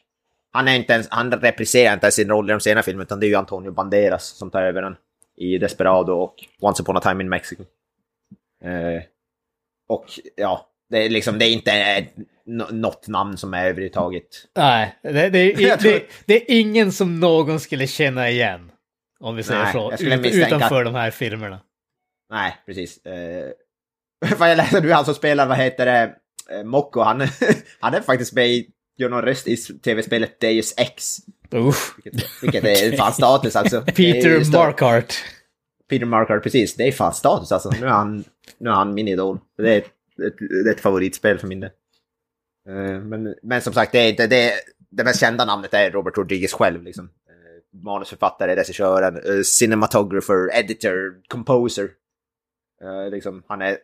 han, 0.51 0.67
är 0.67 0.75
inte 0.75 0.93
ens, 0.93 1.07
han 1.09 1.31
repriserar 1.31 1.93
inte 1.93 2.05
ens 2.05 2.15
sin 2.15 2.29
roll 2.29 2.49
i 2.49 2.53
de 2.53 2.59
senare 2.59 2.83
filmerna 2.83 3.03
utan 3.03 3.19
det 3.19 3.25
är 3.25 3.29
ju 3.29 3.35
Antonio 3.35 3.71
Banderas 3.71 4.23
som 4.25 4.51
tar 4.51 4.61
över 4.61 4.81
den 4.81 4.95
i 5.37 5.57
Desperado 5.57 6.11
och 6.13 6.35
Once 6.61 6.83
upon 6.83 6.97
a 6.97 6.99
time 6.99 7.23
in 7.23 7.29
Mexico. 7.29 7.63
Eh, 8.63 9.03
och 9.89 10.05
ja, 10.35 10.69
det 10.89 11.05
är 11.05 11.09
liksom, 11.09 11.39
det 11.39 11.45
är 11.45 11.51
inte 11.53 11.71
eh, 11.71 12.05
nå- 12.45 12.67
något 12.71 13.07
namn 13.07 13.37
som 13.37 13.53
är 13.53 13.65
överhuvudtaget. 13.65 14.27
Nej, 14.55 14.95
det, 15.01 15.29
det, 15.29 15.55
tror- 15.77 15.91
det, 15.91 16.05
det 16.25 16.35
är 16.35 16.59
ingen 16.59 16.91
som 16.91 17.19
någon 17.19 17.59
skulle 17.59 17.87
känna 17.87 18.29
igen. 18.29 18.71
Om 19.19 19.35
vi 19.35 19.43
säger 19.43 19.63
Nej, 19.63 19.73
så. 19.73 19.91
Ut, 19.91 20.35
utanför 20.35 20.83
de 20.83 20.95
här 20.95 21.11
filmerna. 21.11 21.59
Nej, 22.29 22.57
precis. 22.65 23.05
Eh, 23.05 23.51
vad 24.37 24.51
jag 24.51 24.57
läser 24.57 24.81
nu, 24.81 24.91
han 24.91 25.05
som 25.05 25.13
spelar, 25.13 25.47
vad 25.47 25.57
heter 25.57 25.85
det, 25.85 26.15
eh, 26.55 26.63
Mocco, 26.63 26.99
han, 27.01 27.21
han 27.79 27.93
är 27.93 28.01
faktiskt 28.01 28.33
med 28.33 28.47
i, 28.47 28.69
gör 28.97 29.09
någon 29.09 29.21
röst 29.21 29.47
i 29.47 29.57
tv-spelet 29.57 30.39
Deus 30.39 30.73
Ex. 30.77 31.17
Uff. 31.51 31.95
Vilket, 32.03 32.43
vilket 32.43 32.63
är 32.63 32.97
fan 32.97 33.13
status 33.13 33.55
alltså. 33.55 33.81
Peter 33.85 34.51
Markart. 34.51 35.13
Peter 35.89 36.05
Markard, 36.05 36.43
precis. 36.43 36.75
Det 36.75 36.87
är 36.87 36.91
fan 36.91 37.13
status 37.13 37.51
alltså. 37.51 37.69
Nu 37.69 37.85
är 37.85 37.91
han, 37.91 38.23
nu 38.57 38.69
är 38.69 38.73
han 38.73 38.93
min 38.93 39.07
idol. 39.07 39.39
Det 39.57 39.73
är 39.73 39.77
ett, 39.77 39.85
ett, 40.27 40.71
ett 40.71 40.79
favoritspel 40.79 41.39
för 41.39 41.47
min 41.47 41.59
del. 41.59 41.69
Eh, 42.69 43.01
men, 43.01 43.35
men 43.43 43.61
som 43.61 43.73
sagt, 43.73 43.91
det, 43.91 43.99
är 43.99 44.09
inte, 44.09 44.27
det, 44.27 44.53
det 44.89 45.03
mest 45.03 45.19
kända 45.19 45.45
namnet 45.45 45.73
är 45.73 45.91
Robert 45.91 46.17
Rodriguez 46.17 46.53
själv. 46.53 46.83
Liksom. 46.83 47.05
Eh, 47.05 47.79
manusförfattare, 47.83 48.55
regissören, 48.55 49.15
eh, 49.15 49.41
cinematographer, 49.43 50.59
editor, 50.59 51.21
composer. 51.27 51.89
Liksom, 53.11 53.43
han 53.47 53.61
är... 53.61 53.77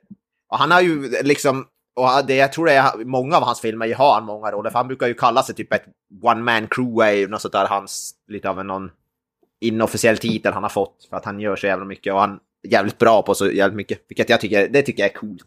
Och 0.49 0.57
han 0.57 0.71
har 0.71 0.81
ju 0.81 1.09
liksom... 1.23 1.65
Och 1.95 2.25
det, 2.27 2.35
jag 2.35 2.53
tror 2.53 2.65
det 2.65 2.73
är 2.73 3.05
många 3.05 3.37
av 3.37 3.43
hans 3.43 3.61
filmer 3.61 3.93
har 3.93 4.13
han 4.13 4.25
många 4.25 4.51
roller, 4.51 4.69
för 4.69 4.79
han 4.79 4.87
brukar 4.87 5.07
ju 5.07 5.13
kalla 5.13 5.43
sig 5.43 5.55
typ 5.55 5.73
ett 5.73 5.85
one 6.21 6.41
man 6.41 6.67
crew, 6.67 7.07
är 7.07 7.11
ju 7.11 7.27
något 7.27 7.41
sånt 7.41 7.51
där 7.51 7.67
hans, 7.67 8.15
lite 8.27 8.49
av 8.49 8.59
en 8.59 8.67
någon 8.67 8.91
inofficiell 9.61 10.17
titel 10.17 10.53
han 10.53 10.63
har 10.63 10.69
fått, 10.69 11.07
för 11.09 11.17
att 11.17 11.25
han 11.25 11.39
gör 11.39 11.55
så 11.55 11.67
jävla 11.67 11.85
mycket 11.85 12.13
och 12.13 12.19
han 12.19 12.39
är 12.63 12.69
jävligt 12.69 12.97
bra 12.97 13.21
på 13.21 13.35
så 13.35 13.51
jävligt 13.51 13.77
mycket, 13.77 13.99
vilket 14.07 14.29
jag 14.29 14.41
tycker, 14.41 14.67
det 14.67 14.81
tycker 14.81 15.03
jag 15.03 15.09
är 15.09 15.15
coolt. 15.15 15.45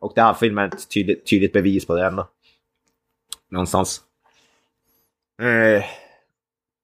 Och 0.00 0.12
det 0.14 0.22
här 0.22 0.34
filmen 0.34 0.64
är 0.64 0.76
ett 0.76 0.90
tydligt, 0.90 1.26
tydligt 1.30 1.52
bevis 1.52 1.86
på 1.86 1.94
det 1.94 2.06
ändå. 2.06 2.28
Någonstans. 3.50 4.00
Eh, 5.42 5.84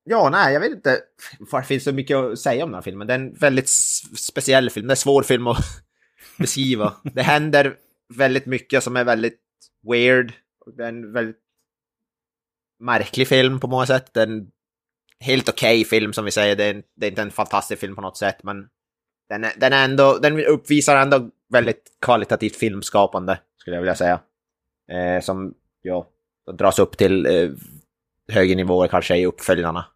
ja, 0.05 0.29
nej, 0.33 0.53
jag 0.53 0.61
vet 0.61 0.73
inte 0.73 1.01
varför 1.39 1.59
det 1.59 1.65
finns 1.65 1.85
så 1.85 1.93
mycket 1.93 2.17
att 2.17 2.39
säga 2.39 2.65
om 2.65 2.71
den 2.71 2.75
här 2.75 2.83
filmen. 2.83 3.07
Det 3.07 3.15
är 3.15 3.19
en 3.19 3.35
väldigt 3.35 3.69
speciell 4.19 4.71
film. 4.71 4.87
Det 4.87 4.91
är 4.91 4.93
en 4.93 4.97
svår 4.97 5.23
film 5.23 5.47
att 5.47 5.65
beskriva. 6.39 6.93
Det 7.03 7.23
händer 7.23 7.77
väldigt 8.17 8.47
mycket 8.47 8.85
som 8.85 8.97
är 8.97 9.05
väldigt 9.05 9.41
weird. 9.91 10.33
Det 10.77 10.85
är 10.85 10.89
en 10.89 11.13
väldigt 11.13 11.41
märklig 12.81 13.29
film 13.29 13.61
på 13.61 13.67
många 13.67 13.87
sätt. 13.87 14.15
Det 14.15 14.21
är 14.21 14.27
en 14.27 14.51
helt 15.21 15.49
okej 15.49 15.85
film 15.85 16.13
som 16.13 16.25
vi 16.25 16.31
säger. 16.31 16.57
Det 16.57 16.65
är, 16.65 16.75
en, 16.75 16.83
det 16.97 17.07
är 17.07 17.11
inte 17.11 17.23
en 17.23 17.31
fantastisk 17.31 17.81
film 17.81 17.95
på 17.95 18.01
något 18.01 18.17
sätt, 18.17 18.43
men 18.43 18.69
den, 19.29 19.45
är, 19.45 19.53
den, 19.57 19.73
är 19.73 19.85
ändå, 19.85 20.19
den 20.19 20.45
uppvisar 20.45 20.97
ändå 20.97 21.31
väldigt 21.53 21.97
kvalitativt 22.01 22.57
filmskapande, 22.57 23.39
skulle 23.57 23.77
jag 23.77 23.83
vilja 23.83 23.95
säga. 23.95 24.21
Eh, 24.91 25.21
som, 25.21 25.55
ja, 25.83 26.09
dras 26.59 26.79
upp 26.79 26.97
till 26.97 27.27
eh, 27.27 27.51
högre 28.29 28.55
nivåer 28.55 28.89
kanske 28.89 29.17
i 29.17 29.27
uppföljarna. 29.27 29.87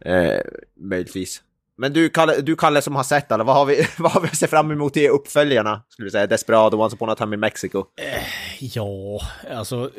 Eh, 0.00 0.40
möjligtvis. 0.74 1.42
Men 1.78 1.92
du 1.92 2.08
Kalle, 2.08 2.40
du 2.40 2.56
Kalle 2.56 2.82
som 2.82 2.96
har 2.96 3.02
sett 3.04 3.32
alla, 3.32 3.44
vad 3.44 3.56
har 3.56 3.64
vi, 3.66 3.86
vad 3.98 4.12
har 4.12 4.20
vi 4.20 4.26
att 4.28 4.36
se 4.36 4.46
fram 4.46 4.70
emot 4.70 4.96
i 4.96 5.08
uppföljarna? 5.08 5.82
Skulle 5.88 6.06
du 6.06 6.10
säga 6.10 6.26
Desperado, 6.26 6.76
Once 6.76 6.96
upon 6.96 7.10
a 7.10 7.14
time 7.14 7.34
in 7.36 7.40
Mexico. 7.40 7.84
Ja, 8.60 9.20
alltså. 9.54 9.90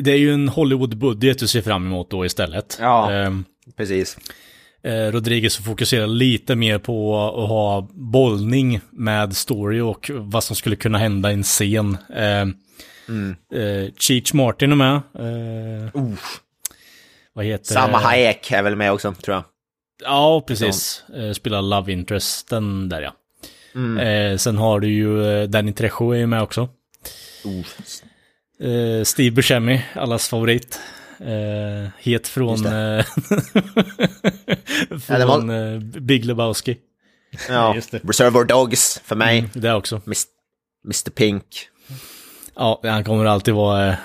Det 0.00 0.10
är 0.12 0.16
ju 0.16 0.34
en 0.34 0.48
Hollywood-budget 0.48 1.38
du 1.38 1.46
ser 1.48 1.62
fram 1.62 1.86
emot 1.86 2.10
då 2.10 2.24
istället. 2.26 2.78
Ja. 2.80 3.12
Ehm, 3.12 3.44
Precis. 3.76 4.16
eh, 4.84 4.92
Rodriguez 5.12 5.56
fokuserar 5.56 6.06
lite 6.06 6.54
mer 6.56 6.78
på 6.78 7.16
att 7.42 7.48
ha 7.48 7.88
bollning 7.92 8.80
med 8.90 9.36
story 9.36 9.80
och 9.80 10.10
vad 10.14 10.44
som 10.44 10.56
skulle 10.56 10.76
kunna 10.76 10.98
hända 10.98 11.30
i 11.30 11.34
en 11.34 11.42
scen. 11.42 11.96
Ehm, 12.14 12.54
Mm. 13.08 13.36
eh, 13.54 13.92
Cheech 13.98 14.34
Martin 14.34 14.72
är 14.72 14.76
med. 14.76 14.94
Eh, 14.94 16.02
vad 17.32 17.44
heter 17.44 17.74
Samma 17.74 17.98
Hayek 17.98 18.50
är 18.50 18.62
väl 18.62 18.76
med 18.76 18.92
också, 18.92 19.12
tror 19.12 19.34
jag. 19.34 19.44
Ja, 20.04 20.44
precis. 20.46 21.04
Eh, 21.16 21.32
spelar 21.32 21.62
Love 21.62 21.92
Interesten 21.92 22.88
där 22.88 23.02
ja. 23.02 23.14
Mm. 23.74 23.98
Eh, 24.32 24.36
sen 24.38 24.56
har 24.58 24.80
du 24.80 24.88
ju 24.88 25.26
eh, 25.42 25.48
Danny 25.48 25.72
Trejo 25.72 26.10
är 26.12 26.18
ju 26.18 26.26
med 26.26 26.42
också. 26.42 26.68
Eh, 28.60 29.04
Steve 29.04 29.30
Buscemi, 29.30 29.84
allas 29.94 30.28
favorit. 30.28 30.80
Eh, 31.20 31.90
het 31.98 32.28
från, 32.28 32.66
eh, 32.66 32.72
Ja, 34.90 35.26
var- 35.26 35.38
från 35.40 35.90
Big 36.06 36.24
Lebowski. 36.24 36.76
Ja. 37.48 37.74
Reservoir 38.02 38.44
Dogs 38.44 39.00
för 39.04 39.16
mig. 39.16 39.38
Mm, 39.38 39.50
det 39.54 39.72
också. 39.74 40.00
Mr 40.84 41.10
Pink. 41.10 41.44
Ja, 42.54 42.80
han 42.84 43.04
kommer 43.04 43.24
alltid 43.24 43.54
vara 43.54 43.96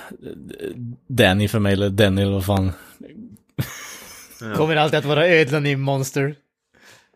Danny 1.08 1.48
för 1.48 1.60
mig, 1.60 1.74
eller 1.74 1.90
eller 2.22 2.32
vad 2.34 2.46
fan. 2.46 2.72
Kommer 4.56 4.76
alltid 4.76 5.00
att 5.00 5.06
vara 5.06 5.28
ödlan 5.28 5.66
i 5.66 5.76
Monster. 5.76 6.36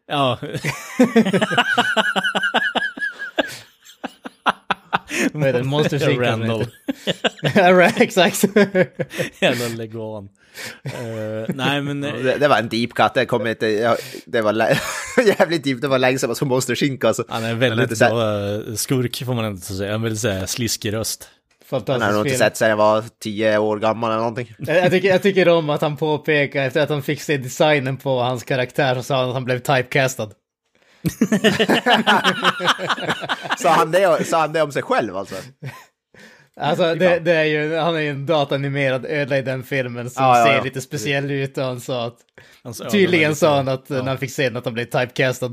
Ja. 0.07 0.39
Vad 5.33 5.43
heter 5.45 5.59
det? 5.59 5.63
Monster 5.65 5.99
Sync. 6.05 6.19
Randall. 6.19 6.65
ja, 7.55 7.81
exakt. 7.83 8.43
Jävla 9.39 9.67
leguan. 9.67 10.29
Eh, 10.83 11.55
nej 11.55 11.81
men... 11.81 12.03
eh, 12.03 12.13
Det, 12.13 12.37
det 12.37 12.47
var 12.47 12.57
en 12.57 12.69
deep 12.69 12.93
cut, 12.93 13.13
det 13.13 13.25
kom 13.25 13.47
inte... 13.47 13.97
Det 14.25 14.41
var 14.41 14.53
jävligt 15.39 15.63
deep, 15.63 15.81
det 15.81 15.87
var 15.87 15.99
länge 15.99 16.17
sedan 16.19 16.29
man 16.29 16.35
såg 16.35 16.47
Monster 16.47 16.75
Sync 16.75 17.03
alltså. 17.03 17.23
Han 17.29 17.43
är 17.43 17.51
en 17.51 17.59
väldigt 17.59 17.99
bra 17.99 18.53
eh, 18.55 18.73
skurk 18.75 19.23
får 19.25 19.33
man 19.33 19.45
inte 19.45 19.73
säga. 19.73 19.93
En 19.93 20.01
väldigt 20.01 20.49
sliskig 20.49 20.93
röst. 20.93 21.29
Den 21.79 22.01
har 22.01 22.07
jag 22.07 22.17
nog 22.17 22.27
inte 22.27 22.37
sett 22.37 22.57
sedan 22.57 22.69
jag 22.69 22.77
var 22.77 23.03
tio 23.19 23.57
år 23.57 23.79
gammal 23.79 24.11
eller 24.11 24.19
någonting. 24.19 24.55
Jag, 24.57 24.91
tycker, 24.91 25.09
jag 25.09 25.21
tycker 25.21 25.49
om 25.49 25.69
att 25.69 25.81
han 25.81 25.97
påpekar 25.97 26.65
efter 26.65 26.81
att 26.81 26.89
han 26.89 27.03
fick 27.03 27.21
se 27.21 27.37
designen 27.37 27.97
på 27.97 28.19
hans 28.19 28.43
karaktär 28.43 28.95
så 28.95 29.03
sa 29.03 29.19
han 29.19 29.27
att 29.27 29.33
han 29.33 29.45
blev 29.45 29.59
typecastad. 29.59 30.29
Sa 33.57 33.69
han 33.69 33.91
det, 33.91 34.27
sa 34.27 34.39
han 34.39 34.53
det 34.53 34.61
om 34.61 34.71
sig 34.71 34.83
själv 34.83 35.17
alltså? 35.17 35.35
Alltså 36.59 36.95
det, 36.95 37.19
det 37.19 37.33
är 37.33 37.43
ju, 37.43 37.75
han 37.75 37.95
är 37.95 37.99
ju 37.99 38.09
en 38.09 38.25
datanimerad 38.25 39.05
ödla 39.05 39.37
i 39.37 39.41
den 39.41 39.63
filmen 39.63 40.09
som 40.09 40.23
ja, 40.23 40.45
ser 40.45 40.55
ja. 40.55 40.63
lite 40.63 40.81
speciell 40.81 41.31
ut 41.31 41.57
och 41.57 41.63
han 41.63 41.81
sa 41.81 42.05
att 42.05 42.17
ögon 42.63 42.91
tydligen 42.91 43.31
är 43.31 43.35
sa 43.35 43.55
han 43.55 43.67
att 43.67 43.85
ja. 43.87 43.95
när 43.95 44.07
han 44.07 44.17
fick 44.17 44.31
se 44.31 44.43
den 44.43 44.57
att 44.57 44.65
han 44.65 44.73
blev 44.73 44.85
typecastad. 44.85 45.51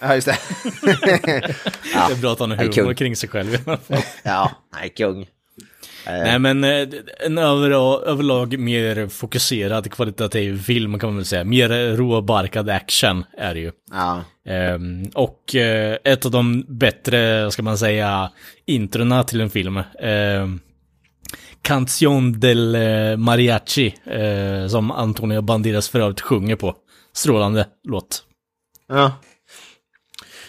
Ja, 0.00 0.14
just 0.14 0.26
det. 0.26 0.38
Det 2.08 2.12
är 2.12 2.20
bra 2.20 2.32
att 2.32 2.38
han 2.38 2.50
har 2.50 2.56
Han 2.56 2.68
är 2.68 2.72
humor 2.72 2.94
kring 2.94 3.16
sig 3.16 3.28
själv 3.28 3.54
i 3.54 3.58
alla 3.66 3.76
fall. 3.76 4.02
ja, 4.22 4.50
nej, 4.74 4.88
kung. 4.88 5.26
Eh, 6.06 6.12
Nej 6.12 6.38
men 6.38 6.64
eh, 6.64 6.88
en 7.26 7.38
över, 7.38 7.70
överlag 8.08 8.58
mer 8.58 9.08
fokuserad 9.08 9.92
kvalitativ 9.92 10.62
film 10.62 10.98
kan 10.98 11.08
man 11.08 11.16
väl 11.16 11.24
säga. 11.24 11.44
Mer 11.44 11.96
råbarkad 11.96 12.70
action 12.70 13.24
är 13.38 13.54
det 13.54 13.60
ju. 13.60 13.72
Ja, 13.90 14.24
Ehm, 14.46 15.10
och 15.14 15.54
eh, 15.54 15.98
ett 16.04 16.24
av 16.24 16.30
de 16.30 16.64
bättre, 16.68 17.50
ska 17.50 17.62
man 17.62 17.78
säga, 17.78 18.30
introna 18.66 19.24
till 19.24 19.40
en 19.40 19.50
film. 19.50 19.82
Um, 20.02 20.60
Canción 21.62 22.40
del 22.40 22.76
Mariachi, 23.18 23.94
eh, 24.04 24.68
som 24.68 24.90
Antonio 24.90 25.40
Banderas 25.42 25.88
för 25.88 26.00
övrigt 26.00 26.20
sjunger 26.20 26.56
på. 26.56 26.76
Strålande 27.12 27.66
låt. 27.88 28.24
ja. 28.88 29.12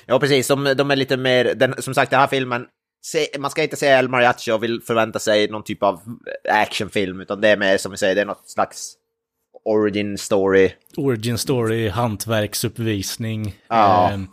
Ja, 0.08 0.20
precis. 0.20 0.48
De, 0.48 0.74
de 0.78 0.92
är 0.92 0.96
lite 0.96 1.18
mer... 1.18 1.54
Den, 1.56 1.82
som 1.82 1.94
sagt, 1.94 2.12
den 2.12 2.20
här 2.20 2.28
filmen... 2.28 2.66
Man 3.40 3.52
ska 3.52 3.64
inte 3.64 3.76
se 3.76 3.88
El 3.88 4.10
Mariachi 4.10 4.52
och 4.52 4.64
vill 4.64 4.82
förvänta 4.82 5.20
sig 5.20 5.48
någon 5.48 5.64
typ 5.64 5.84
av 5.84 6.02
actionfilm, 6.50 7.22
utan 7.22 7.42
det 7.42 7.50
är 7.50 7.58
mer 7.58 7.78
som 7.78 7.92
vi 7.92 7.98
säger, 7.98 8.16
det 8.16 8.22
är 8.22 8.26
något 8.26 8.50
slags 8.50 8.94
origin 9.66 10.18
story. 10.18 10.72
Origin 10.98 11.38
story, 11.38 11.90
hantverksuppvisning, 11.90 13.56
Ja. 13.70 14.12
ehm, 14.12 14.28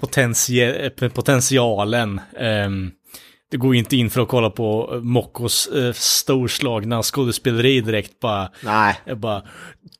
potentie- 0.00 0.92
eh, 1.02 1.08
potentialen. 1.08 2.20
ehm, 2.38 2.90
det 3.50 3.56
går 3.56 3.74
ju 3.74 3.78
inte 3.78 3.96
in 3.96 4.10
för 4.10 4.20
att 4.20 4.28
kolla 4.28 4.50
på 4.50 5.00
Mockos 5.02 5.66
eh, 5.66 5.92
storslagna 5.92 7.02
skådespeleri 7.02 7.80
direkt 7.80 8.20
bara. 8.20 8.50
Nej. 8.60 8.94
Bara, 9.16 9.42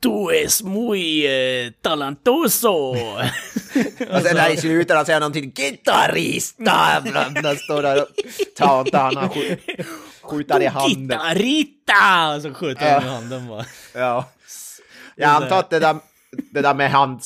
du 0.01 0.45
es 0.45 0.63
muy 0.63 1.27
eh, 1.27 1.71
talentoso. 1.83 2.69
Och 4.11 4.23
sen 4.23 4.37
där 4.37 4.51
i 4.51 4.57
slutet 4.57 4.97
han 4.97 5.07
säger 5.07 5.21
någonting 5.21 5.51
gitarrista, 5.51 6.71
han 6.71 7.57
står 7.57 7.83
där 7.83 8.03
och 8.03 8.09
tauntar 8.57 8.99
han, 9.03 9.17
han 9.17 9.29
skj- 9.29 9.85
skjuter 10.23 10.61
i 10.63 10.67
handen. 10.67 11.09
Gitarrita! 11.09 12.41
Så 12.43 12.55
skjuter 12.55 12.91
han 12.93 13.03
i 13.05 13.09
handen 13.09 13.49
bara. 13.49 13.65
Ja. 13.95 14.29
Jag 15.17 15.31
antar 15.31 15.59
att 15.59 15.71
det 15.71 15.79
där, 15.79 15.97
det 16.53 16.61
där 16.63 16.75
med 16.75 16.91
hand, 16.91 17.21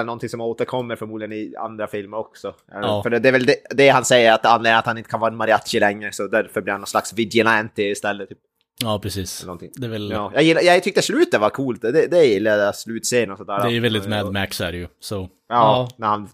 är 0.00 0.04
någonting 0.04 0.28
som 0.28 0.40
återkommer 0.40 0.96
förmodligen 0.96 1.32
i 1.32 1.54
andra 1.58 1.86
filmer 1.86 2.16
också. 2.16 2.54
Ja. 2.72 3.02
För 3.02 3.10
det, 3.10 3.18
det 3.18 3.28
är 3.28 3.32
väl 3.32 3.46
det, 3.46 3.56
det 3.70 3.88
han 3.88 4.04
säger, 4.04 4.32
att 4.32 4.46
anledningen 4.46 4.74
är 4.74 4.78
att 4.78 4.86
han 4.86 4.98
inte 4.98 5.10
kan 5.10 5.20
vara 5.20 5.30
en 5.30 5.36
mariachi 5.36 5.80
längre, 5.80 6.12
så 6.12 6.26
därför 6.26 6.60
blir 6.60 6.72
han 6.72 6.80
någon 6.80 6.86
slags 6.86 7.12
vigilante 7.12 7.82
istället. 7.82 8.28
Typ. 8.28 8.38
Ja, 8.82 8.98
precis. 9.02 9.46
Det 9.76 9.86
är 9.86 9.90
väl, 9.90 10.10
Ja. 10.10 10.30
Jag, 10.34 10.42
gillar, 10.42 10.62
jag 10.62 10.82
tyckte 10.82 11.02
slutet 11.02 11.40
var 11.40 11.50
coolt, 11.50 11.82
det, 11.82 12.06
det 12.06 12.24
gillade 12.24 12.62
jag, 12.62 12.74
slutscenen 12.76 13.30
och 13.30 13.38
sådär. 13.38 13.58
det 13.58 13.64
är 13.64 13.70
ju 13.70 13.80
väldigt 13.80 14.08
Mad 14.08 14.32
Max 14.32 14.60
är 14.60 14.72
det 14.72 14.78
ju. 14.78 14.86
Så. 15.00 15.14
Ja, 15.14 15.28
Ja. 15.48 15.88
När 15.96 16.06
han, 16.06 16.28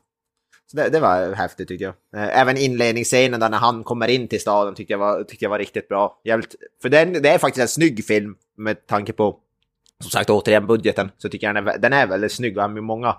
så 0.70 0.76
det, 0.76 0.88
det 0.88 1.00
var 1.00 1.34
häftigt 1.34 1.68
tyckte 1.68 1.84
jag. 1.84 1.94
Eh, 2.22 2.40
Även 2.40 2.56
inledningsscenen 2.56 3.40
där 3.40 3.50
när 3.50 3.58
han 3.58 3.84
kommer 3.84 4.08
in 4.08 4.28
till 4.28 4.40
staden 4.40 4.74
tyckte 4.74 4.92
jag 4.92 4.98
var, 4.98 5.24
tyckte 5.24 5.44
jag 5.44 5.50
var 5.50 5.58
riktigt 5.58 5.88
bra. 5.88 6.20
Jävligt, 6.24 6.54
för 6.82 6.88
den, 6.88 7.12
det 7.12 7.28
är 7.28 7.38
faktiskt 7.38 7.62
en 7.62 7.68
snygg 7.68 8.04
film 8.04 8.34
med 8.56 8.86
tanke 8.86 9.12
på, 9.12 9.36
som 10.04 10.10
sagt 10.10 10.30
återigen 10.30 10.66
budgeten, 10.66 11.10
så 11.18 11.28
tycker 11.28 11.46
jag 11.46 11.56
den 11.56 11.68
är, 11.68 11.78
den 11.78 11.92
är 11.92 12.06
väldigt 12.06 12.32
snygg 12.32 12.56
och 12.56 12.62
har 12.62 12.68
många 12.80 13.16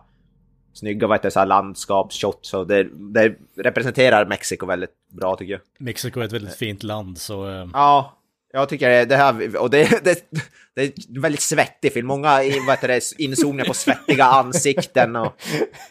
snygga 0.73 1.07
vad 1.07 1.17
heter 1.17 1.27
det, 1.27 1.31
så 1.31 1.39
här 1.39 1.45
landskapsshots 1.45 2.53
och 2.53 2.67
det, 2.67 2.83
det 3.13 3.35
representerar 3.57 4.25
Mexiko 4.25 4.65
väldigt 4.65 4.89
bra 5.13 5.35
tycker 5.35 5.51
jag. 5.53 5.61
Mexiko 5.79 6.19
är 6.19 6.23
ett 6.25 6.31
väldigt 6.33 6.55
fint 6.55 6.83
land, 6.83 7.17
så... 7.17 7.49
eh, 7.49 7.67
Ja, 7.73 8.17
jag 8.53 8.69
tycker 8.69 8.89
det, 8.89 9.05
det 9.05 9.15
här, 9.15 9.57
och 9.57 9.69
det, 9.69 10.03
det, 10.03 10.29
det 10.75 10.81
är 10.81 10.91
en 11.15 11.21
väldigt 11.21 11.41
svettig 11.41 11.93
film. 11.93 12.07
Många 12.07 12.43
i- 12.43 12.59
vad 12.67 12.75
heter 12.75 12.87
det, 12.87 13.01
inzoomningar 13.17 13.65
på 13.65 13.73
svettiga 13.73 14.25
ansikten 14.25 15.15
och 15.15 15.33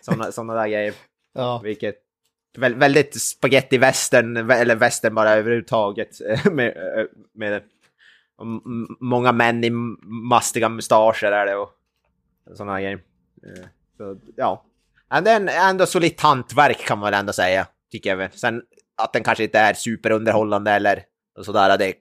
sådana 0.01 0.33
såna 0.33 0.55
där 0.55 0.69
grejer. 0.69 0.95
Ja. 1.35 1.61
Vilket 1.65 1.95
vä- 2.59 2.79
väldigt 2.79 3.21
spaghetti 3.23 3.79
western 3.79 4.51
eller 4.51 4.77
western 4.77 5.15
bara 5.15 5.31
överhuvudtaget 5.31 6.09
eh, 6.29 6.53
med, 6.53 6.67
eh, 6.69 7.05
med 7.35 7.63
många 9.01 9.33
män 9.33 9.65
i 9.65 9.71
mastiga 10.03 10.69
mustascher 10.69 11.33
är 11.33 11.47
det 11.47 11.57
och 11.57 11.71
sådana 12.55 12.81
grejer. 12.81 13.01
Eh, 13.47 13.65
så, 13.97 14.17
ja. 14.37 14.65
Men 15.11 15.25
det 15.25 15.31
är 15.31 15.71
ändå 15.71 15.87
solitt 15.87 16.21
hantverk 16.21 16.79
kan 16.87 16.99
man 16.99 17.11
väl 17.11 17.21
ändå 17.21 17.33
säga, 17.33 17.67
tycker 17.91 18.11
jag 18.11 18.17
väl. 18.17 18.31
Sen 18.33 18.63
att 18.97 19.13
den 19.13 19.23
kanske 19.23 19.45
inte 19.45 19.59
är 19.59 19.75
superunderhållande 19.75 20.71
eller 20.71 21.03
sådär, 21.43 21.79
det, 21.79 21.95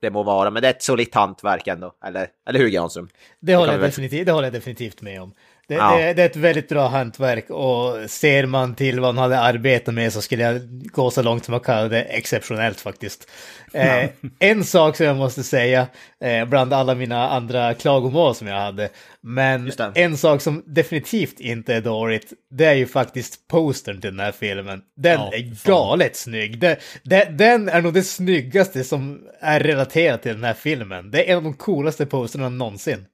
det 0.00 0.10
må 0.10 0.22
vara, 0.22 0.50
men 0.50 0.62
det 0.62 0.68
är 0.68 0.72
ett 0.72 0.82
solitt 0.82 1.14
hantverk 1.14 1.66
ändå. 1.66 1.94
Eller, 2.04 2.28
eller 2.48 2.58
hur 2.58 2.68
Granström? 2.68 3.08
Det 3.40 3.56
håller, 3.56 3.72
jag 3.72 3.82
definitivt, 3.82 4.26
det 4.26 4.32
håller 4.32 4.46
jag 4.46 4.52
definitivt 4.52 5.02
med 5.02 5.22
om. 5.22 5.34
Det, 5.68 5.74
Ja. 5.74 5.96
det, 5.98 6.12
det 6.12 6.22
är 6.22 6.26
ett 6.26 6.36
väldigt 6.36 6.68
bra 6.68 6.88
hantverk 6.88 7.50
och 7.50 8.10
ser 8.10 8.46
man 8.46 8.74
till 8.74 9.00
vad 9.00 9.08
han 9.14 9.18
hade 9.22 9.38
arbetat 9.40 9.94
med 9.94 10.12
så 10.12 10.22
skulle 10.22 10.42
jag 10.42 10.60
gå 10.92 11.10
så 11.10 11.22
långt 11.22 11.44
som 11.44 11.54
att 11.54 11.62
kalla 11.64 11.88
det 11.88 12.02
exceptionellt 12.02 12.80
faktiskt. 12.80 13.30
Eh, 13.72 14.04
en 14.38 14.64
sak 14.64 14.96
som 14.96 15.06
jag 15.06 15.16
måste 15.16 15.42
säga, 15.42 15.86
eh, 16.24 16.44
bland 16.44 16.72
alla 16.72 16.94
mina 16.94 17.28
andra 17.30 17.74
klagomål 17.74 18.34
som 18.34 18.46
jag 18.48 18.60
hade, 18.60 18.88
men 19.22 19.64
det. 19.76 19.92
en 19.94 20.16
sak 20.16 20.40
som 20.42 20.62
definitivt 20.66 21.40
inte 21.40 21.74
är 21.74 21.80
dåligt, 21.80 22.32
det 22.50 22.64
är 22.64 22.74
ju 22.74 22.86
faktiskt 22.86 23.48
postern 23.48 24.00
till 24.00 24.10
den 24.10 24.20
här 24.20 24.32
filmen. 24.32 24.80
Den 24.96 25.20
Ja, 25.20 25.30
är 25.34 25.54
fan. 25.54 25.72
galet 25.72 26.16
snygg. 26.16 26.58
Den, 26.60 26.76
den, 27.02 27.36
den 27.36 27.68
är 27.68 27.82
nog 27.82 27.94
det 27.94 28.02
snyggaste 28.02 28.84
som 28.84 29.20
är 29.40 29.60
relaterat 29.60 30.22
till 30.22 30.32
den 30.34 30.44
här 30.44 30.54
filmen. 30.54 31.10
Det 31.10 31.24
är 31.28 31.30
en 31.32 31.36
av 31.36 31.42
de 31.42 31.54
coolaste 31.54 32.06
posterna 32.06 32.48
någonsin. 32.48 33.04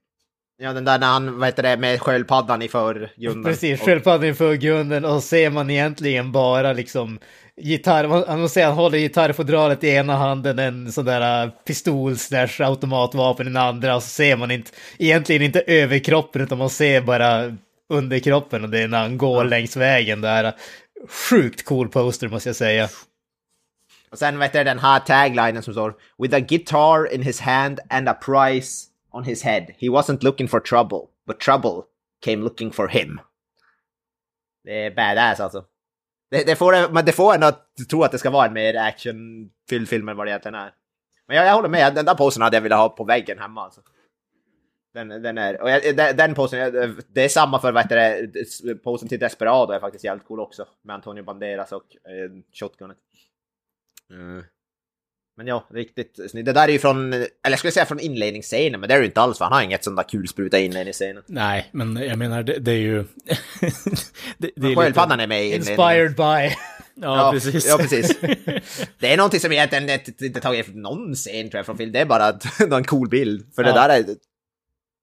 Ja, 0.57 0.73
den 0.73 0.85
där 0.85 0.99
när 0.99 1.07
han, 1.07 1.39
vad 1.39 1.47
heter 1.47 1.63
det, 1.63 1.77
med 1.77 2.01
sköldpaddan 2.01 2.61
i 2.61 2.67
förgrunden. 2.67 3.43
Precis, 3.43 3.81
sköldpaddan 3.81 4.29
i 4.29 4.33
förgrunden 4.33 5.05
och 5.05 5.23
ser 5.23 5.49
man 5.49 5.69
egentligen 5.69 6.31
bara 6.31 6.73
liksom 6.73 7.19
gitarr, 7.57 8.07
man, 8.07 8.39
man 8.39 8.49
ser 8.49 8.65
han 8.65 8.73
håller 8.73 8.97
gitarrfodralet 8.97 9.83
i 9.83 9.89
ena 9.89 10.15
handen, 10.15 10.59
en 10.59 10.91
sån 10.91 11.05
där 11.05 11.43
äh, 11.43 11.51
pistol 11.65 12.17
slash 12.17 12.61
automatvapen 12.61 13.47
i 13.47 13.49
den 13.49 13.61
andra 13.61 13.95
och 13.95 14.03
så 14.03 14.09
ser 14.09 14.37
man 14.37 14.51
inte, 14.51 14.71
egentligen 14.97 15.41
inte 15.41 15.61
överkroppen 15.61 16.41
utan 16.41 16.57
man 16.57 16.69
ser 16.69 17.01
bara 17.01 17.57
underkroppen 17.89 18.63
och 18.63 18.69
det 18.69 18.79
är 18.79 18.87
när 18.87 19.01
han 19.01 19.17
går 19.17 19.45
längs 19.45 19.77
vägen 19.77 20.21
där. 20.21 20.53
Sjukt 21.29 21.65
cool 21.65 21.89
poster 21.89 22.27
måste 22.27 22.49
jag 22.49 22.55
säga. 22.55 22.89
Och 24.11 24.19
sen 24.19 24.39
vet 24.39 24.53
du 24.53 24.63
den 24.63 24.79
här 24.79 24.99
taglinen 24.99 25.63
som 25.63 25.73
står 25.73 25.93
With 26.17 26.35
a 26.35 26.39
guitar 26.39 27.13
in 27.13 27.21
his 27.21 27.39
hand 27.39 27.79
and 27.89 28.09
a 28.09 28.13
prize 28.13 28.92
on 29.13 29.23
his 29.23 29.43
head. 29.43 29.65
He 29.77 29.87
wasn't 29.89 30.23
looking 30.23 30.47
for 30.47 30.59
trouble, 30.59 30.99
but 31.27 31.39
trouble 31.39 31.83
came 32.25 32.43
looking 32.43 32.71
for 32.71 32.87
him. 32.87 33.19
Det 34.63 34.85
är 34.85 34.91
badass 34.91 35.39
alltså. 35.39 35.65
Det, 36.31 36.43
det, 36.43 36.55
får, 36.55 36.93
men 36.93 37.05
det 37.05 37.11
får 37.11 37.35
en 37.35 37.43
att 37.43 37.75
tro 37.89 38.03
att 38.03 38.11
det 38.11 38.17
ska 38.17 38.29
vara 38.29 38.45
en 38.45 38.53
mer 38.53 38.75
actionfylld 38.75 39.89
film 39.89 40.09
än 40.09 40.17
vad 40.17 40.27
det 40.27 40.31
egentligen 40.31 40.55
är. 40.55 40.73
Men 41.27 41.37
jag, 41.37 41.45
jag 41.45 41.53
håller 41.53 41.69
med, 41.69 41.95
den 41.95 42.05
där 42.05 42.15
posen 42.15 42.41
hade 42.41 42.57
jag 42.57 42.61
velat 42.61 42.79
ha 42.79 42.89
på 42.89 43.03
väggen 43.03 43.39
hemma 43.39 43.63
alltså. 43.63 43.81
Den, 44.93 45.07
den 45.07 45.37
är, 45.37 45.61
och 45.61 45.69
jag, 45.69 45.95
den, 45.95 46.17
den 46.17 46.35
posen, 46.35 46.59
det 47.07 47.25
är 47.25 47.29
samma 47.29 47.59
för 47.59 47.71
vad 47.71 47.83
heter 47.83 48.27
det, 48.27 48.75
posen 48.75 49.09
till 49.09 49.19
Desperado 49.19 49.73
är 49.73 49.79
faktiskt 49.79 50.03
jävligt 50.03 50.27
cool 50.27 50.39
också. 50.39 50.67
Med 50.81 50.93
Antonio 50.93 51.23
Banderas 51.23 51.71
och 51.71 51.95
eh, 51.95 52.31
shotgunet. 52.53 52.97
Mm. 54.09 54.43
Men 55.37 55.47
ja, 55.47 55.67
riktigt 55.73 56.19
snyggt. 56.31 56.45
Det 56.45 56.53
där 56.53 56.67
är 56.67 56.71
ju 56.71 56.79
från, 56.79 57.13
eller 57.13 57.29
jag 57.43 57.59
skulle 57.59 57.71
säga 57.71 57.85
från 57.85 57.99
inledningsscenen, 57.99 58.79
men 58.79 58.89
det 58.89 58.93
är 58.95 58.97
det 58.97 59.03
ju 59.03 59.07
inte 59.09 59.21
alls 59.21 59.37
för 59.37 59.45
han 59.45 59.53
har 59.53 59.61
inget 59.61 59.83
sånt 59.83 59.97
där 59.97 60.03
kulspruta 60.03 60.59
i 60.59 60.65
inledningsscenen. 60.65 61.23
Nej, 61.27 61.69
men 61.71 61.95
jag 61.95 62.17
menar 62.17 62.43
det, 62.43 62.59
det 62.59 62.71
är 62.71 62.75
ju... 62.77 63.03
det, 64.37 64.51
det 64.55 64.67
är 64.71 64.75
Sköldpaddan 64.75 65.19
är 65.19 65.27
med 65.27 65.45
i. 65.45 65.55
Inspired 65.55 66.15
by. 66.15 66.55
Ja, 66.95 67.29
precis. 67.33 67.67
Ja, 67.67 67.77
precis. 67.77 68.17
Det 68.99 69.13
är 69.13 69.17
någonting 69.17 69.39
som 69.39 69.51
egentligen 69.51 69.89
inte 70.21 70.41
tagit 70.41 70.65
från 70.65 70.81
någon 70.81 71.15
scen 71.15 71.49
tror 71.49 71.59
jag 71.59 71.65
från 71.65 71.77
film. 71.77 71.91
Det 71.91 71.99
är 71.99 72.05
bara 72.05 72.25
att 72.25 72.41
det 72.41 72.63
är 72.63 72.77
en 72.77 72.83
cool 72.83 73.09
bild. 73.09 73.55
För 73.55 73.63
det 73.63 73.69
Ja. 73.69 73.75
där 73.87 73.89
är... 73.89 74.03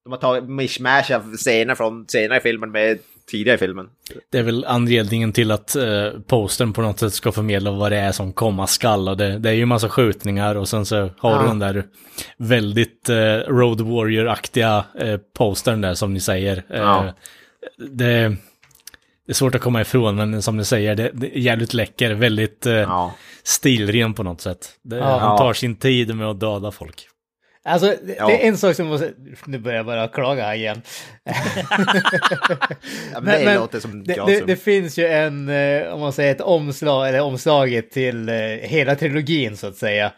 De 0.05 0.11
har 0.13 0.17
tagit 0.19 0.49
mishmash 0.49 1.15
av 1.15 1.37
scener 1.37 1.75
från 1.75 2.09
senare 2.09 2.39
i 2.39 2.41
filmen 2.41 2.71
med 2.71 2.99
tidigare 3.31 3.55
i 3.55 3.59
filmen. 3.59 3.87
Det 4.31 4.39
är 4.39 4.43
väl 4.43 4.65
anledningen 4.65 5.33
till 5.33 5.51
att 5.51 5.77
eh, 5.77 6.09
postern 6.27 6.73
på 6.73 6.83
något 6.83 6.99
sätt 6.99 7.15
ska 7.15 7.33
förmedla 7.33 7.71
vad 7.71 7.93
det 7.93 7.99
är 7.99 8.13
som 8.13 8.33
komma 8.33 8.67
skall. 8.67 9.09
Och 9.09 9.17
det, 9.17 9.39
det 9.39 9.49
är 9.51 9.55
ju 9.55 9.67
massa 9.67 9.89
skjutningar 9.89 10.55
och 10.55 10.69
sen 10.69 10.87
så 10.87 10.97
har 11.19 11.33
Ja. 11.33 11.43
du 11.43 11.49
den 11.49 11.59
där 11.59 11.85
väldigt 12.37 13.09
eh, 13.09 13.17
Road 13.49 13.81
Warrior-aktiga 13.81 14.85
eh, 14.99 15.17
postern 15.37 15.81
där 15.81 15.95
som 15.95 16.15
ni 16.15 16.21
säger. 16.21 16.57
Eh, 16.71 16.79
Ja. 16.81 17.15
det, 17.79 18.37
det 19.27 19.33
är 19.33 19.35
svårt 19.35 19.55
att 19.55 19.61
komma 19.61 19.81
ifrån, 19.81 20.17
men 20.17 20.43
som 20.43 20.57
ni 20.57 20.65
säger, 20.65 20.95
det, 20.95 21.11
det 21.15 21.37
är 21.37 21.41
jävligt 21.41 21.75
läcker, 21.75 22.11
väldigt 22.15 22.67
eh, 22.67 22.73
Ja. 22.75 23.15
stilren 23.43 24.15
på 24.15 24.23
något 24.23 24.41
sätt. 24.41 24.69
Det, 24.83 24.97
Ja. 24.97 25.19
Han 25.19 25.39
tar 25.39 25.53
sin 25.53 25.77
tid 25.77 26.17
med 26.17 26.27
att 26.27 26.41
döda 26.41 26.71
folk. 26.71 27.07
Alltså, 27.65 27.87
det, 28.03 28.15
Ja. 28.19 28.27
det 28.27 28.45
är 28.45 28.49
en 28.49 28.59
sak 28.59 28.77
som 28.77 28.87
måste... 28.87 29.13
Nu 29.47 29.59
börjar 29.59 29.77
jag 29.77 29.87
bara 29.87 30.09
klaga 30.09 30.45
här 30.45 30.55
igen. 30.55 30.83
Ja, 33.13 33.21
men 33.21 33.45
det 33.45 33.55
låter 33.55 33.81
som 33.81 34.05
det, 34.05 34.15
det, 34.27 34.41
det 34.47 34.57
finns 34.57 34.99
ju 34.99 35.07
en, 35.07 35.49
eh, 35.49 35.93
om 35.93 36.01
man 36.01 36.13
säger 36.13 36.31
ett 36.35 36.41
omslag, 36.41 37.09
eller 37.09 37.21
omslaget 37.21 37.91
till 37.91 38.29
eh, 38.29 38.35
hela 38.63 38.97
trilogin 38.97 39.57
så 39.57 39.67
att 39.67 39.77
säga. 39.77 40.13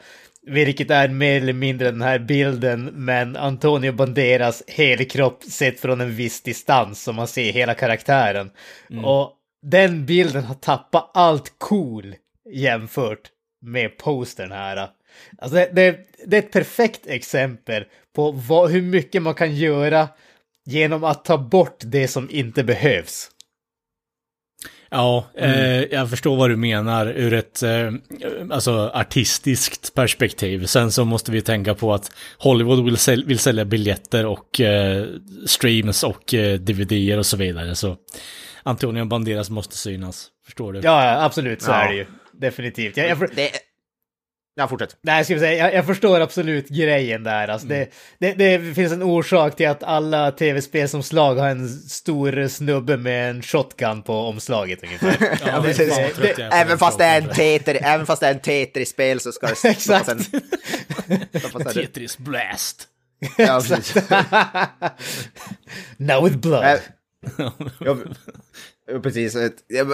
Vilket 0.47 0.91
är 0.91 1.09
mer 1.09 1.37
eller 1.41 1.53
mindre 1.53 1.91
den 1.91 2.03
här 2.03 2.19
bilden, 2.19 2.85
men 2.85 3.37
Antonio 3.37 3.93
Banderas 3.93 4.63
helkropp 4.69 5.43
sett 5.45 5.81
från 5.81 6.01
en 6.01 6.15
viss 6.17 6.43
distans, 6.43 7.03
så 7.03 7.13
man 7.13 7.27
ser 7.29 7.53
hela 7.53 7.75
karaktären. 7.75 8.51
Och 9.05 9.33
den 9.63 10.07
bilden 10.07 10.45
har 10.45 10.55
tappat 10.55 11.11
allt 11.15 11.53
cool 11.59 12.15
jämfört 12.55 13.31
med 13.61 13.99
postern 13.99 14.53
här. 14.53 14.89
Alltså 15.39 15.57
det, 15.57 15.71
det, 15.73 15.99
det 16.27 16.37
är 16.37 16.43
ett 16.43 16.53
perfekt 16.53 17.07
exempel 17.07 17.85
på 18.15 18.31
vad, 18.33 18.71
hur 18.71 18.83
mycket 18.83 19.23
man 19.23 19.35
kan 19.35 19.57
göra 19.57 20.09
genom 20.67 21.05
att 21.05 21.25
ta 21.25 21.39
bort 21.39 21.77
det 21.81 22.09
som 22.09 22.31
inte 22.31 22.65
behövs. 22.65 23.29
Ja, 24.91 25.25
eh, 25.35 25.83
jag 25.83 26.11
förstår 26.11 26.37
vad 26.37 26.51
du 26.51 26.57
menar 26.57 27.07
ur 27.07 27.33
ett 27.35 27.63
eh, 27.63 27.93
alltså, 28.51 28.91
artistiskt 28.95 29.95
perspektiv. 29.95 30.67
Sen 30.67 30.93
så 30.93 31.05
måste 31.05 31.31
vi 31.33 31.43
tänka 31.43 31.75
på 31.75 31.95
att 31.95 32.13
Hollywood 32.39 32.85
vill, 32.85 32.97
säl- 32.97 33.27
vill 33.27 33.39
sälja 33.39 33.65
biljetter 33.65 34.27
och 34.27 34.61
eh, 34.61 35.07
streams 35.47 36.03
och 36.05 36.35
eh, 36.35 36.59
DVDer 36.59 37.19
och 37.19 37.27
så 37.27 37.37
vidare. 37.37 37.75
Så 37.75 37.97
Antonio 38.63 39.05
Banderas 39.05 39.51
måste 39.51 39.77
synas. 39.77 40.29
Förstår 40.45 40.73
du? 40.73 40.79
Ja, 40.79 41.05
ja, 41.05 41.25
absolut 41.25 41.63
så 41.63 41.71
Ja. 41.71 41.75
är 41.83 41.89
det 41.89 41.95
ju. 41.95 42.07
Definitivt. 42.33 42.97
Jag, 42.97 43.09
jag, 43.09 43.19
för- 43.19 43.31
Det... 43.37 43.51
Ja, 44.55 44.69
fortsätt. 44.69 44.97
nej, 45.03 45.17
jag, 45.17 45.27
ska 45.27 45.39
säga, 45.39 45.53
jag, 45.67 45.75
jag 45.75 45.87
förstår 45.87 46.21
absolut 46.21 46.69
grejen 46.69 47.23
där. 47.25 47.49
Alltså, 47.49 47.67
det, 47.69 47.89
det, 48.19 48.33
det 48.35 48.75
finns 48.75 48.93
en 48.93 49.03
orsak 49.03 49.57
till 49.57 49.69
att 49.69 49.83
alla 49.83 50.33
tv-spelsomslag 50.33 51.35
har 51.35 51.49
en 51.49 51.69
stor 51.69 52.49
snubbe 52.49 52.97
med 52.97 53.31
en 53.31 53.43
shotgun 53.43 54.03
på 54.03 54.15
omslaget 54.15 54.83
ungefär. 54.85 55.17
Ja, 55.47 55.61
det- 55.61 56.37
det- 56.37 56.43
Även 56.53 56.79
fast, 56.79 56.99
det 56.99 57.05
är 57.05 57.17
en 57.17 57.23
frågan. 57.23 57.37
teter, 57.37 57.79
även 57.83 58.07
fast 58.07 58.21
det 58.21 58.27
är 58.27 58.35
en 58.35 58.41
teter 58.41 58.81
i 58.81 58.87
spel 58.87 59.21
så 59.21 59.33
ska 59.33 59.47
det 59.47 59.65
Exakt. 59.71 60.09
en- 61.55 61.65
Tetris 61.75 62.19
Blast. 62.19 62.89
Ja. 63.37 63.63
Now 65.97 66.25
with 66.25 66.37
blood. 66.39 66.65
Äh, 66.65 66.79
precis. 69.03 69.37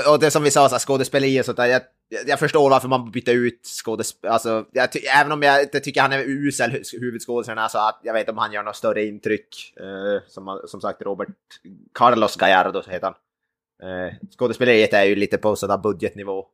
Och 0.08 0.18
det 0.20 0.30
som 0.30 0.42
vi 0.42 0.50
sa, 0.50 0.68
så 0.68 0.74
här, 0.74 0.80
skådespeleri 0.80 1.40
och 1.40 1.44
sånt 1.44 1.56
där. 1.56 1.66
Jag, 1.66 1.82
jag- 2.26 2.38
förstår 2.38 2.70
varför 2.70 2.88
man 2.88 3.10
byter 3.10 3.30
ut 3.30 3.60
skådespelare. 3.84 4.32
Alltså, 4.34 4.64
jag 4.72 4.92
ty- 4.92 4.98
även 5.20 5.32
om 5.32 5.42
jag 5.42 5.62
inte 5.62 5.80
tycker 5.80 6.00
han 6.00 6.12
är 6.12 6.18
usel 6.26 6.70
huvudskådespelare, 7.00 7.62
alltså, 7.62 7.78
så 7.78 7.88
att 7.88 8.00
jag 8.02 8.12
vet 8.12 8.20
inte 8.20 8.32
om 8.32 8.38
han 8.38 8.52
gör 8.52 8.62
något 8.62 8.76
större 8.76 9.04
intryck. 9.04 9.74
Eh, 9.80 10.22
som, 10.28 10.60
som 10.66 10.80
sagt, 10.80 11.02
Robert 11.02 11.28
Carlos 11.94 12.36
Gallardo 12.36 12.82
så 12.82 12.90
heter 12.90 13.06
han. 13.06 13.14
Eh, 14.06 14.14
skådespeleriet 14.38 14.92
är 14.94 15.04
ju 15.04 15.14
lite 15.14 15.38
på 15.38 15.56
sådär 15.56 15.78
budgetnivå. 15.78 16.46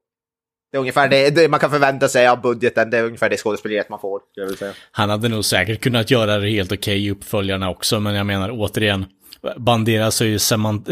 Det 0.72 0.76
är 0.78 0.80
ungefär 0.80 1.08
det, 1.08 1.30
det 1.30 1.48
man 1.48 1.60
kan 1.60 1.70
förvänta 1.70 2.08
sig 2.08 2.28
av 2.28 2.40
budgeten. 2.40 2.90
Det 2.90 2.98
är 2.98 3.04
ungefär 3.04 3.30
det 3.30 3.36
skådespeleriet 3.36 3.88
man 3.88 4.00
får, 4.00 4.20
jag 4.34 4.58
säga. 4.58 4.72
Han 4.90 5.10
hade 5.10 5.28
nog 5.28 5.44
säkert 5.44 5.80
kunnat 5.82 6.10
göra 6.10 6.38
det 6.38 6.48
helt 6.50 6.72
okej 6.72 7.06
i 7.06 7.10
uppföljarna 7.10 7.70
också, 7.70 8.00
men 8.00 8.14
jag 8.14 8.26
menar 8.26 8.50
återigen, 8.52 9.04
Banderas 9.56 10.20
har 10.20 10.26
ju 10.26 10.38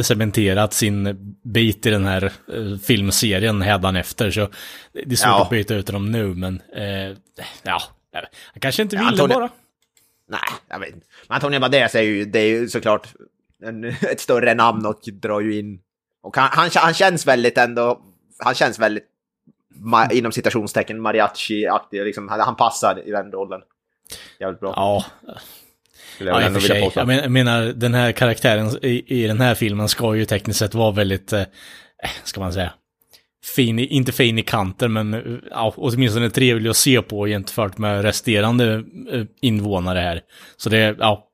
cementerat 0.02 0.72
sin 0.72 1.18
bit 1.42 1.86
i 1.86 1.90
den 1.90 2.06
här 2.06 2.24
eh, 2.24 2.78
filmserien 2.84 3.62
hädanefter, 3.62 4.30
så 4.30 4.48
det 4.92 5.12
är 5.12 5.16
svårt 5.16 5.26
Ja. 5.28 5.42
att 5.42 5.50
byta 5.50 5.74
ut 5.74 5.88
honom 5.88 6.10
nu, 6.12 6.26
men 6.34 6.62
eh, 6.76 7.16
ja, 7.62 7.82
han 8.12 8.60
kanske 8.60 8.82
inte 8.82 8.96
Ja, 8.96 9.02
ville 9.10 9.22
Antonio- 9.22 9.34
bara. 9.34 9.48
Nej, 10.28 10.40
jag 10.68 10.78
vet 10.78 10.94
inte. 10.94 11.06
Men 11.28 11.34
Antonio 11.34 11.60
Banderas 11.60 11.94
är 11.94 12.02
ju, 12.02 12.24
det 12.24 12.38
är 12.38 12.48
ju 12.48 12.68
såklart 12.68 13.08
en, 13.62 13.84
ett 13.84 14.20
större 14.20 14.54
namn 14.54 14.86
och 14.86 15.00
drar 15.12 15.40
ju 15.40 15.58
in... 15.58 15.80
Och 16.22 16.36
han, 16.36 16.48
han, 16.52 16.70
han 16.74 16.94
känns 16.94 17.26
väldigt 17.26 17.58
ändå... 17.58 18.00
Han 18.38 18.54
känns 18.54 18.78
väldigt, 18.78 19.04
ma, 19.74 20.10
inom 20.10 20.32
citationstecken, 20.32 21.00
mariachi-aktig. 21.06 22.04
Liksom, 22.04 22.28
han, 22.28 22.40
han 22.40 22.56
passar 22.56 23.02
i 23.08 23.10
den 23.10 23.32
rollen. 23.32 23.60
Jävligt 24.40 24.60
bra. 24.60 24.72
Ja, 24.76 25.04
skulle 26.22 26.30
jag 26.30 26.42
ja 26.42 26.46
ändå 26.46 26.60
vilja 26.60 26.84
påstå. 26.84 27.00
Jag 27.00 27.06
men- 27.06 27.18
jag 27.22 27.30
menar, 27.30 27.62
den 27.62 27.94
här 27.94 28.12
karaktären 28.12 28.78
i, 28.82 29.04
i 29.22 29.26
den 29.26 29.40
här 29.40 29.54
filmen 29.54 29.88
ska 29.88 30.14
ju 30.14 30.24
tekniskt 30.24 30.58
sett 30.58 30.74
vara 30.74 30.90
väldigt, 30.92 31.32
eh, 31.32 31.42
ska 32.24 32.40
man 32.40 32.52
säga, 32.52 32.72
fin, 33.56 33.78
i- 33.78 33.86
inte 33.86 34.12
fin 34.12 34.38
i 34.38 34.42
kanten, 34.42 34.92
men 34.92 35.14
eh, 35.14 35.20
ja, 35.50 35.74
åtminstone 35.76 36.30
trevlig 36.30 36.70
att 36.70 36.76
se 36.76 37.02
på 37.02 37.26
jämfört 37.26 37.78
med 37.78 38.02
resterande 38.02 38.74
eh, 39.12 39.22
invånare 39.40 39.98
här. 39.98 40.20
Så 40.56 40.68
det, 40.70 40.96
ja. 40.98 41.28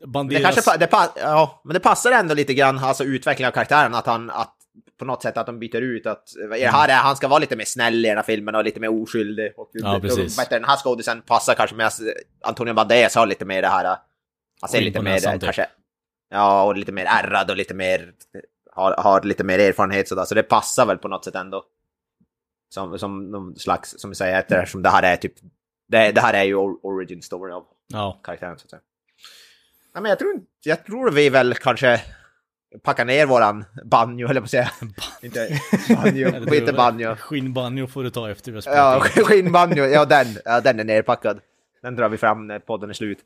Det 0.00 0.06
Banderas... 0.06 0.42
kanske, 0.54 0.70
pa- 0.70 0.76
det 0.76 1.20
ja, 1.22 1.62
men 1.64 1.74
det 1.74 1.80
passar 1.80 2.10
ändå 2.12 2.34
lite 2.34 2.54
grann, 2.54 2.78
alltså 2.78 3.04
utvecklingen 3.04 3.48
av 3.48 3.52
karaktären, 3.54 3.94
att 3.94 4.06
han, 4.06 4.30
att 4.30 4.55
på 4.98 5.04
något 5.04 5.22
sätt 5.22 5.36
att 5.36 5.46
de 5.46 5.58
byter 5.58 5.76
ut 5.80 6.06
att 6.06 6.28
i 6.56 6.60
det 6.60 6.68
här 6.68 6.88
är, 6.88 6.92
han 6.94 7.16
ska 7.16 7.28
vara 7.28 7.38
lite 7.38 7.56
mer 7.56 7.64
snäll 7.64 8.04
i 8.04 8.08
den 8.08 8.16
här 8.16 8.22
filmen 8.24 8.54
och 8.54 8.64
lite 8.64 8.80
mer 8.80 9.02
oskyldig. 9.02 9.52
Och, 9.56 9.70
Ja, 9.72 9.98
precis. 10.02 10.38
Och, 10.38 10.44
den 10.50 10.64
här 10.64 10.76
skådisen 10.76 11.22
passar 11.22 11.54
kanske 11.54 11.76
med 11.76 11.90
Antonio 12.44 12.74
Banderas 12.74 13.14
har 13.14 13.26
lite 13.26 13.44
mer 13.44 13.62
det 13.62 13.68
här, 13.68 13.96
han 14.60 14.70
ser 14.70 14.80
lite 14.80 15.02
mer, 15.02 15.18
typ. 15.18 15.42
kanske, 15.42 15.66
ja, 16.30 16.62
och 16.64 16.76
lite 16.76 16.92
mer 16.92 17.04
ärrad 17.06 17.50
och 17.50 17.56
lite 17.56 17.74
mer, 17.74 18.12
har, 18.72 18.94
har 18.98 19.22
lite 19.22 19.44
mer 19.44 19.58
erfarenhet 19.58 20.08
sådär, 20.08 20.24
så 20.24 20.34
det 20.34 20.42
passar 20.42 20.86
väl 20.86 20.98
på 20.98 21.08
något 21.08 21.24
sätt 21.24 21.34
ändå. 21.34 21.64
Som, 22.68 22.98
som 22.98 23.30
någon 23.30 23.56
slags, 23.56 23.94
som 24.00 24.10
vi 24.10 24.16
säger, 24.16 24.38
eftersom 24.40 24.82
det 24.82 24.88
här 24.88 25.02
är 25.02 25.16
typ, 25.16 25.34
det, 25.88 26.12
det 26.12 26.20
här 26.20 26.34
är 26.34 26.42
ju 26.44 26.54
or- 26.54 26.78
origin 26.82 27.22
story 27.22 27.52
av 27.52 27.64
Ja. 27.92 28.20
karaktären 28.24 28.58
så 28.58 28.64
att 28.64 28.70
säga. 28.70 28.80
Ja, 29.94 30.00
men 30.00 30.08
jag 30.08 30.18
tror, 30.18 30.40
jag 30.64 30.84
tror 30.84 31.10
vi 31.10 31.28
väl 31.30 31.54
kanske 31.54 32.00
packar 32.82 33.04
ner 33.04 33.26
våran 33.26 33.64
banjo, 33.84 34.28
eller 34.28 34.40
på 34.40 34.44
att 34.44 34.50
säga. 34.50 34.70
inte 35.22 35.60
banjo, 35.88 36.28
inte 36.54 36.72
banjo. 36.72 37.16
Skinnbanjo 37.16 37.86
får 37.86 38.02
du 38.02 38.10
ta 38.10 38.30
efter 38.30 38.52
vi 38.52 38.60
Ja, 38.64 38.96
in. 39.16 39.24
skinnbanjo, 39.24 39.84
ja 39.84 40.04
den, 40.04 40.26
ja 40.44 40.60
den 40.60 40.80
är 40.80 40.84
nerpackad. 40.84 41.40
Den 41.82 41.96
drar 41.96 42.08
vi 42.08 42.16
fram 42.16 42.46
när 42.46 42.58
podden 42.58 42.90
är 42.90 42.94
slut. 42.94 43.18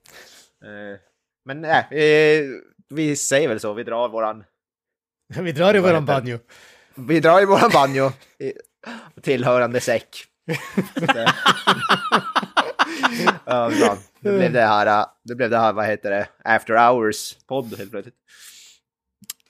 Eh, 0.65 0.99
Men 1.45 1.61
nej, 1.61 1.87
eh, 1.91 2.45
vi 2.89 3.17
säger 3.17 3.49
väl 3.49 3.61
så, 3.61 3.73
vi 3.73 3.83
drar 3.85 4.09
våran, 4.09 4.45
Vi 5.41 5.53
drar 5.53 5.77
i 5.77 5.79
våran 5.79 6.05
banjo. 6.07 6.39
vi 6.95 7.21
drar 7.21 7.43
i 7.43 7.45
våran 7.45 7.71
banjo. 7.73 8.13
Tillhörande 9.23 9.81
säck. 9.81 10.25
ja, 13.45 13.71
bra. 13.81 13.97
Det 14.21 14.33
blev 14.33 14.53
det 14.53 14.61
här, 14.67 15.07
det 15.25 15.35
blev 15.35 15.51
det 15.51 15.59
här, 15.59 15.73
vad 15.73 15.87
heter 15.87 16.11
det, 16.11 16.29
After 16.45 16.75
Hours-podd 16.75 17.79
helt 17.79 17.91
plötsligt. 17.91 18.15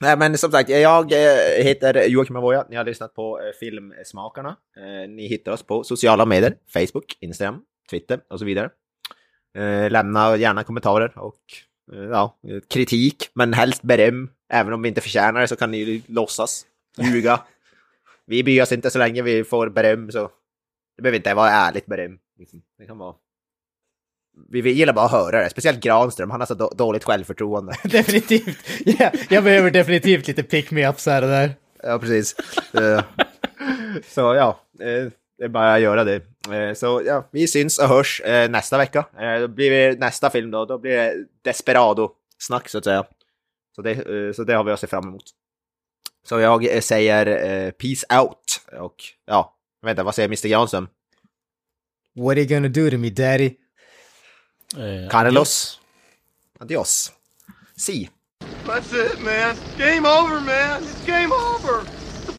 Nej 0.01 0.17
men 0.19 0.39
som 0.39 0.51
sagt, 0.51 0.69
jag 0.69 1.13
eh, 1.13 1.65
heter 1.65 2.05
Joakim 2.09 2.37
Avoya, 2.37 2.67
ni 2.71 2.77
har 2.77 2.85
lyssnat 2.85 3.15
på 3.15 3.41
eh, 3.41 3.53
Filmsmakarna. 3.61 4.57
Eh, 4.77 5.09
Ni 5.11 5.29
hittar 5.29 5.53
oss 5.53 5.63
på 5.63 5.85
sociala 5.85 6.27
medier, 6.27 6.55
Facebook, 6.73 7.17
Instagram, 7.21 7.63
Twitter 7.91 8.21
och 8.31 8.39
så 8.39 8.45
vidare. 8.45 8.71
Lämna 9.91 10.37
gärna 10.37 10.65
kommentarer 10.65 11.19
och 11.19 11.41
ja, 11.93 12.39
kritik, 12.69 13.31
men 13.35 13.53
helst 13.53 13.83
beröm. 13.83 14.31
Även 14.53 14.73
om 14.73 14.83
vi 14.83 14.89
inte 14.89 15.01
förtjänar 15.01 15.41
det 15.41 15.49
så 15.49 15.57
kan 15.57 15.71
ni 15.71 16.03
låtsas 16.07 16.67
ljuga. 16.99 17.41
Vi 18.27 18.43
bryr 18.43 18.63
oss 18.63 18.73
inte 18.73 18.91
så 18.91 18.99
länge 18.99 19.23
vi 19.23 19.45
får 19.45 19.69
beröm 19.69 20.11
så 20.11 20.31
det 20.97 21.03
behöver 21.03 21.17
inte 21.17 21.35
vara 21.35 21.51
ärligt 21.51 21.87
beröm. 21.87 22.19
liksom. 22.39 22.63
Det 22.79 22.87
kan 22.87 22.99
vara... 22.99 23.15
Vi, 24.49 24.71
gillar 24.73 24.93
bara 24.93 25.05
att 25.05 25.11
höra 25.13 25.43
det, 25.43 25.51
speciellt 25.51 25.81
Granström, 25.81 26.31
han 26.31 26.41
har 26.41 26.47
så 26.47 26.55
då, 26.55 26.69
dåligt 26.77 27.05
självförtroende. 27.05 27.73
definitivt. 27.85 28.59
Ja, 28.85 29.11
jag 29.29 29.45
behöver 29.45 29.71
definitivt 29.71 30.29
lite 30.29 30.43
pick-me-ups 30.43 31.07
här 31.07 31.23
och 31.23 31.29
där. 31.29 31.55
Ja, 31.83 31.99
precis. 31.99 32.35
Eh, 32.75 33.03
så 34.09 34.21
ja, 34.21 34.61
eh, 34.81 35.11
det 35.39 35.45
är 35.45 35.49
bara 35.49 35.75
att 35.75 35.81
göra 35.81 36.05
det. 36.05 36.21
Eh, 36.53 36.75
Så 36.75 37.03
ja, 37.07 37.29
vi 37.31 37.47
syns 37.47 37.79
och 37.79 37.89
hörs 37.89 38.23
nästa 38.51 38.79
vecka. 38.79 39.07
Då 39.41 39.49
blir 39.49 39.71
det 39.71 39.99
nästa 40.01 40.31
film 40.31 40.51
då, 40.51 40.65
då 40.65 40.79
blir 40.79 40.97
det 40.97 41.15
Desperado-snack 41.45 42.69
så 42.69 42.79
att 42.79 42.85
säga. 42.85 43.05
Så 43.77 43.83
det, 43.83 44.37
så 44.37 44.45
det 44.45 44.55
har 44.55 44.65
vi 44.65 44.73
att 44.73 44.81
se 44.81 44.87
fram 44.87 45.09
emot. 45.09 45.23
Så 46.29 46.41
jag 46.41 46.83
säger 46.85 47.71
peace 47.71 48.21
out 48.21 48.61
och 48.81 48.95
ja, 49.27 49.57
vänta, 49.83 50.03
vad 50.03 50.15
säger 50.15 50.29
Mr 50.29 50.49
Granström? 50.49 50.89
What 52.19 52.31
are 52.31 52.41
you 52.41 52.49
gonna 52.49 52.69
do 52.69 52.91
to 52.91 52.99
me 52.99 53.11
daddy? 53.11 53.55
Eh, 54.77 55.09
Carlos. 55.11 55.81
Adios. 56.61 57.13
Si. 57.77 58.09
That's 58.67 58.93
it, 58.93 59.21
man. 59.21 59.57
Game 59.77 60.07
over, 60.07 60.41
man. 60.41 60.83
It's 60.83 61.05
game 61.05 61.33
over. 61.33 61.85